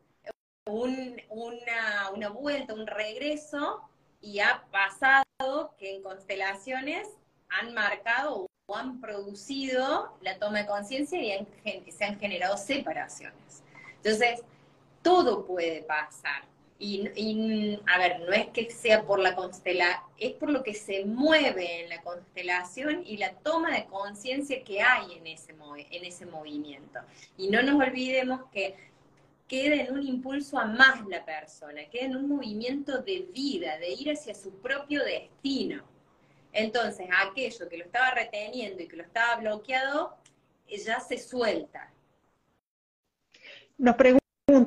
una, 0.65 2.09
una 2.11 2.29
vuelta, 2.29 2.73
un 2.73 2.87
regreso, 2.87 3.87
y 4.19 4.39
ha 4.39 4.63
pasado 4.71 5.75
que 5.77 5.95
en 5.95 6.01
constelaciones 6.01 7.07
han 7.49 7.75
marcado 7.75 8.47
o 8.65 8.75
han 8.75 8.99
producido 8.99 10.17
la 10.21 10.39
toma 10.39 10.59
de 10.59 10.65
conciencia 10.65 11.19
y 11.21 11.91
se 11.91 12.03
han 12.03 12.19
generado 12.19 12.57
separaciones. 12.57 13.61
Entonces, 13.97 14.41
todo 15.03 15.45
puede 15.45 15.83
pasar. 15.83 16.45
Y, 16.79 17.79
a 17.87 17.97
ver, 17.97 18.19
no 18.19 18.31
es 18.33 18.47
que 18.49 18.69
sea 18.69 19.03
por 19.03 19.19
la 19.19 19.35
constelación, 19.35 20.03
es 20.19 20.33
por 20.33 20.51
lo 20.51 20.61
que 20.61 20.75
se 20.75 21.05
mueve 21.05 21.83
en 21.83 21.89
la 21.89 22.01
constelación 22.01 23.01
y 23.03 23.17
la 23.17 23.33
toma 23.33 23.71
de 23.71 23.85
conciencia 23.85 24.63
que 24.63 24.81
hay 24.81 25.13
en 25.13 25.25
ese, 25.25 25.55
en 25.89 26.05
ese 26.05 26.25
movimiento. 26.27 26.99
Y 27.35 27.49
no 27.49 27.63
nos 27.63 27.81
olvidemos 27.81 28.41
que 28.51 28.75
queda 29.47 29.75
en 29.75 29.93
un 29.93 30.05
impulso 30.05 30.59
a 30.59 30.65
más 30.65 31.05
la 31.07 31.25
persona, 31.25 31.85
queda 31.89 32.05
en 32.05 32.15
un 32.15 32.27
movimiento 32.27 32.99
de 32.99 33.27
vida, 33.33 33.77
de 33.79 33.89
ir 33.89 34.11
hacia 34.11 34.35
su 34.35 34.51
propio 34.59 35.03
destino. 35.03 35.83
Entonces, 36.51 37.07
aquello 37.11 37.69
que 37.69 37.77
lo 37.77 37.85
estaba 37.85 38.11
reteniendo 38.11 38.83
y 38.83 38.87
que 38.87 38.97
lo 38.97 39.03
estaba 39.03 39.37
bloqueado, 39.37 40.17
ya 40.67 40.99
se 40.99 41.17
suelta. 41.17 41.91
Nos 43.77 43.95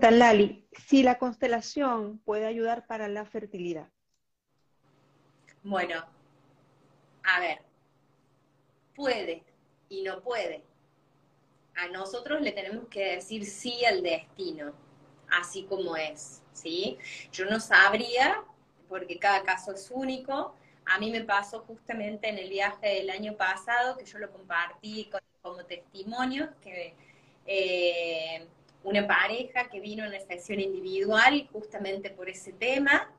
Lali, 0.08 0.66
si 0.86 1.02
la 1.02 1.18
constelación 1.18 2.18
puede 2.20 2.46
ayudar 2.46 2.86
para 2.86 3.08
la 3.08 3.24
fertilidad. 3.26 3.88
Bueno, 5.62 6.06
a 7.22 7.40
ver, 7.40 7.58
puede 8.94 9.42
y 9.88 10.02
no 10.02 10.22
puede. 10.22 10.62
A 11.74 11.88
nosotros 11.88 12.40
le 12.40 12.52
tenemos 12.52 12.88
que 12.88 13.16
decir 13.16 13.44
sí 13.44 13.84
al 13.84 14.02
destino, 14.02 14.72
así 15.30 15.64
como 15.64 15.96
es, 15.96 16.42
¿sí? 16.52 16.96
Yo 17.32 17.44
no 17.46 17.60
sabría, 17.60 18.42
porque 18.88 19.18
cada 19.18 19.42
caso 19.42 19.72
es 19.72 19.90
único. 19.90 20.54
A 20.86 20.98
mí 20.98 21.10
me 21.10 21.24
pasó 21.24 21.60
justamente 21.60 22.28
en 22.28 22.38
el 22.38 22.48
viaje 22.48 22.88
del 22.88 23.10
año 23.10 23.36
pasado, 23.36 23.96
que 23.96 24.04
yo 24.04 24.18
lo 24.18 24.30
compartí 24.30 25.10
como 25.42 25.64
testimonio, 25.64 26.52
que 26.60 26.94
eh, 27.46 28.46
una 28.82 29.06
pareja 29.06 29.68
que 29.68 29.80
vino 29.80 30.04
a 30.04 30.08
una 30.08 30.20
sesión 30.20 30.60
individual 30.60 31.48
justamente 31.52 32.10
por 32.10 32.28
ese 32.28 32.52
tema. 32.52 33.10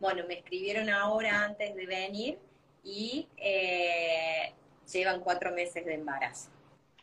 Bueno, 0.00 0.24
me 0.28 0.34
escribieron 0.34 0.88
ahora 0.90 1.44
antes 1.44 1.74
de 1.74 1.86
venir 1.86 2.38
y 2.84 3.28
eh, 3.36 4.52
llevan 4.92 5.20
cuatro 5.20 5.52
meses 5.52 5.84
de 5.84 5.94
embarazo. 5.94 6.50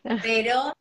Ah. 0.04 0.18
Pero 0.22 0.72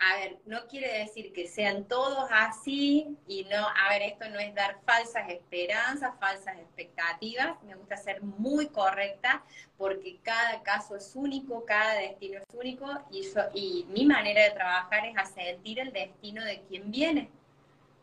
a 0.00 0.16
ver, 0.16 0.38
no 0.46 0.66
quiere 0.66 1.00
decir 1.00 1.32
que 1.34 1.46
sean 1.46 1.84
todos 1.84 2.26
así 2.30 3.18
y 3.28 3.44
no, 3.44 3.66
a 3.68 3.90
ver, 3.90 4.02
esto 4.02 4.30
no 4.30 4.38
es 4.38 4.54
dar 4.54 4.78
falsas 4.86 5.28
esperanzas, 5.28 6.18
falsas 6.18 6.58
expectativas, 6.58 7.62
me 7.64 7.74
gusta 7.74 7.98
ser 7.98 8.22
muy 8.22 8.68
correcta 8.68 9.44
porque 9.76 10.18
cada 10.22 10.62
caso 10.62 10.96
es 10.96 11.14
único, 11.14 11.66
cada 11.66 11.94
destino 11.94 12.38
es 12.38 12.54
único 12.54 12.86
y, 13.10 13.22
yo, 13.22 13.42
y 13.52 13.84
mi 13.90 14.06
manera 14.06 14.42
de 14.42 14.52
trabajar 14.52 15.04
es 15.04 15.28
sentir 15.30 15.78
el 15.78 15.92
destino 15.92 16.42
de 16.44 16.62
quien 16.62 16.90
viene, 16.90 17.30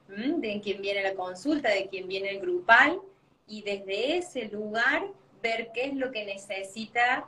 de 0.07 0.61
quien 0.61 0.81
viene 0.81 1.01
la 1.01 1.15
consulta, 1.15 1.69
de 1.69 1.87
quien 1.87 2.07
viene 2.07 2.29
el 2.29 2.41
grupal 2.41 3.01
y 3.47 3.63
desde 3.63 4.17
ese 4.17 4.45
lugar 4.49 5.07
ver 5.41 5.71
qué 5.73 5.85
es 5.85 5.95
lo 5.95 6.11
que 6.11 6.25
necesita 6.25 7.27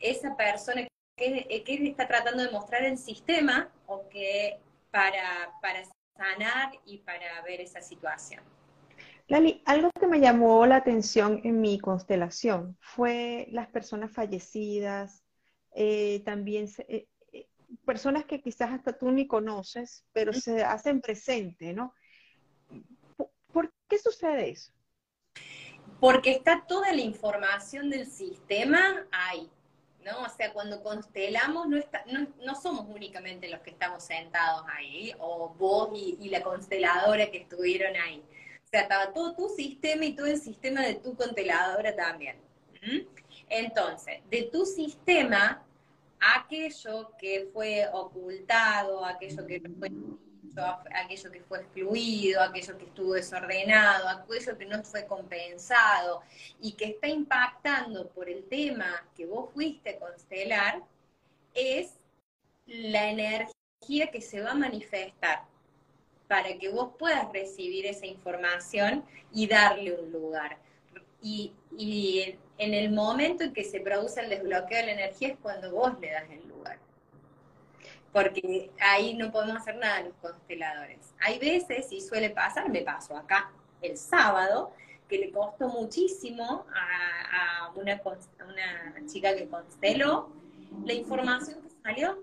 esa 0.00 0.36
persona 0.36 0.86
qué 1.18 1.46
está 1.66 2.06
tratando 2.06 2.42
de 2.42 2.50
mostrar 2.50 2.82
el 2.84 2.98
sistema 2.98 3.70
o 3.86 4.08
que 4.08 4.58
para, 4.90 5.52
para 5.60 5.82
sanar 6.16 6.72
y 6.84 6.98
para 6.98 7.42
ver 7.42 7.60
esa 7.60 7.80
situación. 7.80 8.42
Lali, 9.28 9.62
algo 9.66 9.90
que 9.98 10.06
me 10.06 10.20
llamó 10.20 10.64
la 10.66 10.76
atención 10.76 11.40
en 11.42 11.60
mi 11.60 11.80
constelación 11.80 12.76
fue 12.80 13.48
las 13.50 13.66
personas 13.68 14.12
fallecidas, 14.12 15.24
eh, 15.74 16.22
también 16.24 16.68
eh, 16.88 17.08
eh, 17.32 17.48
personas 17.84 18.24
que 18.24 18.40
quizás 18.40 18.70
hasta 18.70 18.96
tú 18.96 19.10
ni 19.10 19.26
conoces, 19.26 20.04
pero 20.12 20.32
se 20.32 20.62
hacen 20.62 21.00
presente, 21.00 21.72
¿no? 21.72 21.92
¿Por 23.52 23.72
qué 23.88 23.98
sucede 23.98 24.50
eso? 24.50 24.72
Porque 25.98 26.30
está 26.30 26.64
toda 26.66 26.92
la 26.92 27.00
información 27.00 27.90
del 27.90 28.06
sistema 28.06 29.06
ahí. 29.10 29.50
¿No? 30.06 30.22
O 30.22 30.28
sea, 30.28 30.52
cuando 30.52 30.82
constelamos 30.82 31.66
no, 31.68 31.78
no, 32.44 32.54
somos 32.54 32.86
únicamente 32.88 33.48
los 33.48 33.60
que 33.60 33.70
estamos 33.70 34.04
sentados 34.04 34.64
ahí, 34.68 35.12
o 35.18 35.50
vos 35.58 35.90
y, 35.94 36.28
la 36.28 36.42
consteladora 36.42 37.30
que 37.30 37.38
estuvieron 37.38 37.94
ahí. 37.96 38.22
O 38.64 38.68
sea, 38.68 38.82
estaba 38.82 39.12
todo 39.12 39.34
tu 39.34 39.48
sistema 39.48 40.04
y 40.04 40.14
todo 40.14 40.26
el 40.26 40.40
sistema 40.40 40.82
de 40.82 40.94
tu 40.94 41.14
consteladora 41.14 41.94
también. 41.94 42.36
Entonces, 43.48 44.20
de 44.30 44.44
tu 44.44 44.64
sistema, 44.64 45.62
aquello 46.20 47.10
que 47.18 47.48
fue 47.52 47.86
ocultado, 47.92 49.04
aquello 49.04 49.46
que 49.46 49.60
no 49.60 49.74
fue 49.78 49.90
aquello 50.64 51.30
que 51.30 51.42
fue 51.42 51.58
excluido, 51.58 52.42
aquello 52.42 52.78
que 52.78 52.84
estuvo 52.84 53.14
desordenado, 53.14 54.08
aquello 54.08 54.56
que 54.56 54.66
no 54.66 54.82
fue 54.82 55.06
compensado 55.06 56.22
y 56.60 56.72
que 56.72 56.86
está 56.86 57.08
impactando 57.08 58.08
por 58.08 58.28
el 58.28 58.44
tema 58.44 59.06
que 59.16 59.26
vos 59.26 59.52
fuiste 59.52 59.98
constelar, 59.98 60.82
es 61.54 61.94
la 62.66 63.10
energía 63.10 64.10
que 64.10 64.20
se 64.20 64.40
va 64.40 64.52
a 64.52 64.54
manifestar 64.54 65.44
para 66.28 66.58
que 66.58 66.68
vos 66.68 66.92
puedas 66.98 67.32
recibir 67.32 67.86
esa 67.86 68.06
información 68.06 69.04
y 69.32 69.46
darle 69.46 69.94
un 69.94 70.10
lugar. 70.10 70.58
Y, 71.22 71.52
y 71.76 72.36
en 72.58 72.74
el 72.74 72.90
momento 72.90 73.44
en 73.44 73.52
que 73.52 73.64
se 73.64 73.80
produce 73.80 74.20
el 74.20 74.30
desbloqueo 74.30 74.78
de 74.78 74.86
la 74.86 74.92
energía 74.92 75.28
es 75.28 75.38
cuando 75.38 75.70
vos 75.70 75.98
le 76.00 76.10
das 76.10 76.28
el 76.30 76.46
lugar 76.48 76.85
porque 78.16 78.70
ahí 78.80 79.12
no 79.12 79.30
podemos 79.30 79.58
hacer 79.58 79.76
nada 79.76 80.00
los 80.00 80.14
consteladores. 80.22 81.12
Hay 81.20 81.38
veces, 81.38 81.92
y 81.92 82.00
suele 82.00 82.30
pasar, 82.30 82.70
me 82.70 82.80
pasó 82.80 83.14
acá 83.14 83.50
el 83.82 83.98
sábado, 83.98 84.72
que 85.06 85.18
le 85.18 85.30
costó 85.30 85.68
muchísimo 85.68 86.64
a, 86.74 87.70
una, 87.76 88.00
chica 89.04 89.36
que 89.36 89.46
consteló, 89.46 90.30
la 90.86 90.94
información 90.94 91.60
que 91.60 91.68
salió, 91.82 92.18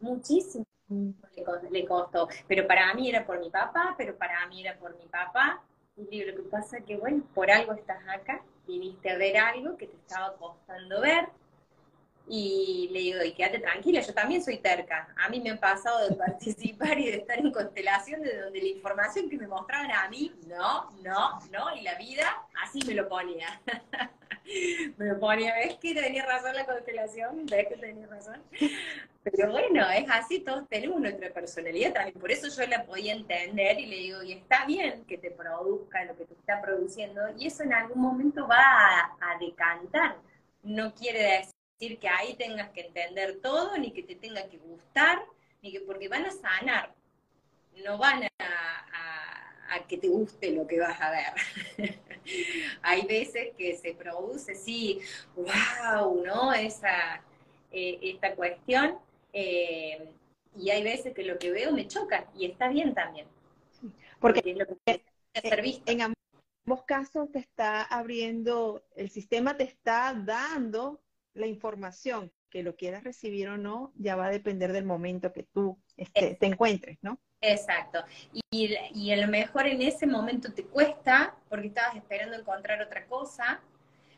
muchísimo 0.00 0.66
le, 1.70 1.84
costó. 1.86 2.28
Pero 2.48 2.66
para 2.66 2.92
mí 2.94 3.08
era 3.08 3.24
por 3.24 3.38
mi 3.38 3.48
papá, 3.48 3.94
pero 3.96 4.16
para 4.16 4.44
mí 4.48 4.66
era 4.66 4.76
por 4.76 4.98
mi 4.98 5.06
papá. 5.06 5.62
Y 6.10 6.24
lo 6.24 6.34
que 6.34 6.42
pasa 6.42 6.78
es 6.78 6.84
que, 6.84 6.96
bueno, 6.96 7.22
por 7.36 7.52
algo 7.52 7.72
estás 7.72 8.02
acá, 8.08 8.42
viniste 8.66 9.10
a 9.10 9.16
ver 9.16 9.36
algo 9.36 9.76
que 9.76 9.86
te 9.86 9.94
estaba 9.94 10.34
costando 10.38 11.00
ver, 11.00 11.28
y 12.28 12.88
le 12.92 13.00
digo, 13.00 13.22
y 13.22 13.32
quédate 13.32 13.60
tranquila, 13.60 14.00
yo 14.00 14.12
también 14.12 14.42
soy 14.42 14.58
terca. 14.58 15.08
A 15.16 15.28
mí 15.28 15.40
me 15.40 15.50
han 15.50 15.58
pasado 15.58 16.08
de 16.08 16.14
participar 16.16 16.98
y 16.98 17.06
de 17.06 17.16
estar 17.18 17.38
en 17.38 17.52
constelación 17.52 18.22
de 18.22 18.40
donde 18.40 18.60
la 18.60 18.68
información 18.68 19.30
que 19.30 19.38
me 19.38 19.46
mostraban 19.46 19.90
a 19.90 20.08
mí, 20.08 20.32
no, 20.46 20.90
no, 21.02 21.40
no, 21.52 21.76
y 21.76 21.82
la 21.82 21.94
vida 21.96 22.24
así 22.62 22.80
me 22.86 22.94
lo 22.94 23.08
ponía. 23.08 23.60
me 24.96 25.06
lo 25.06 25.20
ponía, 25.20 25.54
¿ves 25.54 25.76
que 25.76 25.94
tenía 25.94 26.26
razón 26.26 26.54
la 26.54 26.66
constelación? 26.66 27.46
¿Ves 27.46 27.68
que 27.68 27.76
tenía 27.76 28.06
razón? 28.08 28.42
Pero 29.22 29.50
bueno, 29.50 29.88
es 29.90 30.06
así, 30.08 30.40
todos 30.40 30.68
tenemos 30.68 31.00
nuestra 31.00 31.30
personalidad 31.30 31.92
también. 31.92 32.18
Por 32.18 32.30
eso 32.30 32.48
yo 32.48 32.68
la 32.68 32.84
podía 32.84 33.12
entender 33.12 33.78
y 33.78 33.86
le 33.86 33.96
digo, 33.96 34.22
y 34.22 34.32
está 34.32 34.66
bien 34.66 35.04
que 35.04 35.18
te 35.18 35.30
produzca 35.30 36.04
lo 36.04 36.16
que 36.16 36.24
te 36.24 36.34
está 36.34 36.60
produciendo, 36.60 37.22
y 37.36 37.48
eso 37.48 37.62
en 37.62 37.72
algún 37.72 38.00
momento 38.00 38.46
va 38.48 38.62
a, 38.62 39.16
a 39.20 39.38
decantar. 39.38 40.16
No 40.62 40.94
quiere 40.94 41.22
decir 41.22 41.55
decir 41.78 41.98
que 41.98 42.08
ahí 42.08 42.34
tengas 42.34 42.70
que 42.70 42.82
entender 42.82 43.40
todo, 43.42 43.76
ni 43.76 43.92
que 43.92 44.02
te 44.02 44.14
tenga 44.14 44.48
que 44.48 44.58
gustar, 44.58 45.22
ni 45.62 45.72
que 45.72 45.80
porque 45.80 46.08
van 46.08 46.24
a 46.24 46.30
sanar, 46.30 46.94
no 47.84 47.98
van 47.98 48.24
a, 48.24 48.30
que 49.88 49.98
te 49.98 50.08
guste 50.08 50.50
lo 50.52 50.66
que 50.66 50.80
vas 50.80 50.98
a 51.00 51.10
ver. 51.10 52.00
Hay 52.82 53.06
veces 53.06 53.54
que 53.56 53.76
se 53.76 53.94
produce, 53.94 54.54
sí, 54.54 55.00
wow, 55.36 56.24
¿no? 56.24 56.52
Esa, 56.52 57.22
eh, 57.70 57.98
esta 58.02 58.34
cuestión, 58.34 58.98
eh, 59.32 60.08
y 60.56 60.70
hay 60.70 60.82
veces 60.82 61.12
que 61.14 61.22
lo 61.22 61.38
que 61.38 61.52
veo 61.52 61.70
me 61.70 61.86
choca, 61.86 62.26
y 62.34 62.46
está 62.46 62.68
bien 62.68 62.94
también. 62.94 63.28
Porque, 64.18 64.40
en 64.44 66.00
ambos 66.00 66.84
casos 66.84 67.30
te 67.30 67.38
está 67.38 67.82
abriendo, 67.82 68.82
el 68.96 69.10
sistema 69.10 69.56
te 69.56 69.64
está 69.64 70.14
dando 70.14 71.00
la 71.36 71.46
información, 71.46 72.32
que 72.50 72.62
lo 72.62 72.76
quieras 72.76 73.04
recibir 73.04 73.48
o 73.48 73.56
no, 73.56 73.92
ya 73.96 74.16
va 74.16 74.26
a 74.26 74.30
depender 74.30 74.72
del 74.72 74.84
momento 74.84 75.32
que 75.32 75.42
tú 75.44 75.78
este, 75.96 76.34
te 76.34 76.46
encuentres, 76.46 76.98
¿no? 77.02 77.20
Exacto. 77.40 78.02
Y, 78.50 78.74
y 78.94 79.12
a 79.12 79.16
lo 79.16 79.28
mejor 79.28 79.66
en 79.66 79.82
ese 79.82 80.06
momento 80.06 80.52
te 80.52 80.64
cuesta 80.64 81.36
porque 81.48 81.68
estabas 81.68 81.96
esperando 81.96 82.36
encontrar 82.36 82.80
otra 82.82 83.06
cosa, 83.06 83.60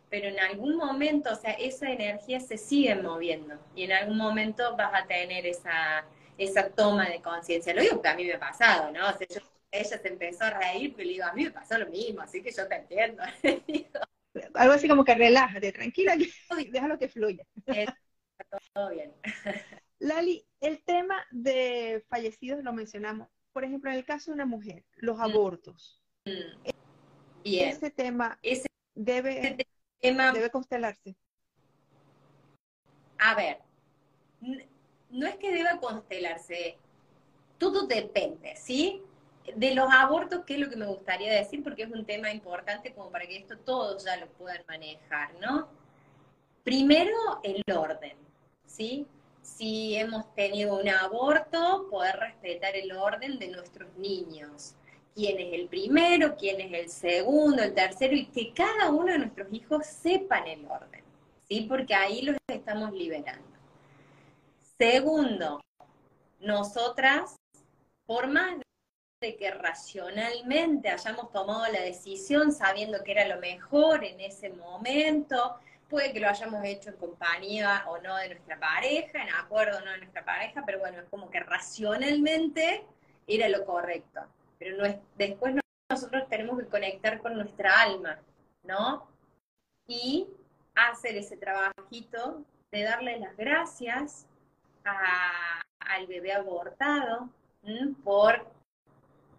pero 0.08 0.28
en 0.28 0.38
algún 0.38 0.76
momento, 0.76 1.32
o 1.32 1.36
sea, 1.36 1.52
esa 1.52 1.90
energía 1.90 2.40
se 2.40 2.56
sigue 2.56 2.94
moviendo 2.94 3.58
y 3.74 3.84
en 3.84 3.92
algún 3.92 4.16
momento 4.16 4.76
vas 4.76 4.92
a 4.94 5.06
tener 5.06 5.46
esa, 5.46 6.04
esa 6.38 6.70
toma 6.70 7.08
de 7.08 7.20
conciencia. 7.20 7.74
Lo 7.74 7.82
digo 7.82 8.00
que 8.00 8.08
a 8.08 8.14
mí 8.14 8.24
me 8.24 8.34
ha 8.34 8.40
pasado, 8.40 8.90
¿no? 8.92 9.08
O 9.08 9.12
sea, 9.12 9.26
ella 9.70 9.98
se 9.98 10.08
empezó 10.08 10.44
a 10.44 10.50
reír, 10.50 10.94
pero 10.96 11.06
le 11.06 11.12
digo, 11.14 11.26
a 11.26 11.32
mí 11.32 11.44
me 11.44 11.50
pasó 11.50 11.76
lo 11.76 11.86
mismo, 11.86 12.22
así 12.22 12.42
que 12.42 12.52
yo 12.52 12.66
te 12.66 12.76
entiendo. 12.76 13.22
algo 14.54 14.74
así 14.74 14.88
como 14.88 15.04
que 15.04 15.14
relájate, 15.14 15.72
tranquila, 15.72 16.16
déjalo 16.70 16.98
que 16.98 17.08
fluya. 17.08 17.44
Todo 18.72 18.90
bien. 18.90 19.12
Lali, 19.98 20.46
el 20.60 20.82
tema 20.84 21.26
de 21.30 22.04
fallecidos 22.08 22.62
lo 22.62 22.72
mencionamos. 22.72 23.28
Por 23.52 23.64
ejemplo, 23.64 23.90
en 23.90 23.96
el 23.96 24.04
caso 24.04 24.30
de 24.30 24.36
una 24.36 24.46
mujer, 24.46 24.84
los 24.96 25.18
mm. 25.18 25.22
abortos. 25.22 26.00
Mm. 26.24 26.70
Bien. 27.42 27.68
Ese 27.68 27.90
tema 27.90 28.38
debe, 28.94 29.56
debe 30.00 30.50
constelarse. 30.50 31.16
A 33.18 33.34
ver, 33.34 33.58
no 35.10 35.26
es 35.26 35.36
que 35.36 35.52
deba 35.52 35.80
constelarse, 35.80 36.76
todo 37.58 37.86
depende, 37.86 38.54
¿sí? 38.56 39.02
De 39.56 39.74
los 39.74 39.88
abortos, 39.92 40.44
¿qué 40.46 40.54
es 40.54 40.60
lo 40.60 40.70
que 40.70 40.76
me 40.76 40.86
gustaría 40.86 41.32
decir? 41.32 41.62
Porque 41.62 41.82
es 41.82 41.90
un 41.90 42.04
tema 42.04 42.32
importante 42.32 42.92
como 42.92 43.10
para 43.10 43.26
que 43.26 43.36
esto 43.36 43.58
todos 43.58 44.04
ya 44.04 44.16
lo 44.16 44.26
puedan 44.28 44.62
manejar, 44.68 45.34
¿no? 45.40 45.68
Primero, 46.64 47.40
el 47.42 47.62
orden, 47.74 48.16
¿sí? 48.66 49.06
Si 49.42 49.96
hemos 49.96 50.34
tenido 50.34 50.78
un 50.78 50.88
aborto, 50.88 51.86
poder 51.90 52.16
respetar 52.16 52.76
el 52.76 52.92
orden 52.92 53.38
de 53.38 53.48
nuestros 53.48 53.92
niños. 53.96 54.74
Quién 55.14 55.38
es 55.38 55.52
el 55.52 55.68
primero, 55.68 56.36
quién 56.36 56.60
es 56.60 56.72
el 56.72 56.88
segundo, 56.90 57.62
el 57.62 57.74
tercero, 57.74 58.14
y 58.14 58.26
que 58.26 58.52
cada 58.52 58.90
uno 58.90 59.12
de 59.12 59.18
nuestros 59.18 59.48
hijos 59.52 59.86
sepan 59.86 60.46
el 60.46 60.66
orden, 60.66 61.02
¿sí? 61.48 61.66
Porque 61.68 61.94
ahí 61.94 62.22
los 62.22 62.36
estamos 62.46 62.92
liberando. 62.92 63.48
Segundo, 64.78 65.60
nosotras, 66.40 67.34
por 68.06 68.28
más 68.28 68.56
de 69.20 69.36
que 69.36 69.50
racionalmente 69.50 70.88
hayamos 70.88 71.32
tomado 71.32 71.66
la 71.72 71.80
decisión 71.80 72.52
sabiendo 72.52 73.02
que 73.02 73.12
era 73.12 73.26
lo 73.26 73.40
mejor 73.40 74.04
en 74.04 74.20
ese 74.20 74.50
momento, 74.50 75.58
puede 75.88 76.12
que 76.12 76.20
lo 76.20 76.28
hayamos 76.28 76.64
hecho 76.64 76.90
en 76.90 76.96
compañía 76.96 77.84
o 77.88 77.98
no 77.98 78.16
de 78.16 78.28
nuestra 78.28 78.58
pareja, 78.60 79.22
en 79.22 79.34
acuerdo 79.34 79.78
o 79.78 79.80
no 79.80 79.90
de 79.90 79.98
nuestra 79.98 80.24
pareja, 80.24 80.62
pero 80.64 80.78
bueno, 80.78 81.00
es 81.00 81.08
como 81.08 81.30
que 81.30 81.40
racionalmente 81.40 82.84
era 83.26 83.48
lo 83.48 83.64
correcto. 83.64 84.20
Pero 84.58 84.76
no 84.76 84.84
es, 84.84 84.96
después 85.16 85.54
nosotros 85.90 86.28
tenemos 86.28 86.58
que 86.58 86.66
conectar 86.66 87.18
con 87.18 87.34
nuestra 87.34 87.80
alma, 87.80 88.20
¿no? 88.62 89.08
Y 89.88 90.28
hacer 90.74 91.16
ese 91.16 91.36
trabajito 91.36 92.44
de 92.70 92.82
darle 92.82 93.18
las 93.18 93.36
gracias 93.36 94.26
al 94.84 96.06
bebé 96.06 96.32
abortado 96.32 97.30
por 98.04 98.57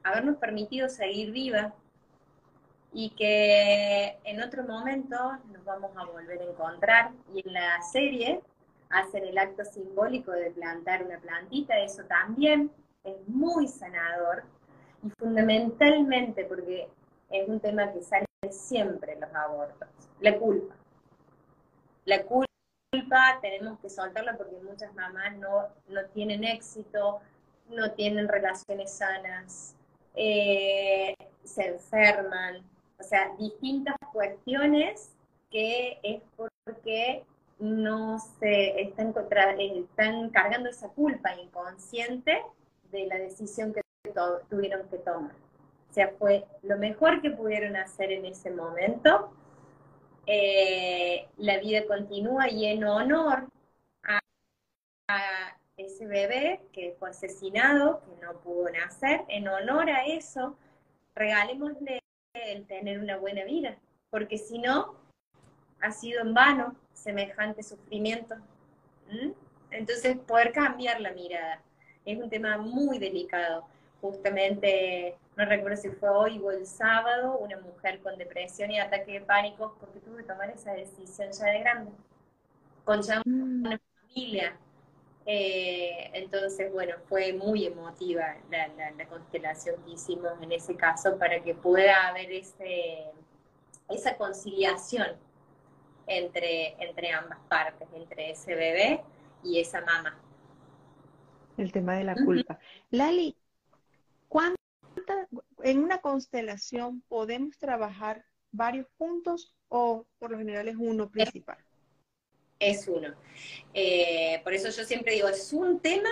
habernos 0.03 0.37
permitido 0.37 0.89
seguir 0.89 1.31
viva 1.31 1.73
y 2.91 3.11
que 3.11 4.17
en 4.23 4.41
otro 4.41 4.63
momento 4.63 5.37
nos 5.51 5.63
vamos 5.63 5.91
a 5.95 6.05
volver 6.05 6.41
a 6.41 6.45
encontrar. 6.45 7.11
Y 7.33 7.47
en 7.47 7.53
la 7.53 7.81
serie 7.81 8.41
hacen 8.89 9.23
el 9.25 9.37
acto 9.37 9.63
simbólico 9.65 10.31
de 10.31 10.51
plantar 10.51 11.03
una 11.03 11.19
plantita, 11.19 11.77
eso 11.77 12.03
también 12.05 12.71
es 13.03 13.15
muy 13.27 13.67
sanador 13.67 14.43
y 15.03 15.09
fundamentalmente 15.11 16.45
porque 16.45 16.89
es 17.29 17.47
un 17.47 17.59
tema 17.59 17.91
que 17.93 18.01
sale 18.01 18.25
siempre 18.49 19.17
los 19.19 19.33
abortos, 19.33 19.87
la 20.19 20.37
culpa. 20.37 20.75
La 22.05 22.23
culpa 22.23 22.47
tenemos 23.41 23.79
que 23.79 23.89
soltarla 23.89 24.35
porque 24.35 24.55
muchas 24.63 24.93
mamás 24.95 25.37
no, 25.37 25.67
no 25.87 26.05
tienen 26.13 26.43
éxito, 26.43 27.19
no 27.69 27.91
tienen 27.91 28.27
relaciones 28.27 28.91
sanas, 28.91 29.75
eh, 30.21 31.15
se 31.45 31.67
enferman, 31.67 32.57
O 32.99 33.03
sea, 33.03 33.33
distintas 33.37 33.95
cuestiones 34.11 35.15
que 35.49 35.97
es 36.03 36.21
porque 36.35 37.23
no 37.57 38.19
se 38.19 38.81
están, 38.81 39.13
contra, 39.13 39.53
eh, 39.53 39.79
están 39.79 40.29
cargando 40.29 40.69
esa 40.69 40.89
culpa 40.89 41.33
inconsciente 41.35 42.43
de 42.91 43.07
la 43.07 43.17
decisión 43.17 43.73
que 43.73 43.81
tuvieron 44.49 44.87
que 44.89 44.97
tomar. 44.97 45.31
O 45.89 45.93
sea, 45.93 46.09
fue 46.19 46.45
lo 46.63 46.77
mejor 46.77 47.21
que 47.21 47.31
pudieron 47.31 47.77
hacer 47.77 48.11
en 48.11 48.25
ese 48.25 48.51
momento. 48.51 49.31
Eh, 50.25 51.27
la 51.37 51.59
vida 51.59 51.87
continúa 51.87 52.49
y 52.49 52.65
en 52.65 52.83
honor 52.83 53.47
a, 54.03 54.19
ese 55.79 56.05
bebé 56.05 56.61
que 56.71 56.95
fue 56.99 57.09
asesinado, 57.09 58.01
que 58.01 58.25
no 58.25 58.33
pudo 58.41 58.69
nacer, 58.69 59.21
en 59.27 59.47
honor 59.47 59.89
a 59.89 60.05
eso, 60.05 60.55
regalémosle 61.15 62.01
el 62.33 62.65
tener 62.65 62.99
una 62.99 63.17
buena 63.17 63.43
vida, 63.43 63.77
porque 64.09 64.37
si 64.37 64.59
no, 64.59 64.95
ha 65.81 65.91
sido 65.91 66.21
en 66.21 66.33
vano 66.33 66.75
semejante 66.93 67.63
sufrimiento. 67.63 68.35
Entonces, 69.71 70.17
poder 70.17 70.51
cambiar 70.51 70.99
la 71.01 71.11
mirada 71.11 71.61
es 72.05 72.19
un 72.19 72.29
tema 72.29 72.57
muy 72.57 72.99
delicado. 72.99 73.65
Justamente, 74.01 75.17
no 75.35 75.45
recuerdo 75.45 75.77
si 75.77 75.89
fue 75.89 76.09
hoy 76.09 76.39
o 76.39 76.51
el 76.51 76.65
sábado, 76.65 77.37
una 77.37 77.57
mujer 77.57 77.99
con 77.99 78.17
depresión 78.17 78.71
y 78.71 78.79
ataque 78.79 79.13
de 79.13 79.21
pánico 79.21 79.75
porque 79.79 79.99
tuvo 79.99 80.17
que 80.17 80.23
tomar 80.23 80.49
esa 80.49 80.73
decisión 80.73 81.29
ya 81.31 81.45
de 81.45 81.59
grande, 81.59 81.91
con 82.83 83.01
ya 83.01 83.21
mm. 83.25 83.65
una 83.65 83.79
familia. 84.01 84.57
Eh, 85.31 86.09
entonces, 86.13 86.73
bueno, 86.73 86.95
fue 87.07 87.33
muy 87.33 87.63
emotiva 87.63 88.35
la, 88.49 88.67
la, 88.97 89.07
constelación 89.07 89.75
que 89.85 89.91
hicimos 89.91 90.31
en 90.41 90.51
ese 90.51 90.75
caso 90.75 91.19
para 91.19 91.43
que 91.43 91.53
pueda 91.53 92.07
haber 92.07 92.31
ese, 92.31 93.11
esa 93.89 94.17
conciliación 94.17 95.09
entre, 96.07 96.73
entre 96.83 97.11
ambas 97.11 97.37
partes, 97.47 97.87
entre 97.93 98.31
ese 98.31 98.55
bebé 98.55 99.03
y 99.43 99.59
esa 99.59 99.81
mamá. 99.81 100.17
El 101.57 101.71
tema 101.71 101.93
de 101.97 102.05
la 102.05 102.15
culpa. 102.15 102.57
Lali, 102.89 103.37
¿cuánta, 104.29 104.57
en 105.61 105.83
una 105.83 105.99
constelación 105.99 107.03
podemos 107.07 107.55
trabajar 107.59 108.25
varios 108.51 108.87
puntos 108.97 109.55
o 109.67 110.07
por 110.17 110.31
lo 110.31 110.39
general 110.39 110.69
es 110.69 110.75
uno 110.75 111.07
principal? 111.07 111.59
Es 112.59 112.87
uno. 112.87 113.15
Eh, 113.73 114.41
por 114.43 114.53
eso 114.53 114.69
yo 114.69 114.83
siempre 114.83 115.13
digo, 115.13 115.29
es 115.29 115.53
un 115.53 115.79
tema 115.79 116.09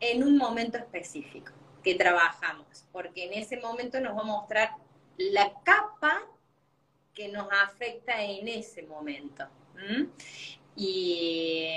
en 0.00 0.24
un 0.24 0.36
momento 0.36 0.76
específico 0.76 1.52
que 1.82 1.94
trabajamos, 1.94 2.86
porque 2.92 3.24
en 3.24 3.34
ese 3.34 3.58
momento 3.58 4.00
nos 4.00 4.16
va 4.16 4.22
a 4.22 4.24
mostrar 4.24 4.70
la 5.16 5.52
capa 5.62 6.22
que 7.14 7.28
nos 7.28 7.46
afecta 7.52 8.22
en 8.22 8.48
ese 8.48 8.82
momento. 8.82 9.44
Y, 10.76 11.68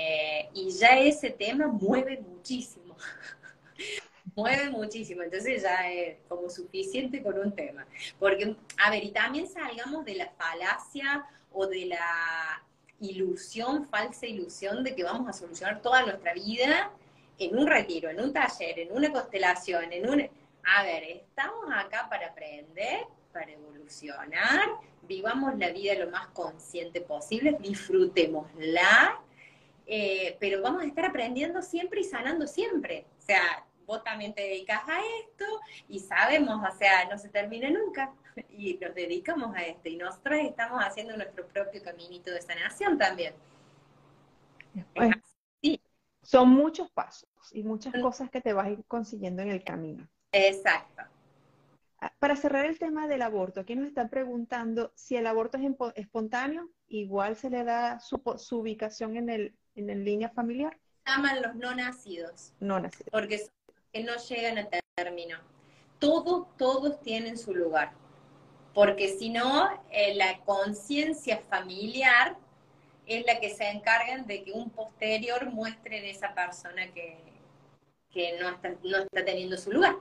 ya 0.70 0.98
ese 0.98 1.30
tema 1.30 1.68
mueve 1.68 2.20
muchísimo. 2.20 2.96
mueve 4.34 4.70
muchísimo, 4.70 5.22
entonces 5.22 5.62
ya 5.62 5.90
es 5.90 6.18
como 6.28 6.48
suficiente 6.50 7.22
con 7.22 7.38
un 7.38 7.54
tema. 7.54 7.86
Porque, 8.18 8.56
a 8.78 8.90
ver, 8.90 9.04
y 9.04 9.12
también 9.12 9.46
salgamos 9.46 10.04
de 10.04 10.16
la 10.16 10.28
falacia 10.30 11.24
o 11.52 11.66
de 11.66 11.86
la 11.86 12.62
ilusión, 13.00 13.86
falsa 13.86 14.26
ilusión 14.26 14.82
de 14.82 14.94
que 14.94 15.04
vamos 15.04 15.28
a 15.28 15.32
solucionar 15.32 15.80
toda 15.80 16.02
nuestra 16.02 16.34
vida 16.34 16.90
en 17.38 17.56
un 17.56 17.66
retiro, 17.66 18.10
en 18.10 18.20
un 18.20 18.32
taller, 18.32 18.78
en 18.78 18.92
una 18.92 19.12
constelación, 19.12 19.92
en 19.92 20.08
un... 20.08 20.28
A 20.64 20.82
ver, 20.82 21.04
estamos 21.04 21.64
acá 21.72 22.08
para 22.10 22.28
aprender, 22.28 23.06
para 23.32 23.52
evolucionar, 23.52 24.68
vivamos 25.02 25.56
la 25.56 25.70
vida 25.70 25.94
lo 25.94 26.10
más 26.10 26.26
consciente 26.28 27.00
posible, 27.00 27.56
disfrutémosla, 27.60 29.20
eh, 29.86 30.36
pero 30.38 30.60
vamos 30.60 30.82
a 30.82 30.86
estar 30.86 31.06
aprendiendo 31.06 31.62
siempre 31.62 32.00
y 32.00 32.04
sanando 32.04 32.46
siempre. 32.46 33.06
O 33.18 33.22
sea, 33.22 33.64
vos 33.88 34.04
también 34.04 34.34
te 34.34 34.42
dedicas 34.42 34.82
a 34.86 34.98
esto 34.98 35.44
y 35.88 35.98
sabemos, 35.98 36.60
o 36.62 36.76
sea, 36.76 37.06
no 37.06 37.16
se 37.16 37.30
termina 37.30 37.70
nunca 37.70 38.12
y 38.50 38.74
nos 38.74 38.94
dedicamos 38.94 39.56
a 39.56 39.62
esto 39.62 39.88
y 39.88 39.96
nosotros 39.96 40.38
estamos 40.42 40.84
haciendo 40.84 41.16
nuestro 41.16 41.48
propio 41.48 41.82
caminito 41.82 42.30
de 42.30 42.42
sanación 42.42 42.98
también. 42.98 43.34
sí. 45.62 45.80
Son 46.22 46.50
muchos 46.50 46.90
pasos 46.90 47.30
y 47.52 47.62
muchas 47.62 47.94
cosas 48.02 48.30
que 48.30 48.42
te 48.42 48.52
vas 48.52 48.66
a 48.66 48.70
ir 48.70 48.84
consiguiendo 48.86 49.40
en 49.40 49.48
el 49.48 49.64
camino. 49.64 50.06
Exacto. 50.32 51.04
Ah, 52.00 52.12
para 52.18 52.36
cerrar 52.36 52.66
el 52.66 52.78
tema 52.78 53.08
del 53.08 53.22
aborto, 53.22 53.60
aquí 53.60 53.74
nos 53.74 53.88
están 53.88 54.10
preguntando 54.10 54.92
si 54.94 55.16
el 55.16 55.26
aborto 55.26 55.56
es 55.56 55.64
espontáneo, 55.94 56.68
igual 56.88 57.36
se 57.36 57.48
le 57.48 57.64
da 57.64 57.98
su, 58.00 58.20
ubicación 58.50 59.16
en 59.16 59.30
el 59.30 59.58
en 59.74 60.04
línea 60.04 60.28
familiar. 60.28 60.78
Llaman 61.06 61.40
los 61.40 61.54
no 61.54 61.74
nacidos. 61.74 62.52
No 62.60 62.78
nacidos. 62.80 63.08
Porque 63.10 63.48
no 64.04 64.16
llegan 64.16 64.58
a 64.58 64.68
término. 64.96 65.38
Todos, 65.98 66.46
todos 66.56 67.00
tienen 67.00 67.38
su 67.38 67.54
lugar. 67.54 67.92
Porque 68.74 69.08
si 69.08 69.30
no, 69.30 69.68
eh, 69.90 70.14
la 70.14 70.38
conciencia 70.44 71.42
familiar 71.48 72.36
es 73.06 73.24
la 73.26 73.40
que 73.40 73.50
se 73.50 73.68
encarga 73.68 74.18
de 74.18 74.44
que 74.44 74.52
un 74.52 74.70
posterior 74.70 75.50
muestre 75.50 76.00
de 76.00 76.10
esa 76.10 76.34
persona 76.34 76.92
que, 76.92 77.18
que 78.10 78.38
no, 78.38 78.48
está, 78.50 78.74
no 78.82 78.98
está 78.98 79.24
teniendo 79.24 79.56
su 79.56 79.72
lugar. 79.72 79.96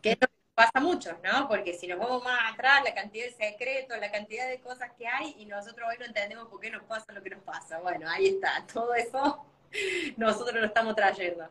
Que 0.00 0.16
pasa 0.54 0.80
mucho, 0.80 1.18
¿no? 1.24 1.48
Porque 1.48 1.74
si 1.74 1.86
nos 1.86 1.98
vamos 1.98 2.22
más 2.22 2.52
atrás, 2.52 2.82
la 2.84 2.94
cantidad 2.94 3.24
de 3.24 3.32
secretos, 3.32 3.98
la 3.98 4.10
cantidad 4.10 4.48
de 4.48 4.60
cosas 4.60 4.90
que 4.98 5.06
hay, 5.06 5.34
y 5.38 5.46
nosotros 5.46 5.88
hoy 5.88 5.96
no 5.98 6.04
entendemos 6.04 6.48
por 6.48 6.60
qué 6.60 6.70
nos 6.70 6.82
pasa 6.84 7.12
lo 7.12 7.22
que 7.22 7.30
nos 7.30 7.42
pasa. 7.42 7.78
Bueno, 7.80 8.08
ahí 8.08 8.26
está, 8.26 8.64
todo 8.72 8.94
eso 8.94 9.44
nosotros 10.16 10.60
lo 10.60 10.66
estamos 10.66 10.94
trayendo. 10.94 11.48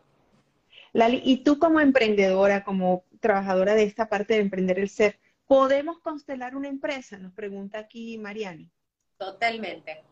Lali, 0.93 1.21
y 1.23 1.38
tú 1.43 1.58
como 1.58 1.80
emprendedora, 1.80 2.63
como 2.63 3.06
trabajadora 3.19 3.75
de 3.75 3.84
esta 3.84 4.10
parte 4.10 4.34
de 4.34 4.41
emprender 4.41 4.80
el 4.80 4.89
ser, 4.89 5.19
¿podemos 5.45 5.99
constelar 5.99 6.56
una 6.56 6.67
empresa? 6.67 7.17
Nos 7.17 7.34
pregunta 7.34 7.80
aquí 7.80 8.17
Mariani. 8.17 8.69
Totalmente. 9.17 10.04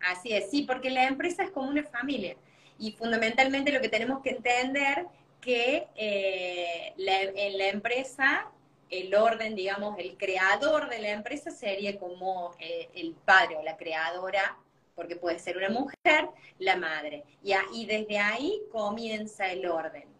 Así 0.00 0.32
es, 0.32 0.50
sí, 0.50 0.62
porque 0.62 0.90
la 0.90 1.06
empresa 1.06 1.44
es 1.44 1.50
como 1.50 1.68
una 1.68 1.84
familia. 1.84 2.36
Y 2.78 2.92
fundamentalmente 2.92 3.72
lo 3.72 3.80
que 3.80 3.88
tenemos 3.88 4.22
que 4.22 4.30
entender 4.30 5.06
que 5.40 5.86
eh, 5.94 6.92
en 6.96 7.58
la 7.58 7.68
empresa, 7.68 8.50
el 8.90 9.14
orden, 9.14 9.54
digamos, 9.54 9.98
el 9.98 10.16
creador 10.16 10.88
de 10.88 10.98
la 10.98 11.10
empresa 11.10 11.50
sería 11.50 11.98
como 11.98 12.54
eh, 12.58 12.88
el 12.94 13.14
padre 13.14 13.56
o 13.56 13.62
la 13.62 13.76
creadora, 13.76 14.58
porque 14.94 15.16
puede 15.16 15.38
ser 15.38 15.56
una 15.56 15.68
mujer, 15.68 16.28
la 16.58 16.76
madre. 16.76 17.24
Y, 17.42 17.52
y 17.72 17.86
desde 17.86 18.18
ahí 18.18 18.62
comienza 18.72 19.50
el 19.50 19.66
orden. 19.66 20.15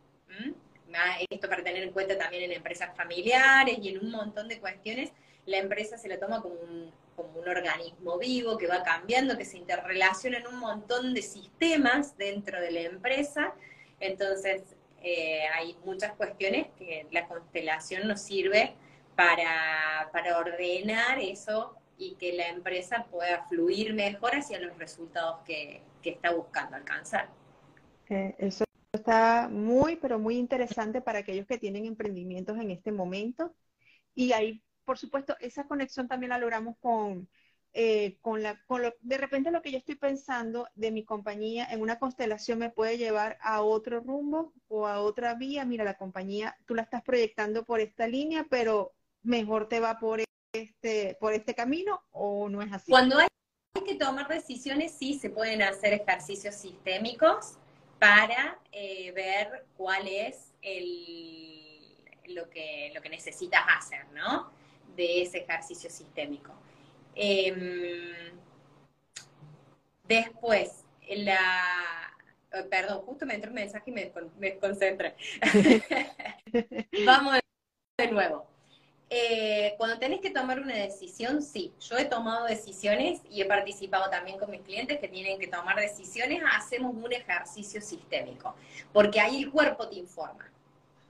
Esto 1.30 1.48
para 1.48 1.62
tener 1.62 1.82
en 1.82 1.92
cuenta 1.92 2.16
también 2.16 2.44
en 2.44 2.52
empresas 2.52 2.96
familiares 2.96 3.78
y 3.80 3.90
en 3.90 3.98
un 3.98 4.10
montón 4.10 4.48
de 4.48 4.58
cuestiones, 4.58 5.12
la 5.44 5.58
empresa 5.58 5.98
se 5.98 6.08
la 6.08 6.18
toma 6.18 6.40
como 6.40 6.54
un, 6.54 6.90
como 7.14 7.40
un 7.40 7.48
organismo 7.48 8.18
vivo 8.18 8.56
que 8.56 8.66
va 8.66 8.82
cambiando, 8.82 9.36
que 9.36 9.44
se 9.44 9.58
interrelaciona 9.58 10.38
en 10.38 10.46
un 10.46 10.58
montón 10.58 11.14
de 11.14 11.22
sistemas 11.22 12.16
dentro 12.16 12.60
de 12.60 12.70
la 12.70 12.80
empresa. 12.80 13.54
Entonces, 14.00 14.76
eh, 15.02 15.42
hay 15.54 15.76
muchas 15.84 16.12
cuestiones 16.12 16.68
que 16.78 17.06
la 17.10 17.26
constelación 17.26 18.08
nos 18.08 18.20
sirve 18.20 18.74
para, 19.14 20.10
ordenar 20.38 21.18
eso 21.18 21.74
y 21.96 22.16
que 22.16 22.32
la 22.32 22.48
empresa 22.48 23.06
pueda 23.10 23.46
fluir 23.48 23.94
mejor 23.94 24.34
hacia 24.34 24.60
los 24.60 24.76
resultados 24.78 25.40
que, 25.44 25.82
está 26.02 26.30
buscando 26.30 26.76
alcanzar. 26.76 27.28
Eh, 28.08 28.32
eso 28.38 28.65
está 28.96 29.48
muy, 29.48 29.96
pero 29.96 30.18
muy 30.18 30.36
interesante 30.36 31.00
para 31.00 31.20
aquellos 31.20 31.46
que 31.46 31.58
tienen 31.58 31.86
emprendimientos 31.86 32.58
en 32.58 32.70
este 32.70 32.92
momento. 32.92 33.54
Y 34.14 34.32
ahí, 34.32 34.62
por 34.84 34.98
supuesto, 34.98 35.36
esa 35.40 35.66
conexión 35.66 36.08
también 36.08 36.30
la 36.30 36.38
logramos 36.38 36.76
con 36.78 37.28
eh, 37.78 38.16
con 38.22 38.42
la, 38.42 38.58
con 38.64 38.80
lo, 38.80 38.94
de 39.02 39.18
repente 39.18 39.50
lo 39.50 39.60
que 39.60 39.70
yo 39.70 39.76
estoy 39.76 39.96
pensando 39.96 40.66
de 40.74 40.90
mi 40.90 41.04
compañía 41.04 41.66
en 41.66 41.82
una 41.82 41.98
constelación 41.98 42.58
me 42.58 42.70
puede 42.70 42.96
llevar 42.96 43.36
a 43.42 43.60
otro 43.60 44.00
rumbo 44.00 44.54
o 44.68 44.86
a 44.86 45.02
otra 45.02 45.34
vía. 45.34 45.66
Mira, 45.66 45.84
la 45.84 45.98
compañía, 45.98 46.56
tú 46.64 46.74
la 46.74 46.80
estás 46.80 47.02
proyectando 47.02 47.66
por 47.66 47.80
esta 47.80 48.06
línea, 48.06 48.46
pero 48.48 48.94
mejor 49.22 49.68
te 49.68 49.80
va 49.80 49.98
por 49.98 50.22
este, 50.54 51.18
por 51.20 51.34
este 51.34 51.54
camino 51.54 52.02
o 52.12 52.48
no 52.48 52.62
es 52.62 52.72
así. 52.72 52.90
Cuando 52.90 53.18
hay 53.18 53.28
que 53.84 53.96
tomar 53.96 54.26
decisiones, 54.26 54.92
sí 54.92 55.18
se 55.18 55.28
pueden 55.28 55.60
hacer 55.60 55.92
ejercicios 55.92 56.54
sistémicos 56.54 57.58
para 57.98 58.58
eh, 58.72 59.12
ver 59.12 59.64
cuál 59.76 60.06
es 60.08 60.52
el, 60.62 61.96
lo, 62.28 62.48
que, 62.50 62.92
lo 62.94 63.00
que 63.00 63.08
necesitas 63.08 63.62
hacer, 63.78 64.06
¿no? 64.12 64.50
De 64.94 65.22
ese 65.22 65.38
ejercicio 65.38 65.90
sistémico. 65.90 66.52
Em, 67.14 68.12
después, 70.04 70.84
la... 71.08 72.12
Oh, 72.52 72.68
perdón, 72.68 73.02
justo 73.02 73.26
me 73.26 73.34
entró 73.34 73.50
un 73.50 73.56
mensaje 73.56 73.90
y 73.90 73.92
me, 73.92 74.12
me 74.38 74.58
concentré. 74.58 75.14
Vamos 77.06 77.38
de 77.98 78.10
nuevo. 78.10 78.55
Eh, 79.08 79.74
cuando 79.78 79.98
tenés 79.98 80.20
que 80.20 80.30
tomar 80.30 80.58
una 80.58 80.74
decisión, 80.74 81.40
sí. 81.42 81.72
Yo 81.80 81.96
he 81.96 82.06
tomado 82.06 82.46
decisiones 82.46 83.20
y 83.30 83.40
he 83.40 83.44
participado 83.44 84.10
también 84.10 84.38
con 84.38 84.50
mis 84.50 84.62
clientes 84.62 84.98
que 84.98 85.08
tienen 85.08 85.38
que 85.38 85.46
tomar 85.46 85.76
decisiones. 85.76 86.42
Hacemos 86.56 86.94
un 86.94 87.12
ejercicio 87.12 87.80
sistémico, 87.80 88.54
porque 88.92 89.20
ahí 89.20 89.44
el 89.44 89.50
cuerpo 89.50 89.88
te 89.88 89.96
informa. 89.96 90.50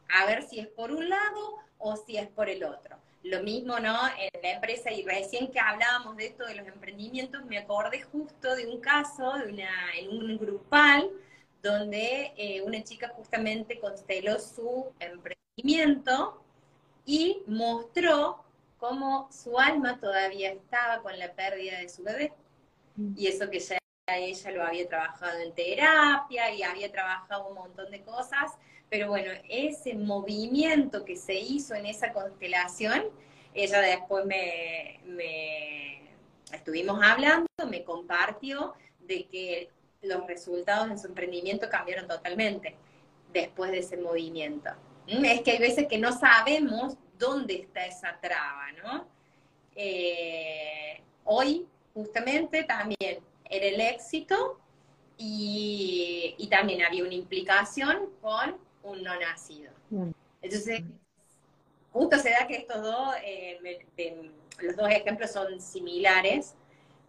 A 0.09 0.27
ver 0.27 0.43
si 0.43 0.61
es 0.61 0.69
por 0.69 0.93
un 0.93 1.09
lado 1.09 1.57
o 1.79 1.97
si 1.97 2.17
es 2.19 2.29
por 2.29 2.49
el 2.49 2.65
otro. 2.65 2.97
Lo 3.23 3.43
mismo, 3.43 3.81
¿no? 3.81 3.97
En 4.19 4.43
la 4.43 4.53
empresa, 4.53 4.93
y 4.93 5.03
recién 5.03 5.51
que 5.51 5.59
hablábamos 5.59 6.17
de 6.17 6.27
esto 6.27 6.47
de 6.47 6.55
los 6.55 6.67
emprendimientos, 6.69 7.45
me 7.47 7.59
acordé 7.59 8.03
justo 8.03 8.55
de 8.55 8.67
un 8.67 8.81
caso, 8.81 9.33
de 9.33 9.53
una, 9.53 9.69
en 9.99 10.11
un 10.11 10.39
grupal, 10.39 11.11
donde 11.61 12.33
eh, 12.37 12.63
una 12.63 12.85
chica 12.85 13.09
justamente 13.09 13.81
consteló 13.81 14.39
su 14.39 14.93
emprendimiento 15.01 16.41
y 17.07 17.43
mostró 17.47 18.45
cómo 18.77 19.29
su 19.33 19.59
alma 19.59 19.99
todavía 19.99 20.51
estaba 20.51 21.01
con 21.03 21.19
la 21.19 21.33
pérdida 21.33 21.79
de 21.79 21.89
su 21.89 22.03
bebé. 22.03 22.33
Mm. 22.97 23.15
Y 23.17 23.29
eso 23.29 23.49
que 23.49 23.61
ya 23.61 23.79
ella 24.09 24.51
lo 24.51 24.63
había 24.63 24.87
trabajado 24.87 25.39
en 25.41 25.53
terapia 25.55 26.53
y 26.53 26.63
había 26.63 26.93
trabajado 26.93 27.49
un 27.49 27.55
montón 27.55 27.91
de 27.91 28.03
cosas, 28.03 28.53
pero 28.89 29.09
bueno, 29.09 29.33
ese 29.49 29.95
movimiento 29.95 31.05
que 31.05 31.17
se 31.17 31.35
hizo 31.35 31.75
en 31.75 31.87
esa 31.87 32.13
constelación, 32.13 33.05
ella 33.53 33.81
después 33.81 34.25
me, 34.25 35.01
me 35.05 36.03
estuvimos 36.53 37.03
hablando, 37.03 37.49
me 37.69 37.83
compartió 37.83 38.75
de 39.01 39.27
que 39.27 39.71
los 40.03 40.27
resultados 40.27 40.89
en 40.91 40.99
su 40.99 41.09
emprendimiento 41.09 41.69
cambiaron 41.69 42.07
totalmente 42.07 42.77
después 43.33 43.73
de 43.73 43.79
ese 43.79 43.97
movimiento. 43.97 44.71
Mm, 45.07 45.25
es 45.25 45.41
que 45.43 45.53
hay 45.53 45.59
veces 45.59 45.87
que 45.87 45.99
no 45.99 46.13
sabemos 46.13 46.97
dónde 47.19 47.55
está 47.55 47.87
esa 47.87 48.19
traba, 48.21 48.73
¿no? 48.83 49.07
Eh, 49.75 51.01
hoy, 51.25 51.67
justamente, 51.95 52.65
también 52.65 53.21
era 53.49 53.67
el 53.67 53.81
éxito 53.81 54.59
y, 55.19 56.49
también 56.51 56.83
había 56.83 57.05
una 57.05 57.15
implicación 57.15 58.09
con 58.23 58.57
un 58.83 59.03
no 59.03 59.19
nacido. 59.19 59.73
Entonces, 60.41 60.83
justo 61.93 62.19
se 62.19 62.31
da 62.31 62.47
que 62.47 62.57
estos 62.57 62.83
dos, 62.83 63.15
eh, 63.25 63.81
los 64.61 64.77
dos 64.77 64.89
ejemplos 64.91 65.33
son 65.33 65.61
similares, 65.61 66.55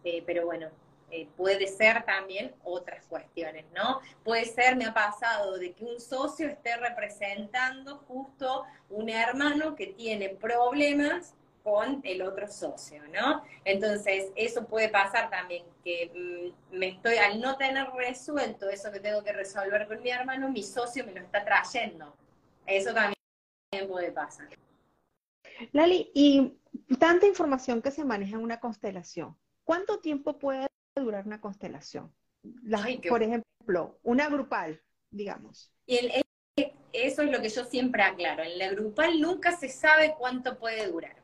eh, 0.04 0.22
pero 0.26 0.44
bueno, 0.44 0.68
eh, 1.10 1.26
puede 1.36 1.66
ser 1.66 2.04
también 2.04 2.54
otras 2.64 3.06
cuestiones, 3.06 3.64
¿no? 3.74 4.00
Puede 4.24 4.44
ser, 4.44 4.76
me 4.76 4.84
ha 4.84 4.92
pasado, 4.92 5.58
de 5.58 5.72
que 5.72 5.84
un 5.84 6.00
socio 6.00 6.48
esté 6.48 6.76
representando 6.76 7.98
justo 8.08 8.64
un 8.90 9.08
hermano 9.08 9.74
que 9.74 9.88
tiene 9.88 10.28
problemas 10.28 11.34
con 11.62 12.00
el 12.04 12.22
otro 12.22 12.48
socio, 12.48 13.02
¿no? 13.08 13.42
Entonces, 13.64 14.32
eso 14.36 14.66
puede 14.66 14.88
pasar 14.88 15.30
también, 15.30 15.64
que 15.82 16.52
mm, 16.72 16.76
me 16.76 16.88
estoy, 16.88 17.16
al 17.16 17.40
no 17.40 17.56
tener 17.56 17.88
resuelto 17.90 18.68
eso 18.68 18.90
que 18.92 19.00
tengo 19.00 19.22
que 19.22 19.32
resolver 19.32 19.86
con 19.86 20.02
mi 20.02 20.10
hermano, 20.10 20.50
mi 20.50 20.62
socio 20.62 21.04
me 21.04 21.12
lo 21.12 21.20
está 21.20 21.44
trayendo. 21.44 22.14
Eso 22.66 22.92
también 22.92 23.16
puede 23.88 24.12
pasar. 24.12 24.48
Lali, 25.72 26.10
y 26.14 26.58
tanta 26.98 27.26
información 27.26 27.82
que 27.82 27.90
se 27.90 28.04
maneja 28.04 28.36
en 28.36 28.42
una 28.42 28.60
constelación, 28.60 29.36
¿cuánto 29.64 30.00
tiempo 30.00 30.38
puede 30.38 30.67
durar 31.00 31.26
una 31.26 31.40
constelación? 31.40 32.12
Por 33.08 33.22
ejemplo, 33.22 33.98
una 34.02 34.28
grupal, 34.28 34.80
digamos. 35.10 35.72
Y 35.86 35.98
eso 36.92 37.22
es 37.22 37.30
lo 37.30 37.40
que 37.40 37.48
yo 37.48 37.64
siempre 37.64 38.02
aclaro. 38.02 38.42
En 38.42 38.58
la 38.58 38.68
grupal 38.70 39.20
nunca 39.20 39.56
se 39.56 39.68
sabe 39.68 40.14
cuánto 40.18 40.58
puede 40.58 40.86
durar. 40.90 41.16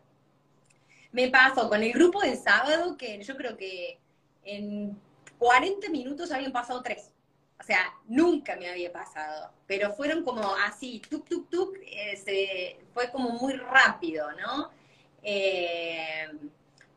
Me 1.12 1.29
pasó 1.29 1.68
con 1.68 1.83
el 1.83 1.93
grupo 1.93 2.20
del 2.20 2.37
sábado 2.37 2.97
que 2.97 3.22
yo 3.22 3.37
creo 3.37 3.57
que 3.57 3.99
en 4.43 4.99
40 5.39 5.89
minutos 5.91 6.33
habían 6.33 6.53
pasado 6.53 6.83
tres. 6.83 7.12
O 7.61 7.62
sea, 7.62 7.95
nunca 8.07 8.57
me 8.57 8.68
había 8.68 8.93
pasado. 8.93 9.53
Pero 9.66 9.93
fueron 9.95 10.25
como 10.25 10.43
así, 10.66 11.01
tuk, 11.09 11.29
tuk, 11.29 11.49
tuk. 11.49 11.77
Eh, 11.83 12.79
fue 12.93 13.11
como 13.11 13.31
muy 13.31 13.55
rápido, 13.55 14.33
¿no? 14.33 14.70
Eh, 15.22 16.27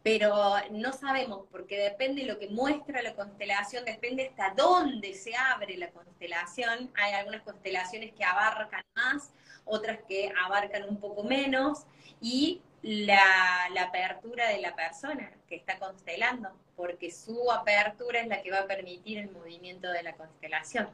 pero 0.07 0.55
no 0.71 0.93
sabemos, 0.93 1.47
porque 1.51 1.77
depende 1.77 2.21
de 2.21 2.29
lo 2.29 2.39
que 2.39 2.47
muestra 2.47 3.01
la 3.01 3.13
constelación, 3.13 3.83
depende 3.83 4.29
hasta 4.29 4.53
dónde 4.55 5.13
se 5.13 5.35
abre 5.35 5.75
la 5.75 5.89
constelación. 5.89 6.89
Hay 6.95 7.11
algunas 7.11 7.41
constelaciones 7.41 8.13
que 8.13 8.23
abarcan 8.23 8.85
más, 8.95 9.33
otras 9.65 9.99
que 10.07 10.31
abarcan 10.45 10.87
un 10.87 10.97
poco 11.01 11.25
menos, 11.25 11.85
y 12.21 12.61
la, 12.81 13.65
apertura 13.81 14.47
de 14.47 14.61
la 14.61 14.73
persona 14.77 15.29
que 15.45 15.55
está 15.55 15.77
constelando, 15.77 16.57
porque 16.77 17.11
su 17.11 17.51
apertura 17.51 18.21
es 18.21 18.27
la 18.29 18.41
que 18.41 18.51
va 18.51 18.59
a 18.59 18.65
permitir 18.65 19.17
el 19.17 19.29
movimiento 19.31 19.91
de 19.91 20.03
la 20.03 20.15
constelación. 20.15 20.87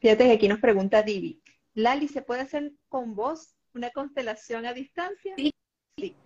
Fíjate 0.00 0.24
que 0.24 0.32
aquí 0.32 0.48
nos 0.48 0.58
pregunta 0.58 1.04
Divi, 1.04 1.40
Lali, 1.74 2.08
¿se 2.08 2.22
puede 2.22 2.40
hacer 2.40 2.72
con 2.88 3.14
vos 3.14 3.54
una 3.72 3.90
constelación 3.90 4.66
a 4.66 4.74
distancia? 4.74 5.34
Sí, 5.36 5.52
sí 5.96 6.16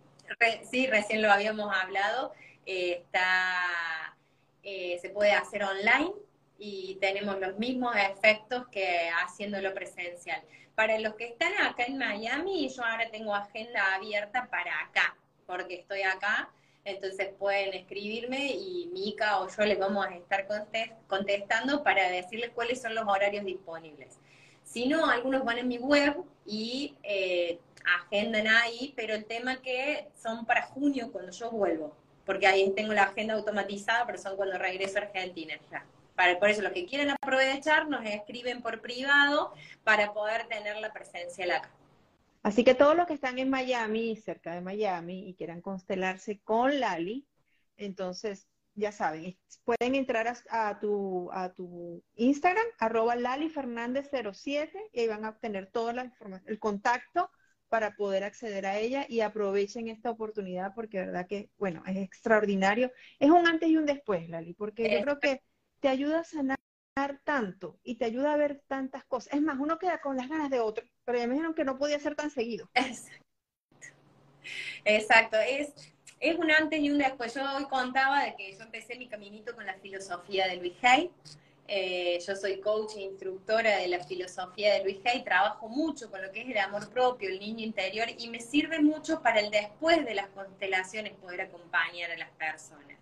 sí, 0.71 0.87
recién 0.87 1.23
lo 1.23 1.31
habíamos 1.31 1.75
hablado, 1.75 2.33
eh, 2.67 3.03
está, 3.03 4.17
eh, 4.63 4.99
se 5.01 5.11
puede 5.11 5.33
hacer 5.33 5.65
online 5.65 6.13
y 6.59 6.97
tenemos 7.01 7.39
los 7.41 7.59
mismos 7.59 7.95
efectos 7.97 8.69
que 8.69 9.11
haciéndolo 9.23 9.75
presencial. 9.75 10.43
Para 10.75 10.99
los 10.99 11.15
que 11.15 11.27
están 11.27 11.53
acá 11.63 11.85
en 11.85 11.99
Miami, 11.99 12.69
yo 12.69 12.85
ahora 12.85 13.11
tengo 13.11 13.35
agenda 13.35 13.95
abierta 13.95 14.49
para 14.51 14.73
acá, 14.81 15.17
porque 15.47 15.75
estoy 15.75 16.03
acá, 16.03 16.51
entonces 16.85 17.29
pueden 17.39 17.75
escribirme 17.75 18.53
y 18.53 18.91
Mica 18.93 19.41
o 19.41 19.49
yo 19.49 19.65
les 19.65 19.79
vamos 19.79 20.07
a 20.07 20.15
estar 20.15 20.47
contestando 21.07 21.83
para 21.83 22.09
decirles 22.11 22.51
cuáles 22.55 22.83
son 22.83 22.95
los 22.95 23.07
horarios 23.07 23.45
disponibles. 23.45 24.19
Si 24.65 24.87
no, 24.87 25.07
algunos 25.07 25.45
van 25.45 25.59
en 25.59 25.69
mi 25.69 25.79
web 25.79 26.17
y 26.45 26.95
eh, 27.03 27.59
agendan 27.85 28.47
ahí, 28.47 28.93
pero 28.97 29.15
el 29.15 29.25
tema 29.25 29.61
que 29.61 30.09
son 30.15 30.47
para 30.47 30.63
junio 30.63 31.11
cuando 31.13 31.33
yo 31.33 31.51
vuelvo, 31.51 31.97
porque 32.25 32.47
ahí 32.47 32.73
tengo 32.75 32.93
la 32.93 33.05
agenda 33.05 33.35
automatizada, 33.35 34.07
pero 34.07 34.19
son 34.19 34.37
cuando 34.37 34.59
regreso 34.59 34.99
a 34.99 35.03
Argentina 35.03 35.55
ya. 35.71 35.85
Para, 36.17 36.39
por 36.39 36.49
eso 36.49 36.63
los 36.63 36.73
que 36.73 36.87
quieren 36.87 37.11
aprovechar 37.11 37.89
nos 37.89 38.05
escriben 38.05 38.63
por 38.63 38.81
privado 38.81 39.53
para 39.83 40.13
poder 40.13 40.47
tener 40.47 40.77
la 40.77 40.93
presencia 40.93 41.45
acá. 41.57 41.71
Así 42.43 42.63
que 42.63 42.75
todos 42.75 42.95
los 42.95 43.07
que 43.07 43.15
están 43.15 43.39
en 43.39 43.49
Miami, 43.49 44.17
cerca 44.17 44.55
de 44.55 44.61
Miami, 44.61 45.29
y 45.29 45.35
quieran 45.35 45.63
constelarse 45.63 46.41
con 46.41 46.79
Lali, 46.79 47.27
entonces 47.77 48.47
ya 48.75 48.93
saben, 48.93 49.39
pueden 49.65 49.95
entrar 49.95 50.37
a, 50.51 50.79
tu, 50.79 51.31
a 51.33 51.53
tu 51.53 52.03
Instagram, 52.17 52.67
arroba 52.79 53.17
Lali 53.17 53.49
Fernández 53.49 54.11
07, 54.11 54.91
y 54.93 55.01
ahí 55.01 55.09
van 55.09 55.25
a 55.25 55.31
obtener 55.31 55.71
toda 55.71 55.93
la 55.95 56.05
información, 56.05 56.49
el 56.51 56.59
contacto 56.59 57.31
para 57.75 57.97
poder 57.97 58.23
acceder 58.23 58.67
a 58.67 58.79
ella 58.79 59.05
y 59.09 59.19
aprovechen 59.19 59.89
esta 59.89 60.09
oportunidad 60.09 60.77
porque 60.77 60.99
verdad 60.99 61.27
que, 61.27 61.51
bueno, 61.59 61.83
es 61.89 61.97
extraordinario. 61.97 62.93
Es 63.19 63.31
un 63.31 63.49
antes 63.49 63.69
y 63.69 63.77
un 63.77 63.85
después, 63.85 64.29
Lali, 64.29 64.55
porque 64.55 64.89
yo 64.89 65.01
creo 65.03 65.19
que 65.19 65.43
te 65.81 65.89
ayuda 65.89 66.21
a 66.21 66.25
sanar 66.25 66.57
tanto 67.25 67.81
y 67.83 67.97
te 67.97 68.05
ayuda 68.05 68.33
a 68.33 68.37
ver 68.37 68.63
tantas 68.69 69.05
cosas. 69.07 69.35
Es 69.35 69.43
más, 69.43 69.59
uno 69.59 69.77
queda 69.77 70.01
con 70.01 70.17
las 70.17 70.29
ganas 70.29 70.51
de 70.51 70.61
otro, 70.61 70.85
pero 71.05 71.19
ya 71.19 71.27
me 71.27 71.33
dijeron 71.33 71.53
que 71.53 71.65
no 71.65 71.77
podía 71.77 71.99
ser 71.99 72.15
tan 72.15 72.31
seguido. 72.31 72.71
Exacto, 74.85 75.37
es, 75.37 75.75
es 76.21 76.39
un 76.39 76.53
antes 76.53 76.79
y 76.79 76.93
un 76.93 76.99
después. 76.99 77.35
Yo 77.35 77.43
hoy 77.57 77.65
contaba 77.65 78.23
de 78.23 78.37
que 78.37 78.57
yo 78.57 78.63
empecé 78.63 78.97
mi 78.97 79.09
caminito 79.09 79.53
con 79.53 79.67
la 79.67 79.75
filosofía 79.81 80.47
de 80.47 80.59
Luis 80.59 80.75
Hay 80.83 81.11
eh, 81.67 82.19
yo 82.27 82.37
soy 82.37 82.61
coach 82.61 82.97
e 82.97 83.01
instructora 83.01 83.79
de 83.79 83.89
la 83.89 84.05
filosofía 84.05 84.75
de 84.75 84.85
Luis 84.85 84.99
Hay, 85.05 85.25
trabajo 85.25 85.69
mucho 85.69 86.11
con 86.11 86.21
lo 86.21 86.31
que 86.31 86.43
es 86.43 86.49
el 86.51 86.59
amor 86.59 86.91
propio, 86.91 87.31
el 87.31 87.41
niño 87.41 87.65
interior, 87.65 88.07
y 88.19 88.29
me 88.29 88.41
sirve 88.41 88.81
mucho 88.81 89.23
para 89.23 89.41
el 89.41 89.51
después 89.51 90.05
de 90.05 90.15
las 90.15 90.29
constelaciones 90.29 91.15
poder 91.15 91.43
acompañar 91.43 92.11
a 92.11 92.19
las 92.19 92.31
personas. 92.33 92.99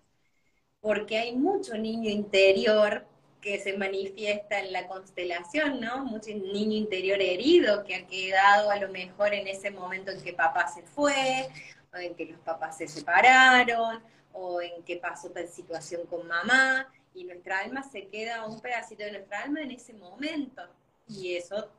Porque 0.79 1.17
hay 1.17 1.35
mucho 1.35 1.77
niño 1.77 2.09
interior 2.09 3.05
que 3.41 3.59
se 3.59 3.77
manifiesta 3.77 4.59
en 4.59 4.71
la 4.71 4.87
constelación, 4.87 5.81
¿no? 5.81 6.05
Mucho 6.05 6.29
niño 6.31 6.77
interior 6.77 7.21
herido 7.21 7.83
que 7.83 7.95
ha 7.95 8.07
quedado 8.07 8.71
a 8.71 8.77
lo 8.77 8.87
mejor 8.89 9.33
en 9.33 9.47
ese 9.47 9.71
momento 9.71 10.11
en 10.11 10.23
que 10.23 10.31
papá 10.33 10.69
se 10.69 10.83
fue, 10.83 11.49
o 11.93 11.97
en 11.97 12.15
que 12.15 12.25
los 12.25 12.39
papás 12.39 12.77
se 12.77 12.87
separaron, 12.87 14.01
o 14.31 14.61
en 14.61 14.83
que 14.83 14.95
pasó 14.97 15.29
tal 15.31 15.49
situación 15.49 16.05
con 16.07 16.25
mamá 16.27 16.87
y 17.13 17.23
nuestra 17.25 17.59
alma 17.59 17.83
se 17.83 18.07
queda 18.07 18.45
un 18.45 18.59
pedacito 18.59 19.03
de 19.03 19.11
nuestra 19.11 19.41
alma 19.41 19.61
en 19.61 19.71
ese 19.71 19.93
momento. 19.93 20.63
Y 21.07 21.35
eso 21.35 21.69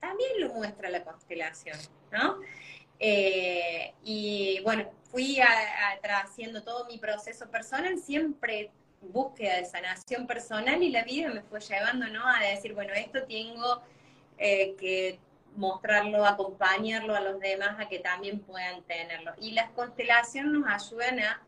también 0.00 0.40
lo 0.40 0.52
muestra 0.52 0.90
la 0.90 1.04
constelación, 1.04 1.78
¿no? 2.10 2.40
Eh, 2.98 3.94
y 4.04 4.60
bueno, 4.62 4.90
fui 5.10 5.38
haciendo 6.02 6.62
todo 6.62 6.86
mi 6.86 6.98
proceso 6.98 7.50
personal, 7.50 7.98
siempre 7.98 8.70
búsqueda 9.00 9.56
de 9.56 9.64
sanación 9.64 10.26
personal 10.26 10.82
y 10.82 10.90
la 10.90 11.02
vida 11.02 11.28
me 11.28 11.42
fue 11.42 11.60
llevando, 11.60 12.06
¿no? 12.08 12.26
A 12.26 12.40
decir, 12.40 12.74
bueno, 12.74 12.92
esto 12.94 13.24
tengo 13.24 13.82
eh, 14.38 14.74
que 14.78 15.18
mostrarlo, 15.56 16.24
acompañarlo 16.24 17.14
a 17.14 17.20
los 17.20 17.40
demás 17.40 17.78
a 17.78 17.88
que 17.88 17.98
también 17.98 18.40
puedan 18.40 18.82
tenerlo. 18.84 19.32
Y 19.40 19.52
las 19.52 19.70
constelaciones 19.70 20.52
nos 20.52 20.68
ayudan 20.68 21.20
a, 21.20 21.42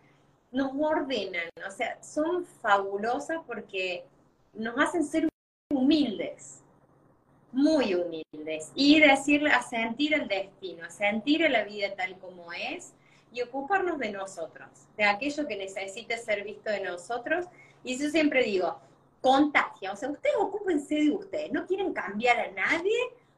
nos 0.55 0.71
ordenan, 0.79 1.49
o 1.67 1.71
sea, 1.73 2.01
son 2.01 2.47
fabulosas 2.47 3.39
porque 3.45 4.05
nos 4.53 4.79
hacen 4.79 5.05
ser 5.05 5.29
humildes, 5.69 6.63
muy 7.51 7.95
humildes, 7.97 8.71
y 8.77 9.01
decirle, 9.01 9.51
a 9.51 9.63
sentir 9.63 10.15
el 10.15 10.29
destino, 10.29 10.85
a 10.85 10.91
sentir 10.91 11.41
la 11.51 11.65
vida 11.65 11.95
tal 11.97 12.17
como 12.19 12.53
es 12.53 12.93
y 13.33 13.43
ocuparnos 13.43 13.99
de 13.99 14.13
nosotros, 14.13 14.69
de 14.97 15.03
aquello 15.03 15.45
que 15.49 15.57
necesite 15.57 16.17
ser 16.19 16.45
visto 16.45 16.71
de 16.71 16.83
nosotros. 16.83 17.47
Y 17.83 17.99
yo 17.99 18.09
siempre 18.11 18.45
digo, 18.45 18.79
contagia, 19.21 19.93
o 19.93 19.97
sea, 19.97 20.09
ustedes 20.09 20.37
ocúpense 20.39 20.95
de 20.95 21.11
ustedes, 21.11 21.51
no 21.51 21.67
quieren 21.67 21.93
cambiar 21.93 22.39
a 22.39 22.53
nadie, 22.53 22.95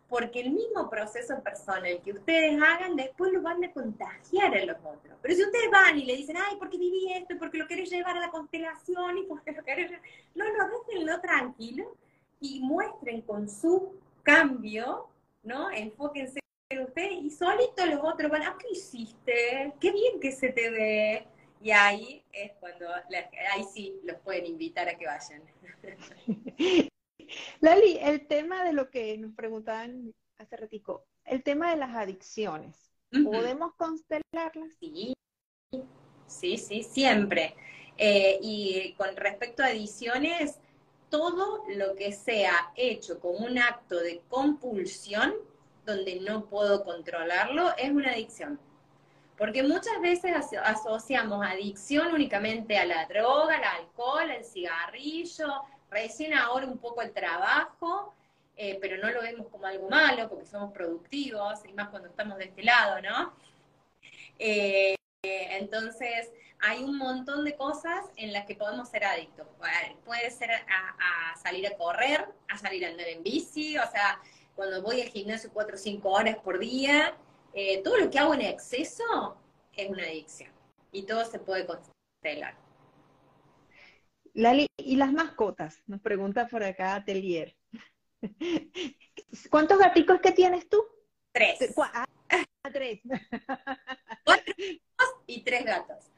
porque 0.09 0.41
el 0.41 0.51
mismo 0.51 0.89
proceso 0.89 1.43
personal 1.43 2.01
que 2.03 2.13
ustedes 2.13 2.61
hagan, 2.63 2.95
después 2.95 3.33
lo 3.33 3.43
van 3.43 3.63
a 3.65 3.73
contagiar 3.73 4.57
a 4.57 4.65
los 4.65 4.77
otros. 4.79 5.19
Pero 5.21 5.35
si 5.35 5.43
ustedes 5.43 5.71
van 5.71 5.99
y 5.99 6.05
le 6.05 6.17
dicen, 6.17 6.37
ay, 6.37 6.57
¿por 6.57 6.71
qué 6.71 6.79
viví 6.79 7.13
esto? 7.13 7.37
¿Por 7.39 7.51
qué 7.51 7.59
lo 7.59 7.67
querés 7.67 7.91
llevar 7.91 8.17
a 8.17 8.21
la 8.21 8.31
constelación? 8.31 9.19
¿Y 9.19 9.23
por 9.25 9.43
qué 9.43 9.53
lo 9.53 9.65
querés 9.65 9.91
No, 10.35 10.45
no, 10.45 10.69
déjenlo 10.87 11.21
tranquilo 11.21 11.97
y 12.41 12.61
muestren 12.61 13.23
con 13.23 13.49
su 13.49 13.95
cambio, 14.23 15.09
¿no? 15.43 15.71
Enfóquense 15.71 16.41
en 16.69 16.81
ustedes 16.83 17.23
y 17.23 17.31
solito 17.31 17.85
los 17.87 18.01
otros 18.03 18.31
van, 18.31 18.43
ah, 18.43 18.57
¿qué 18.59 18.69
hiciste? 18.71 19.75
Qué 19.81 19.91
bien 19.91 20.21
que 20.21 20.31
se 20.33 20.51
te 20.51 20.71
ve. 20.71 21.27
Y 21.61 21.71
ahí 21.73 22.23
es 22.33 22.53
cuando, 22.61 22.87
ahí 22.95 23.65
sí 23.73 23.99
los 24.05 24.19
pueden 24.19 24.47
invitar 24.47 24.89
a 24.89 24.97
que 24.97 25.07
vayan. 25.07 25.43
Lali, 27.61 27.99
el 28.01 28.27
tema 28.27 28.65
de 28.65 28.73
lo 28.73 28.91
que 28.91 29.17
nos 29.19 29.33
preguntaban 29.35 30.15
hace 30.39 30.57
ratico, 30.57 31.05
el 31.25 31.43
tema 31.43 31.71
de 31.71 31.77
las 31.77 31.95
adicciones, 31.95 32.91
¿podemos 33.25 33.75
constelarlas? 33.75 34.73
Sí, 34.79 35.15
sí, 36.27 36.59
sí, 36.59 36.83
siempre. 36.83 37.55
Eh, 37.99 38.39
y 38.43 38.95
con 38.99 39.17
respecto 39.17 39.63
a 39.63 39.67
adicciones, 39.67 40.59
todo 41.09 41.65
lo 41.69 41.95
que 41.95 42.13
sea 42.13 42.73
hecho 42.77 43.19
como 43.21 43.39
un 43.47 43.59
acto 43.59 43.97
de 43.97 44.21
compulsión, 44.29 45.35
donde 45.85 46.21
no 46.21 46.47
puedo 46.47 46.85
controlarlo, 46.85 47.75
es 47.77 47.91
una 47.91 48.11
adicción. 48.11 48.61
Porque 49.39 49.63
muchas 49.63 50.01
veces 50.01 50.33
asociamos 50.63 51.45
adicción 51.45 52.13
únicamente 52.13 52.79
a 52.79 52.87
la 52.87 53.07
droga, 53.07 53.57
al 53.57 53.83
alcohol, 53.83 54.31
al 54.31 54.45
cigarrillo, 54.45 55.47
recién 55.91 56.35
ahora 56.35 56.67
un 56.67 56.79
poco 56.79 57.03
el 57.03 57.13
trabajo, 57.13 58.15
eh, 58.57 58.79
pero 58.81 58.97
no 58.97 59.11
lo 59.11 59.23
vemos 59.23 59.49
como 59.49 59.67
algo 59.67 59.89
malo 59.89 60.29
porque 60.29 60.47
somos 60.47 60.73
productivos, 60.73 61.61
y 61.65 61.73
más 61.73 61.89
cuando 61.89 62.09
estamos 62.09 62.39
de 62.39 62.45
este 62.45 62.63
lado, 62.63 63.01
¿no? 63.03 63.35
Eh, 64.39 64.97
entonces, 65.23 66.31
hay 66.61 66.83
un 66.83 66.97
montón 66.97 67.45
de 67.45 67.57
cosas 67.57 68.07
en 68.17 68.33
las 68.33 68.47
que 68.47 68.55
podemos 68.55 68.89
ser 68.89 69.05
adictos. 69.05 69.47
Puede 70.05 70.31
ser 70.31 70.51
a, 70.53 71.37
salir 71.37 71.67
a 71.67 71.77
correr, 71.77 72.27
a 72.49 72.59
salir 72.59 72.85
a 72.87 72.89
andar 72.89 73.09
en 73.09 73.23
bici, 73.23 73.77
o 73.79 73.91
sea, 73.91 74.21
cuando 74.55 74.83
voy 74.83 75.03
al 75.03 75.09
gimnasio 75.09 75.51
cuatro 75.53 75.77
o 75.77 75.79
cinco 75.79 76.11
horas 76.11 76.37
por 76.39 76.59
día, 76.59 77.15
eh, 77.53 77.83
todo 77.83 77.99
lo 77.99 78.11
que 78.11 78.19
hago 78.19 78.35
en 78.35 78.43
exceso 78.43 79.37
es 79.75 79.91
una 79.91 80.05
adicción. 80.05 80.51
Y 80.93 81.03
todo 81.03 81.25
se 81.25 81.39
puede 81.39 81.67
constelar. 81.67 82.66
Lali, 84.37 84.67
¿y 84.77 84.97
las 84.97 85.15
mascotas? 85.15 85.83
Nos 85.87 86.03
pregunta 86.03 86.47
por 86.47 86.63
acá 86.63 86.95
Atelier. 86.95 87.57
¿Cuántos 89.51 89.79
gaticos 89.79 90.21
que 90.21 90.33
tienes 90.33 90.69
tú? 90.69 90.85
Tres. 91.33 91.75
Ah, 91.79 92.05
tres. 92.71 93.01
Cuatro 94.25 94.55
y 95.27 95.43
tres 95.43 95.65
gatos. 95.65 96.13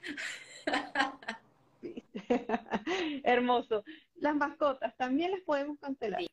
Hermoso. 3.22 3.84
Las 4.16 4.34
mascotas 4.34 4.96
también 4.96 5.30
las 5.30 5.42
podemos 5.42 5.78
constelar. 5.78 6.20
Sí, 6.20 6.26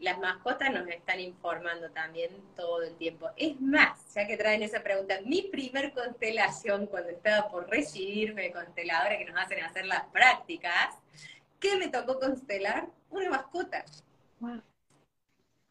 las 0.00 0.18
mascotas 0.18 0.72
nos 0.72 0.88
están 0.88 1.20
informando 1.20 1.90
también 1.90 2.30
todo 2.54 2.82
el 2.82 2.96
tiempo. 2.96 3.30
Es 3.36 3.60
más, 3.60 4.14
ya 4.14 4.26
que 4.26 4.36
traen 4.36 4.62
esa 4.62 4.82
pregunta, 4.82 5.20
mi 5.24 5.42
primer 5.42 5.92
constelación 5.92 6.86
cuando 6.86 7.10
estaba 7.10 7.48
por 7.48 7.68
recibirme 7.68 8.52
consteladora 8.52 9.18
que 9.18 9.24
nos 9.24 9.36
hacen 9.36 9.62
hacer 9.62 9.86
las 9.86 10.04
prácticas, 10.06 10.94
¿qué 11.60 11.76
me 11.76 11.88
tocó 11.88 12.18
constelar? 12.18 12.88
Una 13.10 13.30
mascota. 13.30 13.84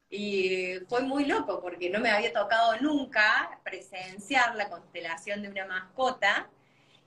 Y 0.10 0.80
fue 0.88 1.02
muy 1.02 1.26
loco 1.26 1.62
porque 1.62 1.90
no 1.90 2.00
me 2.00 2.10
había 2.10 2.32
tocado 2.32 2.80
nunca 2.80 3.60
presenciar 3.64 4.56
la 4.56 4.70
constelación 4.70 5.42
de 5.42 5.50
una 5.50 5.66
mascota 5.66 6.50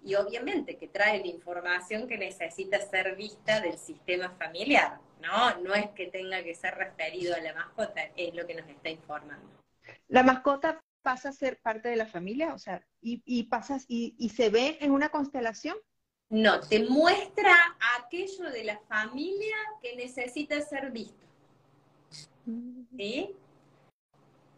y 0.04 0.14
obviamente 0.14 0.76
que 0.76 0.88
trae 0.88 1.18
la 1.20 1.26
información 1.26 2.06
que 2.06 2.18
necesita 2.18 2.80
ser 2.80 3.16
vista 3.16 3.60
del 3.60 3.78
sistema 3.78 4.30
familiar. 4.30 4.98
¿No? 5.20 5.58
No 5.60 5.74
es 5.74 5.90
que 5.90 6.06
tenga 6.06 6.42
que 6.42 6.54
ser 6.54 6.74
referido 6.74 7.34
a 7.34 7.40
la 7.40 7.54
mascota, 7.54 8.02
es 8.16 8.34
lo 8.34 8.46
que 8.46 8.54
nos 8.54 8.68
está 8.68 8.90
informando. 8.90 9.48
La 10.08 10.22
mascota 10.22 10.82
pasa 11.02 11.30
a 11.30 11.32
ser 11.32 11.58
parte 11.60 11.88
de 11.88 11.96
la 11.96 12.06
familia, 12.06 12.54
o 12.54 12.58
sea, 12.58 12.84
y, 13.00 13.22
y 13.24 13.44
pasas 13.44 13.84
y, 13.88 14.14
y 14.18 14.30
se 14.30 14.50
ve 14.50 14.78
en 14.80 14.90
una 14.90 15.08
constelación. 15.08 15.76
No, 16.30 16.60
te 16.60 16.86
muestra 16.88 17.54
aquello 17.98 18.50
de 18.50 18.64
la 18.64 18.78
familia 18.80 19.56
que 19.82 19.96
necesita 19.96 20.60
ser 20.60 20.90
visto. 20.90 21.26
¿Sí? 22.96 23.34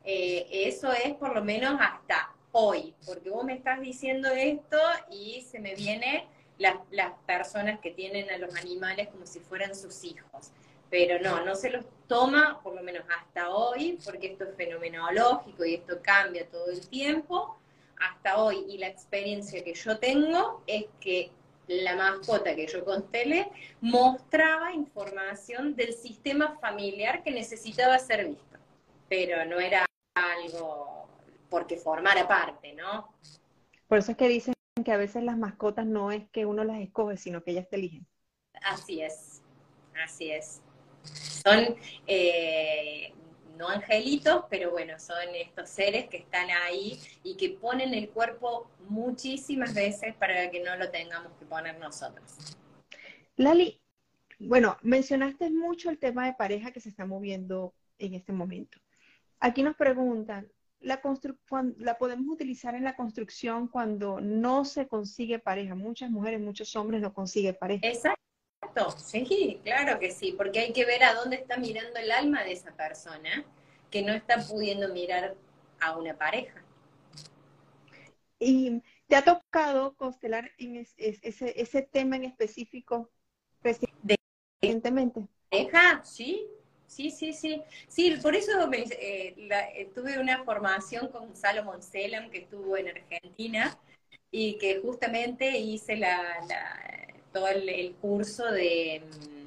Eh, 0.04 0.46
eso 0.50 0.92
es 0.92 1.14
por 1.14 1.34
lo 1.34 1.44
menos 1.44 1.76
hasta 1.80 2.34
hoy, 2.52 2.94
porque 3.06 3.30
vos 3.30 3.44
me 3.44 3.54
estás 3.54 3.80
diciendo 3.80 4.28
esto 4.30 4.78
y 5.10 5.42
se 5.42 5.60
me 5.60 5.74
viene 5.74 6.26
las, 6.60 7.12
personas 7.26 7.80
que 7.80 7.90
tienen 7.90 8.30
a 8.30 8.38
los 8.38 8.54
animales 8.54 9.08
como 9.08 9.26
si 9.26 9.40
fueran 9.40 9.74
sus 9.74 10.04
hijos. 10.04 10.52
Pero 10.90 11.20
no, 11.20 11.44
no 11.44 11.54
se 11.54 11.70
los 11.70 11.84
toma, 12.06 12.60
por 12.62 12.74
lo 12.74 12.82
menos 12.82 13.04
hasta 13.16 13.50
hoy, 13.50 13.98
porque 14.04 14.28
esto 14.28 14.44
es 14.44 14.56
fenomenológico 14.56 15.64
y 15.64 15.74
esto 15.74 16.00
cambia 16.02 16.46
todo 16.48 16.70
el 16.70 16.86
tiempo, 16.88 17.56
hasta 17.98 18.38
hoy. 18.42 18.64
Y 18.68 18.78
la 18.78 18.88
experiencia 18.88 19.64
que 19.64 19.74
yo 19.74 19.98
tengo 19.98 20.62
es 20.66 20.86
que 21.00 21.30
la 21.68 21.94
mascota 21.94 22.56
que 22.56 22.66
yo 22.66 22.84
constelé 22.84 23.48
mostraba 23.80 24.72
información 24.72 25.76
del 25.76 25.94
sistema 25.94 26.58
familiar 26.60 27.22
que 27.22 27.30
necesitaba 27.30 27.98
ser 27.98 28.26
visto. 28.26 28.58
Pero 29.08 29.44
no 29.44 29.60
era 29.60 29.86
algo 30.14 31.08
porque 31.48 31.76
formara 31.76 32.26
parte, 32.26 32.72
¿no? 32.72 33.14
Por 33.86 33.98
eso 33.98 34.12
es 34.12 34.16
que 34.16 34.28
dicen 34.28 34.54
que 34.84 34.92
a 34.92 34.96
veces 34.96 35.22
las 35.22 35.38
mascotas 35.38 35.86
no 35.86 36.10
es 36.10 36.28
que 36.30 36.46
uno 36.46 36.64
las 36.64 36.80
escoge, 36.80 37.16
sino 37.16 37.42
que 37.42 37.52
ellas 37.52 37.68
te 37.68 37.76
eligen. 37.76 38.06
Así 38.64 39.00
es, 39.00 39.42
así 40.02 40.30
es. 40.30 40.62
Son 41.02 41.76
eh, 42.06 43.12
no 43.56 43.68
angelitos, 43.68 44.44
pero 44.48 44.70
bueno, 44.70 44.98
son 44.98 45.34
estos 45.34 45.68
seres 45.68 46.08
que 46.08 46.16
están 46.16 46.48
ahí 46.50 46.98
y 47.22 47.36
que 47.36 47.50
ponen 47.50 47.94
el 47.94 48.08
cuerpo 48.08 48.70
muchísimas 48.88 49.74
veces 49.74 50.14
para 50.16 50.50
que 50.50 50.60
no 50.60 50.76
lo 50.76 50.90
tengamos 50.90 51.32
que 51.38 51.44
poner 51.44 51.78
nosotros. 51.78 52.36
Lali, 53.36 53.80
bueno, 54.38 54.78
mencionaste 54.82 55.50
mucho 55.50 55.90
el 55.90 55.98
tema 55.98 56.24
de 56.24 56.32
pareja 56.32 56.72
que 56.72 56.80
se 56.80 56.88
está 56.88 57.04
moviendo 57.04 57.74
en 57.98 58.14
este 58.14 58.32
momento. 58.32 58.78
Aquí 59.38 59.62
nos 59.62 59.76
preguntan, 59.76 60.50
la, 60.80 61.00
la 61.78 61.98
podemos 61.98 62.34
utilizar 62.34 62.74
en 62.74 62.84
la 62.84 62.96
construcción 62.96 63.68
cuando 63.68 64.20
no 64.20 64.64
se 64.64 64.88
consigue 64.88 65.38
pareja. 65.38 65.74
Muchas 65.74 66.10
mujeres, 66.10 66.40
muchos 66.40 66.74
hombres 66.76 67.00
no 67.00 67.12
consiguen 67.12 67.56
pareja. 67.58 67.86
Exacto, 67.86 68.90
sí, 68.96 69.60
claro 69.62 69.98
que 69.98 70.10
sí, 70.10 70.32
porque 70.36 70.60
hay 70.60 70.72
que 70.72 70.84
ver 70.84 71.02
a 71.04 71.14
dónde 71.14 71.36
está 71.36 71.56
mirando 71.56 71.98
el 71.98 72.10
alma 72.10 72.42
de 72.44 72.52
esa 72.52 72.72
persona 72.72 73.44
que 73.90 74.02
no 74.02 74.12
está 74.12 74.38
pudiendo 74.48 74.92
mirar 74.92 75.36
a 75.80 75.96
una 75.98 76.16
pareja. 76.16 76.64
¿Y 78.38 78.82
te 79.06 79.16
ha 79.16 79.22
tocado 79.22 79.94
constelar 79.96 80.50
en 80.56 80.76
ese, 80.76 81.18
ese 81.22 81.82
tema 81.82 82.16
en 82.16 82.24
específico 82.24 83.10
recientemente? 83.62 85.28
¿Pareja? 85.50 86.02
Sí, 86.04 86.48
Sí, 86.90 87.10
sí, 87.10 87.32
sí. 87.32 87.62
Sí, 87.88 88.16
por 88.20 88.34
eso 88.34 88.66
me, 88.66 88.78
eh, 88.80 89.34
eh, 89.38 89.90
tuve 89.94 90.18
una 90.18 90.42
formación 90.44 91.06
con 91.08 91.36
Salomon 91.36 91.80
Selam, 91.82 92.30
que 92.30 92.38
estuvo 92.38 92.76
en 92.76 92.88
Argentina, 92.88 93.78
y 94.32 94.58
que 94.58 94.80
justamente 94.80 95.56
hice 95.58 95.96
la, 95.96 96.18
todo 97.32 97.46
el, 97.48 97.94
curso 98.00 98.50
de, 98.50 99.02
mm, 99.06 99.46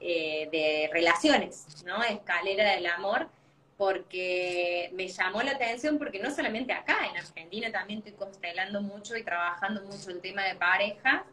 eh, 0.00 0.48
de 0.52 0.90
relaciones, 0.92 1.66
¿no? 1.84 2.04
Escalera 2.04 2.70
del 2.76 2.86
amor, 2.86 3.28
porque 3.76 4.90
me 4.94 5.08
llamó 5.08 5.42
la 5.42 5.52
atención, 5.52 5.98
porque 5.98 6.20
no 6.20 6.30
solamente 6.30 6.72
acá, 6.72 6.98
en 7.10 7.16
Argentina 7.16 7.72
también 7.72 7.98
estoy 7.98 8.12
constelando 8.12 8.80
mucho 8.80 9.16
y 9.16 9.24
trabajando 9.24 9.82
mucho 9.82 10.10
el 10.10 10.20
tema 10.20 10.44
de 10.44 10.54
pareja, 10.54 11.26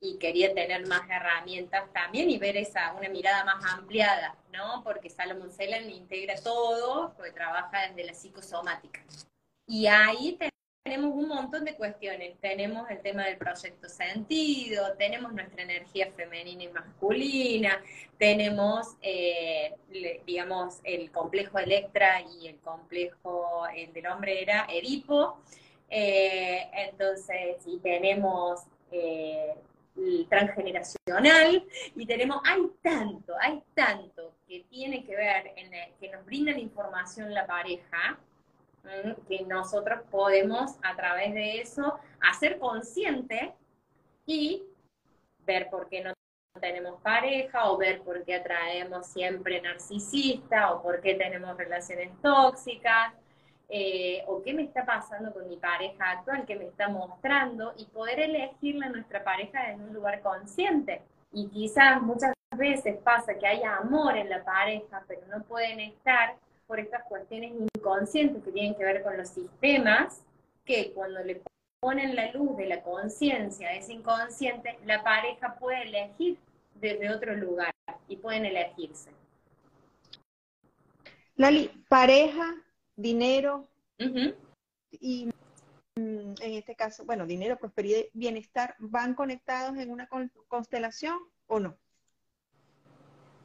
y 0.00 0.16
quería 0.16 0.54
tener 0.54 0.86
más 0.86 1.02
herramientas 1.10 1.92
también 1.92 2.30
y 2.30 2.38
ver 2.38 2.56
esa, 2.56 2.94
una 2.94 3.08
mirada 3.08 3.44
más 3.44 3.62
ampliada, 3.74 4.34
¿no? 4.52 4.82
Porque 4.82 5.10
Salomon 5.10 5.52
Selen 5.52 5.90
integra 5.90 6.36
todo, 6.42 7.12
porque 7.16 7.32
trabaja 7.32 7.88
desde 7.88 8.04
la 8.04 8.14
psicosomática. 8.14 9.00
Y 9.66 9.86
ahí 9.86 10.38
tenemos 10.82 11.12
un 11.14 11.28
montón 11.28 11.64
de 11.64 11.76
cuestiones. 11.76 12.38
Tenemos 12.40 12.88
el 12.90 13.00
tema 13.02 13.24
del 13.24 13.36
proyecto 13.36 13.88
sentido, 13.88 14.94
tenemos 14.96 15.32
nuestra 15.32 15.62
energía 15.62 16.10
femenina 16.16 16.64
y 16.64 16.68
masculina, 16.68 17.82
tenemos, 18.18 18.96
eh, 19.02 19.74
digamos, 20.26 20.80
el 20.84 21.10
complejo 21.12 21.58
Electra 21.58 22.22
y 22.22 22.48
el 22.48 22.58
complejo 22.60 23.66
el 23.76 23.92
del 23.92 24.06
hombre 24.06 24.40
era 24.42 24.66
Edipo. 24.70 25.38
Eh, 25.90 26.70
entonces, 26.72 27.58
y 27.66 27.78
tenemos 27.78 28.62
eh, 28.90 29.54
transgeneracional, 30.28 31.64
y 31.94 32.06
tenemos, 32.06 32.40
hay 32.44 32.70
tanto, 32.82 33.34
hay 33.40 33.62
tanto 33.74 34.34
que 34.46 34.64
tiene 34.70 35.04
que 35.04 35.14
ver, 35.14 35.52
en 35.56 35.70
que 35.98 36.10
nos 36.10 36.24
brinda 36.24 36.52
la 36.52 36.58
información 36.58 37.32
la 37.34 37.46
pareja, 37.46 38.18
que 39.28 39.44
nosotros 39.44 40.00
podemos 40.10 40.76
a 40.82 40.96
través 40.96 41.34
de 41.34 41.60
eso 41.60 41.98
hacer 42.20 42.58
consciente 42.58 43.54
y 44.24 44.62
ver 45.44 45.68
por 45.68 45.88
qué 45.88 46.02
no 46.02 46.12
tenemos 46.60 47.00
pareja 47.02 47.70
o 47.70 47.76
ver 47.76 48.00
por 48.02 48.24
qué 48.24 48.36
atraemos 48.36 49.06
siempre 49.06 49.60
narcisista 49.60 50.72
o 50.72 50.82
por 50.82 51.00
qué 51.00 51.14
tenemos 51.14 51.56
relaciones 51.56 52.10
tóxicas 52.22 53.14
eh, 53.72 54.24
o 54.26 54.42
qué 54.42 54.52
me 54.52 54.62
está 54.62 54.84
pasando 54.84 55.32
con 55.32 55.48
mi 55.48 55.56
pareja 55.56 56.10
actual, 56.10 56.44
qué 56.44 56.56
me 56.56 56.64
está 56.64 56.88
mostrando 56.88 57.72
y 57.76 57.84
poder 57.86 58.18
elegirle 58.18 58.86
a 58.86 58.90
nuestra 58.90 59.22
pareja 59.22 59.70
en 59.70 59.80
un 59.80 59.94
lugar 59.94 60.20
consciente. 60.22 61.02
Y 61.32 61.46
quizás 61.48 62.02
muchas 62.02 62.32
veces 62.56 62.96
pasa 62.98 63.38
que 63.38 63.46
hay 63.46 63.62
amor 63.62 64.16
en 64.16 64.28
la 64.28 64.42
pareja, 64.42 65.04
pero 65.06 65.20
no 65.28 65.44
pueden 65.44 65.78
estar 65.78 66.34
por 66.66 66.80
estas 66.80 67.04
cuestiones 67.04 67.52
inconscientes 67.76 68.42
que 68.42 68.50
tienen 68.50 68.74
que 68.74 68.84
ver 68.84 69.02
con 69.02 69.16
los 69.16 69.28
sistemas, 69.28 70.20
que 70.64 70.92
cuando 70.92 71.20
le 71.20 71.40
ponen 71.80 72.16
la 72.16 72.32
luz 72.32 72.56
de 72.56 72.66
la 72.66 72.82
conciencia 72.82 73.72
es 73.72 73.88
inconsciente, 73.88 74.78
la 74.84 75.02
pareja 75.02 75.54
puede 75.60 75.82
elegir 75.82 76.38
desde 76.74 77.10
otro 77.10 77.34
lugar 77.36 77.72
y 78.08 78.16
pueden 78.16 78.46
elegirse. 78.46 79.10
Lali, 81.36 81.70
pareja, 81.88 82.54
dinero 83.00 83.68
y 84.90 85.26
mm, 85.96 86.34
en 86.40 86.52
este 86.54 86.74
caso, 86.74 87.04
bueno, 87.04 87.26
dinero, 87.26 87.58
prosperidad 87.58 88.00
y 88.00 88.10
bienestar, 88.12 88.74
¿van 88.78 89.14
conectados 89.14 89.76
en 89.78 89.90
una 89.90 90.08
constelación 90.48 91.18
o 91.46 91.60
no? 91.60 91.76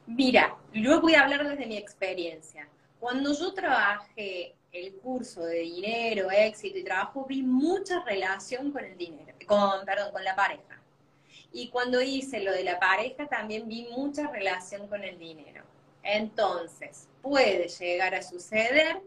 Mira, 0.06 0.56
yo 0.72 1.00
voy 1.00 1.14
a 1.14 1.22
hablar 1.22 1.48
desde 1.48 1.66
mi 1.66 1.76
experiencia. 1.76 2.68
Cuando 3.00 3.32
yo 3.32 3.52
trabajé 3.54 4.54
el 4.72 4.94
curso 4.94 5.44
de 5.44 5.60
dinero, 5.60 6.30
éxito 6.30 6.78
y 6.78 6.84
trabajo, 6.84 7.26
vi 7.28 7.42
mucha 7.42 8.02
relación 8.04 8.70
con 8.70 8.84
el 8.84 8.96
dinero, 8.96 9.34
con, 9.46 9.84
perdón, 9.84 10.12
con 10.12 10.22
la 10.22 10.36
pareja. 10.36 10.80
Y 11.52 11.68
cuando 11.68 12.00
hice 12.00 12.40
lo 12.40 12.52
de 12.52 12.64
la 12.64 12.78
pareja, 12.78 13.26
también 13.26 13.66
vi 13.66 13.88
mucha 13.90 14.28
relación 14.30 14.86
con 14.88 15.02
el 15.02 15.18
dinero. 15.18 15.64
Entonces, 16.02 17.08
puede 17.20 17.68
llegar 17.68 18.14
a 18.14 18.22
suceder 18.22 19.02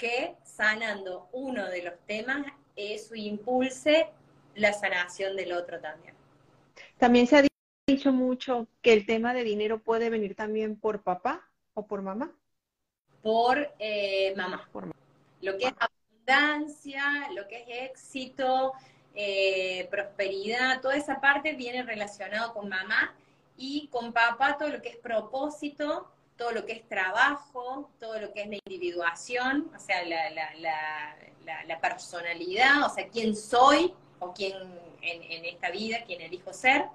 que 0.00 0.34
sanando 0.42 1.28
uno 1.32 1.68
de 1.68 1.82
los 1.82 1.94
temas, 2.06 2.46
eso 2.74 3.14
impulse 3.14 4.08
la 4.54 4.72
sanación 4.72 5.36
del 5.36 5.52
otro 5.52 5.78
también. 5.80 6.14
También 6.98 7.26
se 7.26 7.36
ha 7.36 7.44
dicho 7.86 8.12
mucho 8.12 8.66
que 8.82 8.92
el 8.92 9.04
tema 9.04 9.34
de 9.34 9.44
dinero 9.44 9.78
puede 9.80 10.10
venir 10.10 10.34
también 10.34 10.76
por 10.76 11.02
papá 11.02 11.48
o 11.74 11.86
por 11.86 12.02
mamá 12.02 12.34
por 13.22 13.72
eh, 13.78 14.34
mamá. 14.36 14.68
Lo 15.40 15.56
que 15.56 15.66
es 15.66 15.74
abundancia, 15.78 17.04
lo 17.34 17.46
que 17.48 17.62
es 17.62 17.90
éxito, 17.90 18.72
eh, 19.14 19.88
prosperidad, 19.90 20.80
toda 20.80 20.96
esa 20.96 21.20
parte 21.20 21.54
viene 21.54 21.82
relacionado 21.82 22.52
con 22.52 22.68
mamá 22.68 23.14
y 23.56 23.88
con 23.88 24.12
papá 24.12 24.56
todo 24.58 24.68
lo 24.68 24.82
que 24.82 24.90
es 24.90 24.96
propósito, 24.96 26.10
todo 26.40 26.52
lo 26.52 26.64
que 26.64 26.72
es 26.72 26.88
trabajo, 26.88 27.90
todo 28.00 28.18
lo 28.18 28.32
que 28.32 28.40
es 28.40 28.48
la 28.48 28.56
individuación, 28.64 29.70
o 29.76 29.78
sea, 29.78 30.02
la, 30.06 31.80
personalidad, 31.82 32.86
o 32.86 32.88
sea, 32.88 33.08
quién 33.08 33.36
soy 33.36 33.92
o 34.20 34.32
quién 34.32 34.54
en, 35.02 35.44
esta 35.44 35.70
vida, 35.70 35.98
quién 36.06 36.22
elijo 36.22 36.54
ser, 36.54 36.86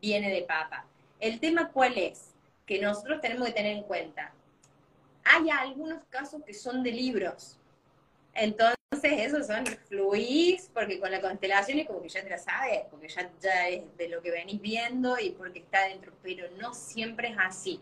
viene 0.00 0.30
de 0.30 0.42
papá. 0.44 0.86
El 1.20 1.40
tema 1.40 1.70
cuál 1.72 1.98
es? 1.98 2.32
Que 2.64 2.80
nosotros 2.80 3.20
tenemos 3.20 3.48
que 3.48 3.52
tener 3.52 3.76
en 3.76 3.82
cuenta, 3.82 4.32
hay 5.24 5.50
algunos 5.50 6.02
casos 6.08 6.42
que 6.42 6.54
son 6.54 6.82
de 6.82 6.92
libros. 6.92 7.58
Entonces, 8.32 8.76
esos 9.02 9.46
son 9.46 9.66
fluís, 9.66 10.70
porque 10.72 10.98
con 10.98 11.10
la 11.10 11.20
constelación 11.20 11.80
es 11.80 11.86
como 11.86 12.00
que 12.00 12.08
ya 12.08 12.22
te 12.22 12.30
la 12.30 12.38
sabes, 12.38 12.80
porque 12.90 13.08
ya, 13.08 13.30
ya 13.42 13.68
es 13.68 13.94
de 13.98 14.08
lo 14.08 14.22
que 14.22 14.30
venís 14.30 14.58
viendo 14.58 15.18
y 15.18 15.32
porque 15.32 15.58
está 15.58 15.86
dentro, 15.86 16.14
pero 16.22 16.48
no 16.52 16.72
siempre 16.72 17.28
es 17.28 17.36
así. 17.38 17.78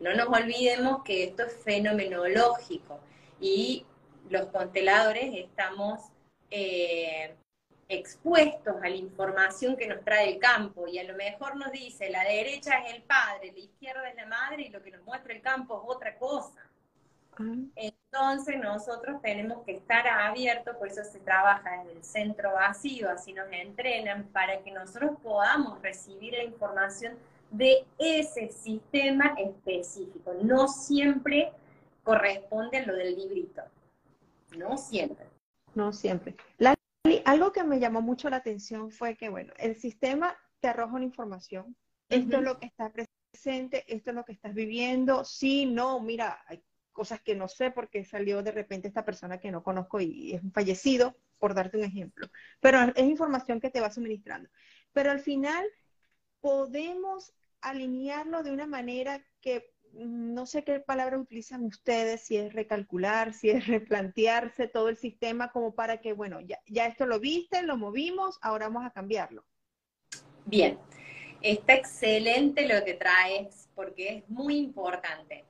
No 0.00 0.14
nos 0.14 0.28
olvidemos 0.28 1.02
que 1.04 1.24
esto 1.24 1.44
es 1.44 1.54
fenomenológico 1.64 3.00
y 3.40 3.86
los 4.28 4.46
consteladores 4.46 5.30
estamos 5.34 6.00
eh, 6.50 7.34
expuestos 7.88 8.76
a 8.82 8.88
la 8.88 8.96
información 8.96 9.76
que 9.76 9.86
nos 9.86 10.04
trae 10.04 10.34
el 10.34 10.38
campo 10.38 10.88
y 10.88 10.98
a 10.98 11.04
lo 11.04 11.14
mejor 11.14 11.56
nos 11.56 11.70
dice 11.70 12.10
la 12.10 12.24
derecha 12.24 12.78
es 12.84 12.94
el 12.94 13.02
padre, 13.02 13.52
la 13.52 13.58
izquierda 13.58 14.08
es 14.08 14.16
la 14.16 14.26
madre 14.26 14.62
y 14.62 14.68
lo 14.70 14.82
que 14.82 14.90
nos 14.90 15.02
muestra 15.04 15.32
el 15.32 15.40
campo 15.40 15.82
es 15.82 15.96
otra 15.96 16.16
cosa. 16.18 16.60
Ah. 17.38 17.54
Entonces 17.76 18.58
nosotros 18.58 19.20
tenemos 19.22 19.64
que 19.64 19.76
estar 19.76 20.06
abiertos, 20.08 20.76
por 20.76 20.88
eso 20.88 21.04
se 21.04 21.20
trabaja 21.20 21.82
en 21.82 21.90
el 21.90 22.02
centro 22.02 22.52
vacío, 22.54 23.10
así 23.10 23.32
nos 23.32 23.46
entrenan, 23.52 24.24
para 24.28 24.62
que 24.62 24.72
nosotros 24.72 25.12
podamos 25.22 25.80
recibir 25.82 26.32
la 26.32 26.44
información 26.44 27.16
de 27.50 27.84
ese 27.98 28.50
sistema 28.50 29.34
específico. 29.38 30.34
No 30.42 30.68
siempre 30.68 31.52
corresponde 32.02 32.78
a 32.78 32.86
lo 32.86 32.94
del 32.94 33.16
librito, 33.16 33.62
no 34.56 34.76
siempre. 34.76 35.26
No 35.74 35.92
siempre 35.92 36.36
algo 37.24 37.52
que 37.52 37.64
me 37.64 37.80
llamó 37.80 38.02
mucho 38.02 38.30
la 38.30 38.36
atención 38.36 38.90
fue 38.90 39.16
que, 39.16 39.28
bueno, 39.28 39.52
el 39.58 39.76
sistema 39.76 40.36
te 40.60 40.68
arroja 40.68 40.94
una 40.94 41.04
información. 41.04 41.76
Esto 42.08 42.36
es 42.36 42.42
lo 42.42 42.58
que 42.58 42.66
está 42.66 42.92
presente, 42.92 43.84
esto 43.88 44.10
es 44.10 44.16
lo 44.16 44.24
que 44.24 44.32
estás 44.32 44.54
viviendo. 44.54 45.24
Sí, 45.24 45.66
no, 45.66 46.00
mira, 46.00 46.40
hay 46.46 46.62
cosas 46.92 47.20
que 47.20 47.34
no 47.34 47.48
sé 47.48 47.72
porque 47.72 48.04
salió 48.04 48.42
de 48.42 48.52
repente 48.52 48.88
esta 48.88 49.04
persona 49.04 49.38
que 49.38 49.50
no 49.50 49.62
conozco 49.62 50.00
y 50.00 50.34
es 50.34 50.42
un 50.42 50.52
fallecido, 50.52 51.16
por 51.38 51.54
darte 51.54 51.78
un 51.78 51.84
ejemplo. 51.84 52.28
Pero 52.60 52.80
es 52.80 53.04
información 53.04 53.60
que 53.60 53.70
te 53.70 53.80
va 53.80 53.90
suministrando. 53.90 54.48
Pero 54.92 55.10
al 55.10 55.20
final 55.20 55.66
podemos 56.40 57.34
alinearlo 57.60 58.42
de 58.42 58.52
una 58.52 58.66
manera 58.66 59.24
que 59.40 59.72
no 59.92 60.46
sé 60.46 60.62
qué 60.62 60.80
palabra 60.80 61.18
utilizan 61.18 61.64
ustedes, 61.64 62.22
si 62.22 62.36
es 62.36 62.52
recalcular, 62.52 63.32
si 63.32 63.50
es 63.50 63.66
replantearse 63.66 64.68
todo 64.68 64.88
el 64.88 64.96
sistema 64.96 65.50
como 65.50 65.74
para 65.74 66.00
que, 66.00 66.12
bueno, 66.12 66.40
ya, 66.40 66.60
ya 66.66 66.86
esto 66.86 67.06
lo 67.06 67.18
viste, 67.18 67.62
lo 67.62 67.76
movimos, 67.76 68.38
ahora 68.42 68.68
vamos 68.68 68.84
a 68.84 68.90
cambiarlo. 68.90 69.44
Bien, 70.44 70.78
está 71.40 71.74
excelente 71.74 72.68
lo 72.68 72.84
que 72.84 72.94
traes 72.94 73.68
porque 73.74 74.18
es 74.18 74.28
muy 74.28 74.58
importante. 74.58 75.44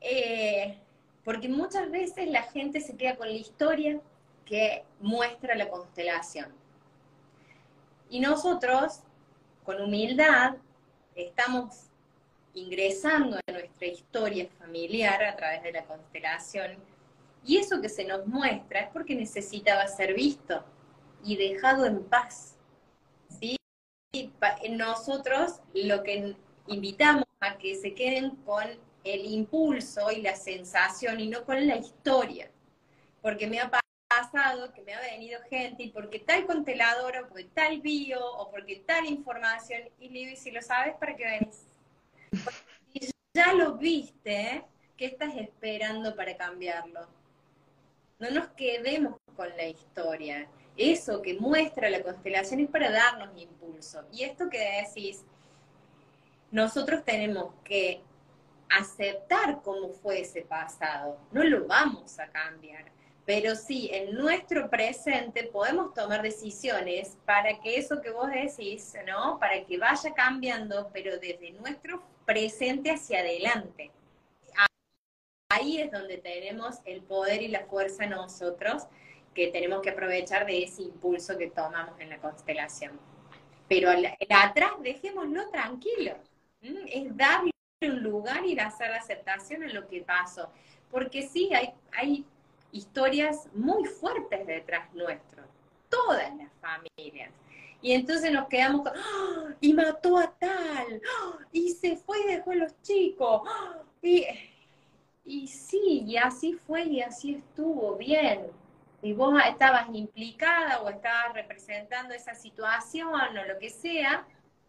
Eh, 0.00 0.78
porque 1.24 1.48
muchas 1.48 1.90
veces 1.90 2.28
la 2.28 2.42
gente 2.44 2.80
se 2.80 2.96
queda 2.96 3.16
con 3.16 3.28
la 3.28 3.34
historia 3.34 4.00
que 4.44 4.84
muestra 5.00 5.54
la 5.54 5.68
constelación. 5.68 6.52
Y 8.08 8.20
nosotros, 8.20 9.00
con 9.64 9.80
humildad, 9.80 10.56
estamos 11.26 11.90
ingresando 12.54 13.36
a 13.36 13.52
nuestra 13.52 13.86
historia 13.86 14.48
familiar 14.58 15.22
a 15.22 15.36
través 15.36 15.62
de 15.62 15.72
la 15.72 15.84
constelación. 15.84 16.76
Y 17.44 17.58
eso 17.58 17.80
que 17.80 17.88
se 17.88 18.04
nos 18.04 18.26
muestra 18.26 18.80
es 18.80 18.88
porque 18.90 19.14
necesitaba 19.14 19.86
ser 19.86 20.14
visto 20.14 20.64
y 21.24 21.36
dejado 21.36 21.86
en 21.86 22.02
paz. 22.04 22.56
¿sí? 23.40 23.56
Y 24.12 24.30
nosotros 24.70 25.60
lo 25.74 26.02
que 26.02 26.36
invitamos 26.66 27.24
a 27.40 27.56
que 27.56 27.76
se 27.76 27.94
queden 27.94 28.36
con 28.44 28.66
el 29.04 29.24
impulso 29.24 30.10
y 30.10 30.20
la 30.20 30.36
sensación 30.36 31.20
y 31.20 31.28
no 31.28 31.44
con 31.44 31.66
la 31.66 31.76
historia. 31.76 32.50
Porque 33.22 33.46
me 33.46 33.60
ha 33.60 33.70
pasado 34.20 34.72
que 34.72 34.82
me 34.82 34.94
ha 34.94 35.00
venido 35.00 35.40
gente 35.48 35.82
y 35.82 35.90
porque 35.90 36.18
tal 36.18 36.46
constelador 36.46 37.16
o 37.16 37.28
porque 37.28 37.44
tal 37.44 37.80
bio 37.80 38.24
o 38.24 38.50
porque 38.50 38.76
tal 38.86 39.06
información 39.06 39.82
y 39.98 40.08
le 40.08 40.36
si 40.36 40.50
lo 40.50 40.60
sabes, 40.62 40.94
¿para 40.96 41.16
qué 41.16 41.24
venís? 41.24 41.66
Y 42.92 43.08
ya 43.34 43.52
lo 43.52 43.76
viste, 43.76 44.64
¿qué 44.96 45.06
estás 45.06 45.34
esperando 45.36 46.14
para 46.14 46.36
cambiarlo? 46.36 47.08
No 48.18 48.30
nos 48.30 48.48
quedemos 48.48 49.16
con 49.36 49.48
la 49.56 49.66
historia. 49.66 50.48
eso 50.76 51.20
que 51.20 51.34
muestra 51.34 51.90
la 51.90 52.02
constelación 52.02 52.60
es 52.60 52.70
para 52.70 52.90
darnos 52.90 53.30
impulso. 53.36 54.04
Y 54.12 54.22
esto 54.24 54.48
que 54.48 54.82
decís, 54.82 55.24
nosotros 56.50 57.04
tenemos 57.04 57.54
que 57.64 58.02
aceptar 58.68 59.62
cómo 59.62 59.90
fue 59.90 60.20
ese 60.20 60.42
pasado, 60.42 61.18
no 61.32 61.42
lo 61.42 61.66
vamos 61.66 62.18
a 62.20 62.28
cambiar, 62.28 62.84
pero 63.32 63.54
sí, 63.54 63.88
en 63.92 64.16
nuestro 64.16 64.68
presente 64.68 65.44
podemos 65.44 65.94
tomar 65.94 66.20
decisiones 66.20 67.16
para 67.24 67.60
que 67.60 67.76
eso 67.76 68.02
que 68.02 68.10
vos 68.10 68.28
decís, 68.28 68.92
¿no? 69.06 69.38
Para 69.38 69.64
que 69.64 69.78
vaya 69.78 70.12
cambiando, 70.14 70.90
pero 70.92 71.16
desde 71.16 71.52
nuestro 71.52 72.02
presente 72.24 72.90
hacia 72.90 73.20
adelante. 73.20 73.92
Ahí 75.48 75.80
es 75.80 75.92
donde 75.92 76.18
tenemos 76.18 76.78
el 76.84 77.02
poder 77.02 77.40
y 77.40 77.46
la 77.46 77.66
fuerza 77.66 78.04
nosotros 78.04 78.88
que 79.32 79.46
tenemos 79.46 79.80
que 79.80 79.90
aprovechar 79.90 80.44
de 80.44 80.64
ese 80.64 80.82
impulso 80.82 81.38
que 81.38 81.50
tomamos 81.50 82.00
en 82.00 82.10
la 82.10 82.18
constelación. 82.18 82.98
Pero 83.68 83.92
el, 83.92 84.08
atrás, 84.28 84.72
dejémoslo 84.82 85.48
tranquilo. 85.50 86.16
Es 86.60 87.16
darle 87.16 87.52
un 87.80 88.02
lugar 88.02 88.44
y 88.44 88.58
hacer 88.58 88.90
la 88.90 88.96
aceptación 88.96 89.62
en 89.62 89.72
lo 89.72 89.86
que 89.86 90.00
pasó. 90.00 90.50
Porque 90.90 91.22
sí, 91.22 91.54
hay, 91.54 91.72
hay 91.92 92.26
historias 92.72 93.48
muy 93.54 93.84
fuertes 93.84 94.46
detrás 94.46 94.92
nuestro. 94.94 95.42
Todas 95.88 96.34
las 96.36 96.50
familias. 96.60 97.32
Y 97.82 97.92
entonces 97.92 98.30
nos 98.32 98.48
quedamos 98.48 98.82
con, 98.82 98.92
¡Ah! 98.96 99.54
y 99.60 99.72
mató 99.72 100.18
a 100.18 100.30
tal, 100.38 101.02
¡Ah! 101.18 101.38
y 101.50 101.70
se 101.70 101.96
fue 101.96 102.20
y 102.20 102.26
dejó 102.26 102.50
a 102.52 102.56
los 102.56 102.82
chicos. 102.82 103.42
¡Ah! 103.46 103.82
Y, 104.02 104.26
y 105.24 105.48
sí, 105.48 106.04
y 106.06 106.16
así 106.16 106.54
fue 106.54 106.84
y 106.84 107.00
así 107.00 107.34
estuvo, 107.34 107.96
bien 107.96 108.50
y 109.02 109.12
vos 109.12 109.34
estabas 109.46 109.88
implicada 109.92 110.82
o 110.82 110.90
estabas 110.90 111.34
representando 111.34 112.14
esa 112.14 112.34
situación 112.34 113.08
o 113.08 113.44
lo 113.44 113.58
que 113.58 113.70
sea, 113.70 114.26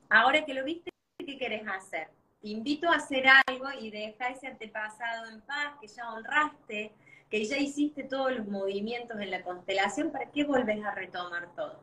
ahora 0.10 0.46
que 0.46 0.54
lo 0.54 0.64
viste, 0.64 0.92
¿qué 1.18 1.38
querés 1.38 1.68
hacer? 1.68 2.10
Te 2.42 2.50
invito 2.50 2.90
a 2.90 2.96
hacer 2.96 3.26
algo 3.48 3.70
y 3.80 3.92
deja 3.92 4.30
ese 4.30 4.48
antepasado 4.48 5.30
en 5.30 5.42
paz, 5.42 5.76
que 5.80 5.88
ya 5.88 6.12
honraste, 6.12 6.94
que 7.32 7.46
ya 7.46 7.58
hiciste 7.58 8.04
todos 8.04 8.34
los 8.34 8.48
movimientos 8.48 9.18
en 9.20 9.32
la 9.32 9.42
constelación, 9.42 10.12
¿para 10.12 10.30
qué 10.30 10.44
volvés 10.44 10.84
a 10.84 10.94
retomar 10.94 11.56
todo? 11.56 11.82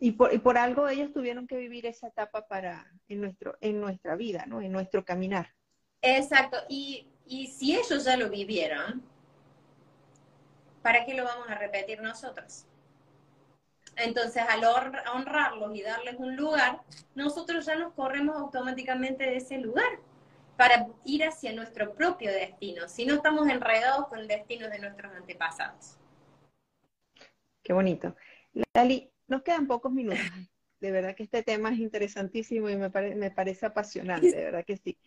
Y 0.00 0.12
por, 0.12 0.32
y 0.32 0.38
por 0.38 0.56
algo 0.56 0.88
ellos 0.88 1.12
tuvieron 1.12 1.46
que 1.46 1.58
vivir 1.58 1.84
esa 1.84 2.08
etapa 2.08 2.48
para 2.48 2.90
en 3.08 3.20
nuestro 3.20 3.56
en 3.60 3.78
nuestra 3.78 4.16
vida, 4.16 4.46
¿no? 4.46 4.62
En 4.62 4.72
nuestro 4.72 5.04
caminar. 5.04 5.54
Exacto. 6.00 6.56
Y, 6.68 7.06
y 7.26 7.48
si 7.48 7.76
ellos 7.76 8.04
ya 8.04 8.16
lo 8.16 8.30
vivieron, 8.30 9.02
¿para 10.80 11.04
qué 11.04 11.14
lo 11.14 11.24
vamos 11.24 11.48
a 11.48 11.54
repetir 11.54 12.00
nosotros? 12.00 12.64
Entonces, 13.96 14.42
al 14.48 14.64
honrarlos 15.14 15.76
y 15.76 15.82
darles 15.82 16.16
un 16.16 16.36
lugar, 16.36 16.80
nosotros 17.14 17.66
ya 17.66 17.76
nos 17.76 17.92
corremos 17.92 18.34
automáticamente 18.36 19.24
de 19.24 19.36
ese 19.36 19.58
lugar 19.58 20.00
para 20.56 20.86
ir 21.04 21.24
hacia 21.24 21.52
nuestro 21.52 21.94
propio 21.94 22.30
destino, 22.32 22.88
si 22.88 23.04
no 23.04 23.14
estamos 23.14 23.48
enredados 23.48 24.08
con 24.08 24.20
el 24.20 24.28
destino 24.28 24.68
de 24.68 24.78
nuestros 24.78 25.12
antepasados. 25.12 25.98
Qué 27.62 27.72
bonito. 27.72 28.16
Lali, 28.74 29.10
nos 29.28 29.42
quedan 29.42 29.66
pocos 29.66 29.92
minutos. 29.92 30.20
De 30.80 30.90
verdad 30.90 31.14
que 31.14 31.22
este 31.22 31.44
tema 31.44 31.70
es 31.70 31.78
interesantísimo 31.78 32.68
y 32.68 32.76
me, 32.76 32.90
parece 32.90 33.66
apasionante, 33.66 34.34
de 34.34 34.44
verdad 34.44 34.64
que 34.64 34.76
sí. 34.76 34.98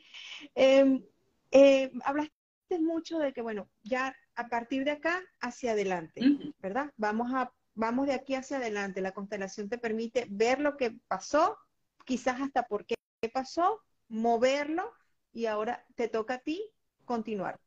Eh, 0.56 1.92
hablaste 2.06 2.32
mucho 2.80 3.20
de 3.20 3.34
que, 3.34 3.42
bueno, 3.42 3.70
ya 3.84 4.16
a 4.36 4.48
partir 4.48 4.86
de 4.86 4.92
acá 4.92 5.22
hacia 5.42 5.74
adelante, 5.74 6.22
¿verdad? 6.60 6.94
Vamos 6.96 7.34
a 7.34 7.52
vamos 7.76 8.08
de 8.08 8.14
aquí 8.14 8.34
hacia 8.34 8.58
adelante. 8.58 9.02
La 9.02 9.14
constelación 9.14 9.70
te 9.70 9.78
permite 9.78 10.26
ver 10.30 10.60
lo 10.60 10.78
que 10.78 10.98
pasó, 11.08 11.58
quizás 12.06 12.42
hasta 12.42 12.64
por 12.64 12.86
qué 12.86 12.96
pasó, 13.32 13.82
moverlo 14.08 14.92
y 15.36 15.46
ahora 15.46 15.86
te 15.96 16.08
toca 16.08 16.36
a 16.36 16.40
ti 16.40 16.72
continuar. 17.04 17.60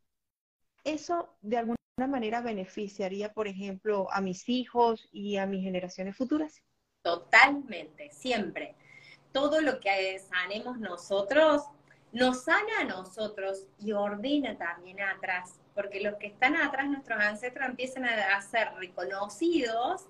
Eso 0.82 1.36
de 1.42 1.58
alguna 1.58 1.76
manera 2.08 2.40
beneficiaría, 2.40 3.32
por 3.32 3.46
ejemplo, 3.46 4.08
a 4.10 4.20
mis 4.22 4.48
hijos 4.48 5.08
y 5.12 5.36
a 5.36 5.46
mis 5.46 5.62
generaciones 5.62 6.16
futuras. 6.16 6.62
Totalmente, 7.02 8.10
siempre. 8.10 8.74
Todo 9.32 9.60
lo 9.60 9.78
que 9.80 10.18
sanemos 10.18 10.78
nosotros 10.78 11.62
nos 12.10 12.44
sana 12.44 12.80
a 12.80 12.84
nosotros 12.84 13.66
y 13.78 13.92
ordena 13.92 14.56
también 14.56 15.02
atrás, 15.02 15.60
porque 15.74 16.00
los 16.00 16.14
que 16.16 16.28
están 16.28 16.56
atrás, 16.56 16.88
nuestros 16.88 17.20
ancestros, 17.20 17.68
empiezan 17.68 18.06
a, 18.06 18.40
ser 18.40 18.72
reconocidos 18.78 20.06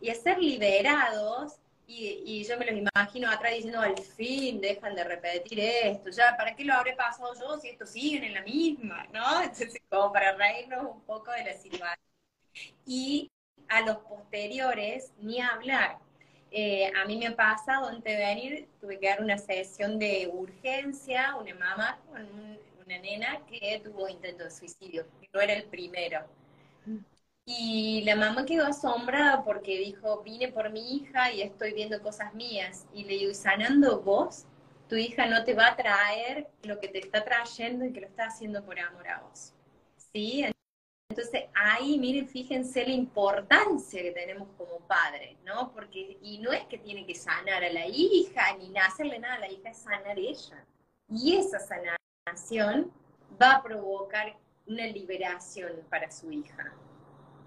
y 0.00 0.10
a 0.10 0.16
ser 0.16 0.38
liberados, 0.38 1.60
y, 1.90 2.44
yo 2.44 2.58
me 2.58 2.66
los 2.66 2.76
imagino 2.76 3.30
atrás 3.30 3.54
diciendo, 3.54 3.80
al 3.80 3.96
fin, 3.98 4.60
dejan 4.60 4.94
de 4.94 5.04
repetir 5.04 5.58
esto, 5.60 6.10
ya, 6.10 6.36
¿para 6.36 6.54
qué 6.54 6.64
lo 6.64 6.74
habré 6.74 6.94
pasado 6.94 7.32
yo 7.34 7.58
si 7.58 7.68
estos 7.68 7.90
siguen 7.90 8.24
en 8.24 8.34
la 8.34 8.42
misma? 8.42 9.06
¿No? 9.12 9.22
Como 9.90 10.12
para 10.12 10.32
reírnos 10.32 10.84
un 10.84 11.00
poco 11.02 11.30
de 11.32 11.44
la 11.44 11.54
situación. 11.54 11.98
Y 12.86 13.30
a 13.68 13.80
los 13.82 13.96
posteriores, 13.98 15.12
ni 15.18 15.40
hablar 15.40 15.98
eh, 16.50 16.90
a 16.96 17.04
mí 17.04 17.18
me 17.18 17.26
ha 17.26 17.36
pasado 17.36 17.88
antes 17.88 18.16
de 18.16 18.24
venir, 18.24 18.68
tuve 18.80 18.98
que 18.98 19.08
dar 19.08 19.22
una 19.22 19.36
sesión 19.36 19.98
de 19.98 20.30
urgencia, 20.32 21.36
una 21.36 21.54
mamá 21.54 21.98
con 22.08 22.22
una 22.22 22.98
nena 22.98 23.40
que 23.46 23.80
tuvo 23.84 24.08
intento 24.08 24.44
de 24.44 24.50
suicidio, 24.50 25.06
no 25.32 25.40
era 25.40 25.52
el 25.52 25.64
primero. 25.64 26.20
Y 27.50 28.02
la 28.02 28.14
mamá 28.14 28.44
quedó 28.44 28.66
asombrada 28.66 29.42
porque 29.42 29.78
dijo, 29.78 30.20
vine 30.22 30.48
por 30.48 30.68
mi 30.70 30.96
hija 30.96 31.32
y 31.32 31.40
estoy 31.40 31.72
viendo 31.72 32.02
cosas 32.02 32.34
mías. 32.34 32.86
Y 32.92 33.04
le 33.04 33.14
digo, 33.14 33.32
sanando 33.32 34.02
vos, 34.02 34.44
tu 34.86 34.96
hija 34.96 35.24
no 35.24 35.42
te 35.44 35.54
va 35.54 35.68
a 35.68 35.76
traer 35.76 36.46
lo 36.64 36.78
que 36.78 36.88
te 36.88 36.98
está 36.98 37.24
trayendo 37.24 37.86
y 37.86 37.92
que 37.94 38.02
lo 38.02 38.06
está 38.06 38.26
haciendo 38.26 38.62
por 38.62 38.78
amor 38.78 39.08
a 39.08 39.22
vos. 39.22 39.54
¿Sí? 40.12 40.44
Entonces 41.08 41.44
ahí, 41.54 41.98
miren, 41.98 42.28
fíjense 42.28 42.84
la 42.84 42.92
importancia 42.92 44.02
que 44.02 44.10
tenemos 44.10 44.48
como 44.58 44.80
padres, 44.80 45.38
¿no? 45.46 45.72
Porque, 45.72 46.18
y 46.20 46.40
no 46.40 46.52
es 46.52 46.66
que 46.66 46.76
tiene 46.76 47.06
que 47.06 47.14
sanar 47.14 47.64
a 47.64 47.72
la 47.72 47.86
hija, 47.86 48.42
ni 48.58 48.76
hacerle 48.76 49.20
nada 49.20 49.36
a 49.36 49.38
la 49.38 49.50
hija, 49.50 49.70
es 49.70 49.78
sanar 49.78 50.18
ella. 50.18 50.66
Y 51.08 51.38
esa 51.38 51.58
sanación 51.60 52.92
va 53.40 53.52
a 53.52 53.62
provocar 53.62 54.36
una 54.66 54.86
liberación 54.86 55.72
para 55.88 56.10
su 56.10 56.30
hija. 56.30 56.74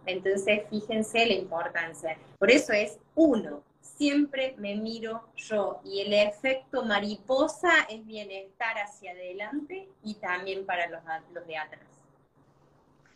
Entonces, 0.05 0.63
fíjense 0.69 1.25
la 1.25 1.33
importancia. 1.33 2.17
Por 2.39 2.51
eso 2.51 2.73
es 2.73 2.99
uno, 3.15 3.63
siempre 3.81 4.55
me 4.57 4.75
miro 4.75 5.29
yo. 5.35 5.81
Y 5.83 6.01
el 6.01 6.13
efecto 6.13 6.83
mariposa 6.83 7.71
es 7.89 8.05
bienestar 8.05 8.77
hacia 8.77 9.11
adelante 9.11 9.87
y 10.03 10.15
también 10.15 10.65
para 10.65 10.87
los, 10.89 11.01
los 11.33 11.45
de 11.47 11.57
atrás. 11.57 11.85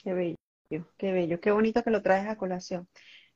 Qué 0.03 0.13
bello. 0.13 0.35
Qué 0.97 1.11
bello, 1.11 1.39
qué 1.39 1.51
bonito 1.51 1.83
que 1.83 1.91
lo 1.91 2.01
traes 2.01 2.27
a 2.27 2.37
colación. 2.37 2.87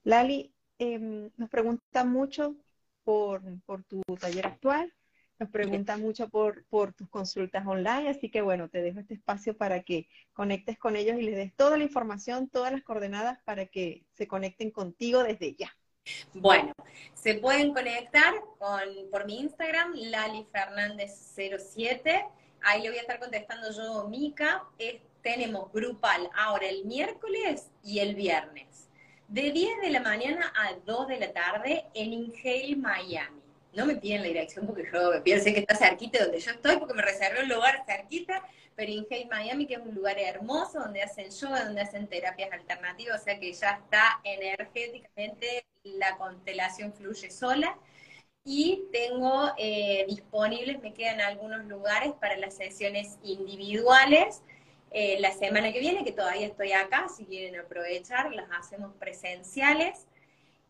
Lali, 0.03 0.53
em, 0.79 1.29
nos 1.37 1.49
pregunta 1.49 2.03
mucho 2.03 2.55
por, 3.03 3.41
tu 3.87 4.01
taller 4.19 4.47
actual, 4.47 4.93
nos 5.39 5.49
pregunta 5.49 5.97
mucho 5.97 6.29
por, 6.29 6.65
por 6.65 6.93
tus 6.93 7.09
consultas 7.09 7.65
online, 7.65 8.09
así 8.09 8.29
que 8.29 8.41
bueno, 8.41 8.69
te 8.69 8.81
dejo 8.81 8.99
este 8.99 9.13
espacio 9.13 9.57
para 9.57 9.83
que 9.83 10.07
conectes 10.33 10.77
con 10.77 10.95
ellos 10.95 11.17
y 11.17 11.23
les 11.23 11.35
des 11.35 11.55
toda 11.55 11.77
la 11.77 11.83
información, 11.83 12.49
todas 12.49 12.71
las 12.71 12.83
coordenadas 12.83 13.39
para 13.45 13.65
que 13.65 14.05
se 14.13 14.27
conecten 14.27 14.71
contigo 14.71 15.23
desde 15.23 15.55
ya. 15.55 15.73
Bueno, 16.33 16.73
se 17.13 17.35
pueden 17.35 17.73
conectar 17.73 18.33
con, 18.57 18.81
por 19.11 19.25
mi 19.25 19.39
Instagram, 19.39 19.93
Lali 19.95 20.45
Fernández 20.51 21.11
07. 21.35 22.25
Ahí 22.61 22.81
le 22.81 22.89
voy 22.89 22.97
a 22.97 23.01
estar 23.01 23.19
contestando 23.19 23.71
yo, 23.71 24.07
Mica 24.09 24.67
tenemos 25.21 25.71
grupal 25.71 26.29
ahora 26.35 26.67
el 26.67 26.85
miércoles 26.85 27.69
y 27.83 27.99
el 27.99 28.15
viernes, 28.15 28.89
de 29.27 29.51
10 29.51 29.81
de 29.81 29.89
la 29.89 30.01
mañana 30.01 30.53
a 30.55 30.73
2 30.85 31.07
de 31.07 31.19
la 31.19 31.33
tarde 31.33 31.85
en 31.93 32.13
Inhale, 32.13 32.75
Miami. 32.75 33.38
No 33.79 33.85
me 33.85 33.95
piden 33.95 34.23
la 34.23 34.27
dirección 34.27 34.67
porque 34.67 34.83
yo 34.91 35.23
pienso 35.23 35.45
que 35.45 35.59
está 35.59 35.73
cerquita 35.73 36.21
donde 36.21 36.37
yo 36.41 36.51
estoy, 36.51 36.75
porque 36.75 36.93
me 36.93 37.01
reservé 37.01 37.43
un 37.43 37.47
lugar 37.47 37.85
cerquita, 37.85 38.43
pero 38.75 38.91
Inhale 38.91 39.25
Miami, 39.31 39.67
que 39.67 39.75
es 39.75 39.79
un 39.79 39.95
lugar 39.95 40.19
hermoso, 40.19 40.79
donde 40.79 41.01
hacen 41.01 41.29
yoga, 41.29 41.63
donde 41.63 41.79
hacen 41.79 42.05
terapias 42.07 42.51
alternativas, 42.51 43.21
o 43.21 43.23
sea 43.23 43.39
que 43.39 43.53
ya 43.53 43.79
está 43.81 44.19
energéticamente, 44.25 45.63
la 45.83 46.17
constelación 46.17 46.93
fluye 46.93 47.31
sola. 47.31 47.77
Y 48.43 48.83
tengo 48.91 49.53
eh, 49.57 50.05
disponibles, 50.09 50.81
me 50.81 50.93
quedan 50.93 51.21
algunos 51.21 51.63
lugares 51.63 52.11
para 52.19 52.35
las 52.35 52.57
sesiones 52.57 53.17
individuales, 53.23 54.41
eh, 54.91 55.21
la 55.21 55.31
semana 55.31 55.71
que 55.71 55.79
viene, 55.79 56.03
que 56.03 56.11
todavía 56.11 56.47
estoy 56.47 56.73
acá, 56.73 57.07
si 57.07 57.25
quieren 57.25 57.57
aprovechar, 57.57 58.33
las 58.33 58.49
hacemos 58.51 58.93
presenciales. 58.99 60.05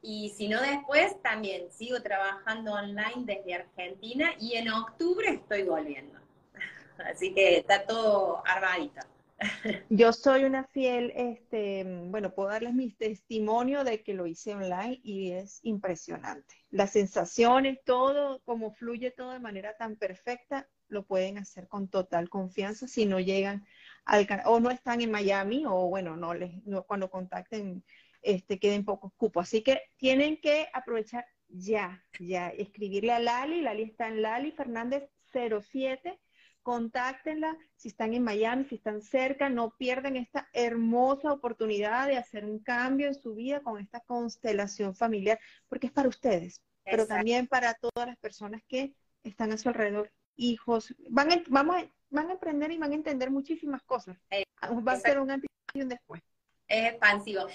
Y 0.02 0.30
si 0.30 0.48
no 0.48 0.62
después, 0.62 1.22
también 1.22 1.72
sigo 1.72 2.02
trabajando 2.02 2.74
online 2.74 3.26
desde 3.26 3.56
Argentina 3.56 4.32
y 4.40 4.56
en 4.56 4.70
octubre 4.70 5.30
estoy 5.30 5.64
volviendo. 5.64 6.20
Así 7.12 7.34
que 7.34 7.58
está 7.58 7.86
todo 7.86 8.42
armadito. 8.46 9.02
Yo 9.90 10.12
soy 10.12 10.44
una 10.44 10.66
fiel, 10.66 11.12
este, 11.16 11.86
bueno, 11.86 12.34
puedo 12.34 12.50
darles 12.50 12.74
mi 12.74 12.92
testimonio 12.92 13.84
de 13.84 14.04
que 14.04 14.14
lo 14.14 14.28
hice 14.28 14.54
online 14.54 15.00
y 15.04 15.32
es 15.32 15.60
impresionante. 15.64 16.56
Las 16.72 16.92
sensaciones, 16.92 17.80
todo, 17.86 18.42
como 18.44 18.72
fluye 18.74 19.12
todo 19.12 19.32
de 19.32 19.40
manera 19.40 19.76
tan 19.78 19.96
perfecta, 19.96 20.68
lo 20.88 21.04
pueden 21.04 21.38
hacer 21.38 21.68
con 21.68 21.88
total 21.88 22.30
confianza 22.30 22.88
si 22.88 23.06
no 23.06 23.20
llegan 23.20 23.66
al 24.06 24.28
o 24.46 24.60
no 24.60 24.72
están 24.72 25.02
en 25.02 25.12
Miami 25.12 25.66
o 25.68 25.88
bueno, 25.88 26.16
no 26.16 26.34
les 26.34 26.52
cuando 26.88 27.10
contacten 27.10 27.84
este 28.22 28.60
queden 28.60 28.86
pocos 28.86 29.14
cupos. 29.16 29.44
Así 29.44 29.62
que 29.62 29.82
tienen 29.98 30.40
que 30.42 30.70
aprovechar 30.74 31.26
ya, 31.48 32.04
ya 32.20 32.50
escribirle 32.50 33.12
a 33.12 33.20
Lali, 33.20 33.62
Lali 33.62 33.84
está 33.84 34.08
en 34.08 34.22
Lali 34.22 34.52
Fernández 34.52 35.10
07 35.32 36.20
contáctenla 36.62 37.58
si 37.76 37.88
están 37.88 38.14
en 38.14 38.24
Miami, 38.24 38.66
si 38.66 38.76
están 38.76 39.02
cerca, 39.02 39.50
no 39.50 39.76
pierdan 39.78 40.16
esta 40.16 40.50
hermosa 40.54 41.32
oportunidad 41.34 42.08
de 42.08 42.18
hacer 42.18 42.46
un 42.46 42.60
cambio 42.60 43.08
en 43.08 43.16
su 43.16 43.34
vida 43.34 43.62
con 43.62 43.80
esta 43.80 44.02
constelación 44.02 44.94
familiar, 44.96 45.40
porque 45.68 45.88
es 45.88 45.94
para 45.94 46.10
ustedes, 46.10 46.62
pero 46.84 47.08
también 47.08 47.48
para 47.48 47.74
todas 47.74 48.08
las 48.08 48.18
personas 48.18 48.62
que 48.68 48.94
están 49.24 49.52
a 49.52 49.58
su 49.58 49.70
alrededor, 49.70 50.12
hijos, 50.36 50.94
van 51.10 51.32
a, 51.32 51.44
vamos 51.48 51.76
van 52.12 52.30
a 52.30 52.34
aprender 52.34 52.72
y 52.72 52.78
van 52.78 52.92
a 52.92 52.96
entender 52.96 53.32
muchísimas 53.32 53.82
cosas. 53.84 54.18
Va 54.32 54.92
a 54.92 55.00
ser 55.00 55.20
un 55.20 55.32
antes 55.32 55.50
y 55.74 55.82
un 55.82 55.90
después 55.90 56.22
es 56.70 56.92
expansivo. 56.92 57.48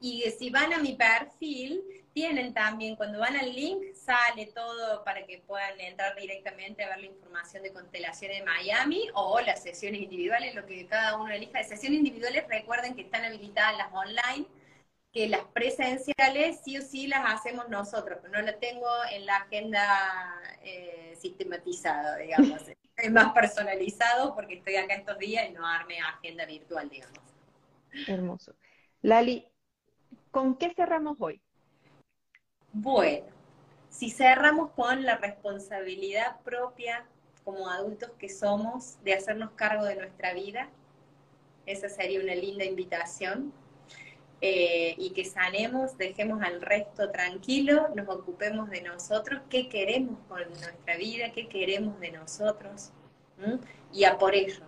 Y 0.00 0.22
si 0.38 0.48
van 0.50 0.72
a 0.72 0.78
mi 0.78 0.94
perfil, 0.94 1.82
tienen 2.12 2.54
también, 2.54 2.96
cuando 2.96 3.18
van 3.18 3.36
al 3.36 3.54
link, 3.54 3.82
sale 3.94 4.46
todo 4.46 5.04
para 5.04 5.26
que 5.26 5.38
puedan 5.38 5.78
entrar 5.80 6.16
directamente 6.16 6.84
a 6.84 6.88
ver 6.88 7.00
la 7.00 7.06
información 7.06 7.62
de 7.62 7.72
constelaciones 7.72 8.38
de 8.38 8.44
Miami 8.44 9.08
o 9.14 9.40
las 9.40 9.62
sesiones 9.62 10.00
individuales, 10.02 10.54
lo 10.54 10.66
que 10.66 10.86
cada 10.86 11.16
uno 11.16 11.32
elija. 11.32 11.58
De 11.58 11.64
sesiones 11.64 11.98
individuales, 11.98 12.44
recuerden 12.48 12.94
que 12.94 13.02
están 13.02 13.24
habilitadas 13.24 13.76
las 13.76 13.92
online, 13.92 14.46
que 15.12 15.28
las 15.28 15.44
presenciales 15.52 16.60
sí 16.64 16.78
o 16.78 16.82
sí 16.82 17.06
las 17.06 17.32
hacemos 17.32 17.68
nosotros, 17.68 18.18
pero 18.22 18.32
no 18.32 18.42
las 18.42 18.58
tengo 18.60 18.88
en 19.10 19.26
la 19.26 19.36
agenda 19.36 20.40
eh, 20.62 21.16
sistematizada, 21.20 22.16
digamos. 22.16 22.60
es 22.96 23.10
más 23.10 23.32
personalizado 23.32 24.34
porque 24.34 24.54
estoy 24.54 24.76
acá 24.76 24.94
estos 24.94 25.18
días 25.18 25.48
y 25.48 25.52
no 25.52 25.66
arme 25.66 25.98
agenda 26.00 26.44
virtual, 26.44 26.88
digamos. 26.88 27.29
Hermoso. 28.06 28.54
Lali, 29.02 29.46
¿con 30.30 30.56
qué 30.56 30.72
cerramos 30.74 31.16
hoy? 31.20 31.40
Bueno, 32.72 33.26
si 33.88 34.10
cerramos 34.10 34.70
con 34.72 35.04
la 35.04 35.16
responsabilidad 35.16 36.40
propia 36.42 37.06
como 37.44 37.68
adultos 37.68 38.10
que 38.18 38.28
somos 38.28 39.02
de 39.02 39.14
hacernos 39.14 39.50
cargo 39.52 39.84
de 39.84 39.96
nuestra 39.96 40.34
vida, 40.34 40.70
esa 41.66 41.88
sería 41.88 42.20
una 42.20 42.34
linda 42.34 42.64
invitación. 42.64 43.52
Eh, 44.42 44.94
y 44.96 45.10
que 45.10 45.26
sanemos, 45.26 45.98
dejemos 45.98 46.42
al 46.42 46.62
resto 46.62 47.10
tranquilo, 47.10 47.88
nos 47.94 48.08
ocupemos 48.08 48.70
de 48.70 48.80
nosotros, 48.80 49.42
qué 49.50 49.68
queremos 49.68 50.18
con 50.28 50.48
nuestra 50.48 50.96
vida, 50.96 51.30
qué 51.32 51.46
queremos 51.46 52.00
de 52.00 52.12
nosotros, 52.12 52.90
y 53.92 54.04
a 54.04 54.16
por 54.16 54.34
ello 54.34 54.64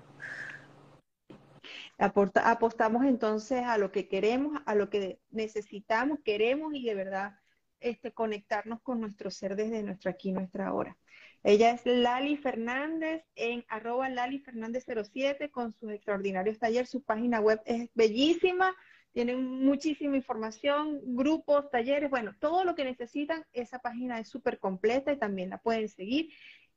apostamos 2.02 3.04
entonces 3.04 3.62
a 3.64 3.78
lo 3.78 3.92
que 3.92 4.08
queremos, 4.08 4.60
a 4.66 4.74
lo 4.74 4.90
que 4.90 5.20
necesitamos, 5.30 6.18
queremos 6.24 6.74
y 6.74 6.84
de 6.84 6.94
verdad 6.94 7.38
este, 7.80 8.12
conectarnos 8.12 8.80
con 8.82 9.00
nuestro 9.00 9.30
ser 9.30 9.56
desde 9.56 9.82
nuestra 9.82 10.12
aquí, 10.12 10.32
nuestra 10.32 10.68
ahora. 10.68 10.96
Ella 11.44 11.72
es 11.72 11.84
Lali 11.84 12.36
Fernández 12.36 13.24
en 13.34 13.64
arroba 13.68 14.08
Lali 14.08 14.38
Fernández 14.38 14.84
07 14.86 15.50
con 15.50 15.74
sus 15.74 15.90
extraordinarios 15.90 16.58
talleres. 16.58 16.90
Su 16.90 17.02
página 17.02 17.40
web 17.40 17.60
es 17.64 17.90
bellísima, 17.94 18.74
tienen 19.12 19.44
muchísima 19.44 20.16
información, 20.16 21.00
grupos, 21.02 21.68
talleres, 21.70 22.08
bueno, 22.10 22.34
todo 22.38 22.64
lo 22.64 22.74
que 22.74 22.84
necesitan. 22.84 23.44
Esa 23.52 23.80
página 23.80 24.20
es 24.20 24.28
súper 24.28 24.58
completa 24.58 25.12
y 25.12 25.18
también 25.18 25.50
la 25.50 25.58
pueden 25.58 25.88
seguir. 25.88 26.30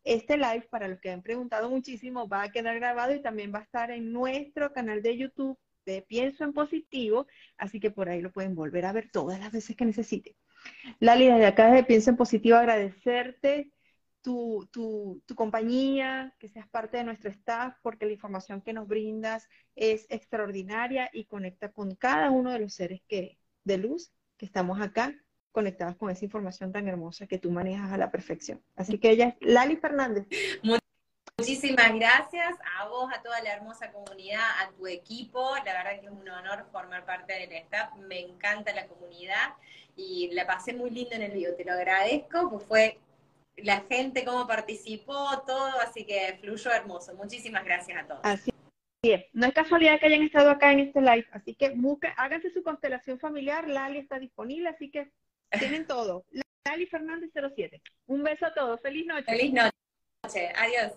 Este 0.06 0.38
live, 0.38 0.68
para 0.70 0.88
los 0.88 0.99
que 0.99 1.10
han 1.10 1.24
preguntado 1.24 1.68
muchísimo, 1.68 2.28
va 2.28 2.43
a 2.43 2.51
quedar 2.51 2.76
grabado 2.76 3.16
y 3.16 3.24
también 3.24 3.51
va 3.53 3.60
a 3.60 3.64
estar 3.64 3.89
en 3.89 4.14
nuestro 4.14 4.72
canal 4.72 5.01
de 5.01 5.18
YouTube 5.18 5.58
de 5.84 6.03
Pienso 6.03 6.43
en 6.43 6.53
Positivo, 6.53 7.26
así 7.58 7.80
que 7.80 7.89
por 7.89 8.08
ahí 8.08 8.22
lo 8.22 8.32
pueden 8.32 8.53
volver 8.53 8.86
a 8.86 8.93
ver 8.93 9.10
todas 9.12 9.39
las 9.39 9.51
veces 9.51 9.76
que 9.76 9.84
necesiten. 9.84 10.36
Lali, 10.99 11.26
desde 11.26 11.47
acá 11.47 11.72
de 11.72 11.84
Pienso 11.84 12.12
en 12.12 12.18
Positivo 12.18 12.56
agradecerte 12.56 13.72
tu, 14.22 14.70
tu, 14.72 15.24
tu, 15.26 15.34
compañía, 15.34 16.36
que 16.38 16.49
seas 16.49 16.68
parte 16.70 16.97
de 16.97 17.03
nuestro 17.03 17.32
staff, 17.32 17.76
porque 17.82 18.06
la 18.06 18.14
información 18.14 18.62
que 18.62 18.74
nos 18.74 18.88
brindas 18.88 19.47
es 19.76 20.06
extraordinaria 20.10 21.10
y 21.14 21.26
conecta 21.26 21.72
con 21.72 21.95
cada 21.95 22.30
uno 22.30 22.51
de 22.51 22.60
los 22.60 22.76
seres 22.76 23.01
que, 23.08 23.39
de 23.64 23.80
luz 23.80 24.12
que 24.38 24.45
estamos 24.45 24.80
acá 24.82 25.16
conectadas 25.56 25.95
con 25.95 26.12
esa 26.12 26.26
información 26.26 26.74
tan 26.74 26.88
hermosa 26.88 27.26
que 27.26 27.39
tú 27.39 27.49
manejas 27.49 27.91
a 27.93 27.97
la 27.97 28.12
perfección. 28.12 28.62
Así 28.76 28.99
que 28.99 29.10
ella 29.10 29.30
es 29.30 29.36
Lali 29.39 29.78
Fernández. 29.78 30.28
Muchísimas 31.38 31.93
gracias 31.95 32.56
a 32.78 32.88
vos, 32.89 33.10
a 33.14 33.22
toda 33.22 33.41
la 33.41 33.53
hermosa 33.53 33.91
comunidad, 33.91 34.43
a 34.62 34.72
tu 34.72 34.86
equipo. 34.86 35.56
La 35.66 35.74
verdad 35.74 35.99
que 35.99 36.08
es 36.08 36.12
un 36.12 36.28
honor 36.30 36.66
formar 36.72 37.06
parte 37.06 37.34
del 37.34 37.51
staff. 37.53 37.95
Me 37.95 38.20
encanta 38.20 38.74
la 38.74 38.86
comunidad 38.88 39.53
y 39.95 40.30
la 40.34 40.45
pasé 40.45 40.74
muy 40.74 40.89
lindo 40.91 41.16
en 41.16 41.24
el 41.24 41.32
video. 41.32 41.56
Te 41.56 41.64
lo 41.64 41.72
agradezco, 41.72 42.49
pues 42.49 42.64
fue 42.66 42.99
la 43.56 43.82
gente, 43.89 44.26
cómo 44.26 44.45
participó, 44.47 45.41
todo, 45.47 45.80
así 45.80 46.06
que 46.06 46.38
fluyó 46.41 46.72
hermoso. 46.72 47.16
Muchísimas 47.16 47.64
gracias 47.64 48.03
a 48.03 48.08
todos. 48.08 48.22
Así 48.24 48.51
es. 49.03 49.26
No 49.32 49.47
es 49.47 49.53
casualidad 49.53 49.99
que 49.99 50.08
hayan 50.08 50.24
estado 50.24 50.49
acá 50.49 50.74
en 50.74 50.80
este 50.80 50.99
live, 50.99 51.28
así 51.32 51.56
que 51.56 51.70
busque, 51.70 52.12
háganse 52.18 52.49
su 52.51 52.62
constelación 52.62 53.20
familiar. 53.20 53.70
Lali 53.70 53.99
está 53.99 54.20
disponible, 54.20 54.68
así 54.68 54.91
que 54.91 55.12
tienen 55.52 55.86
todo. 55.88 56.26
Lali 56.66 56.86
Fernández 56.88 57.32
07. 57.34 57.82
Un 58.08 58.24
beso 58.24 58.46
a 58.46 58.54
todos. 58.54 58.82
Feliz 58.82 59.06
noche. 59.06 59.26
Feliz 59.26 59.54
noche. 59.54 60.52
Adiós. 60.56 60.93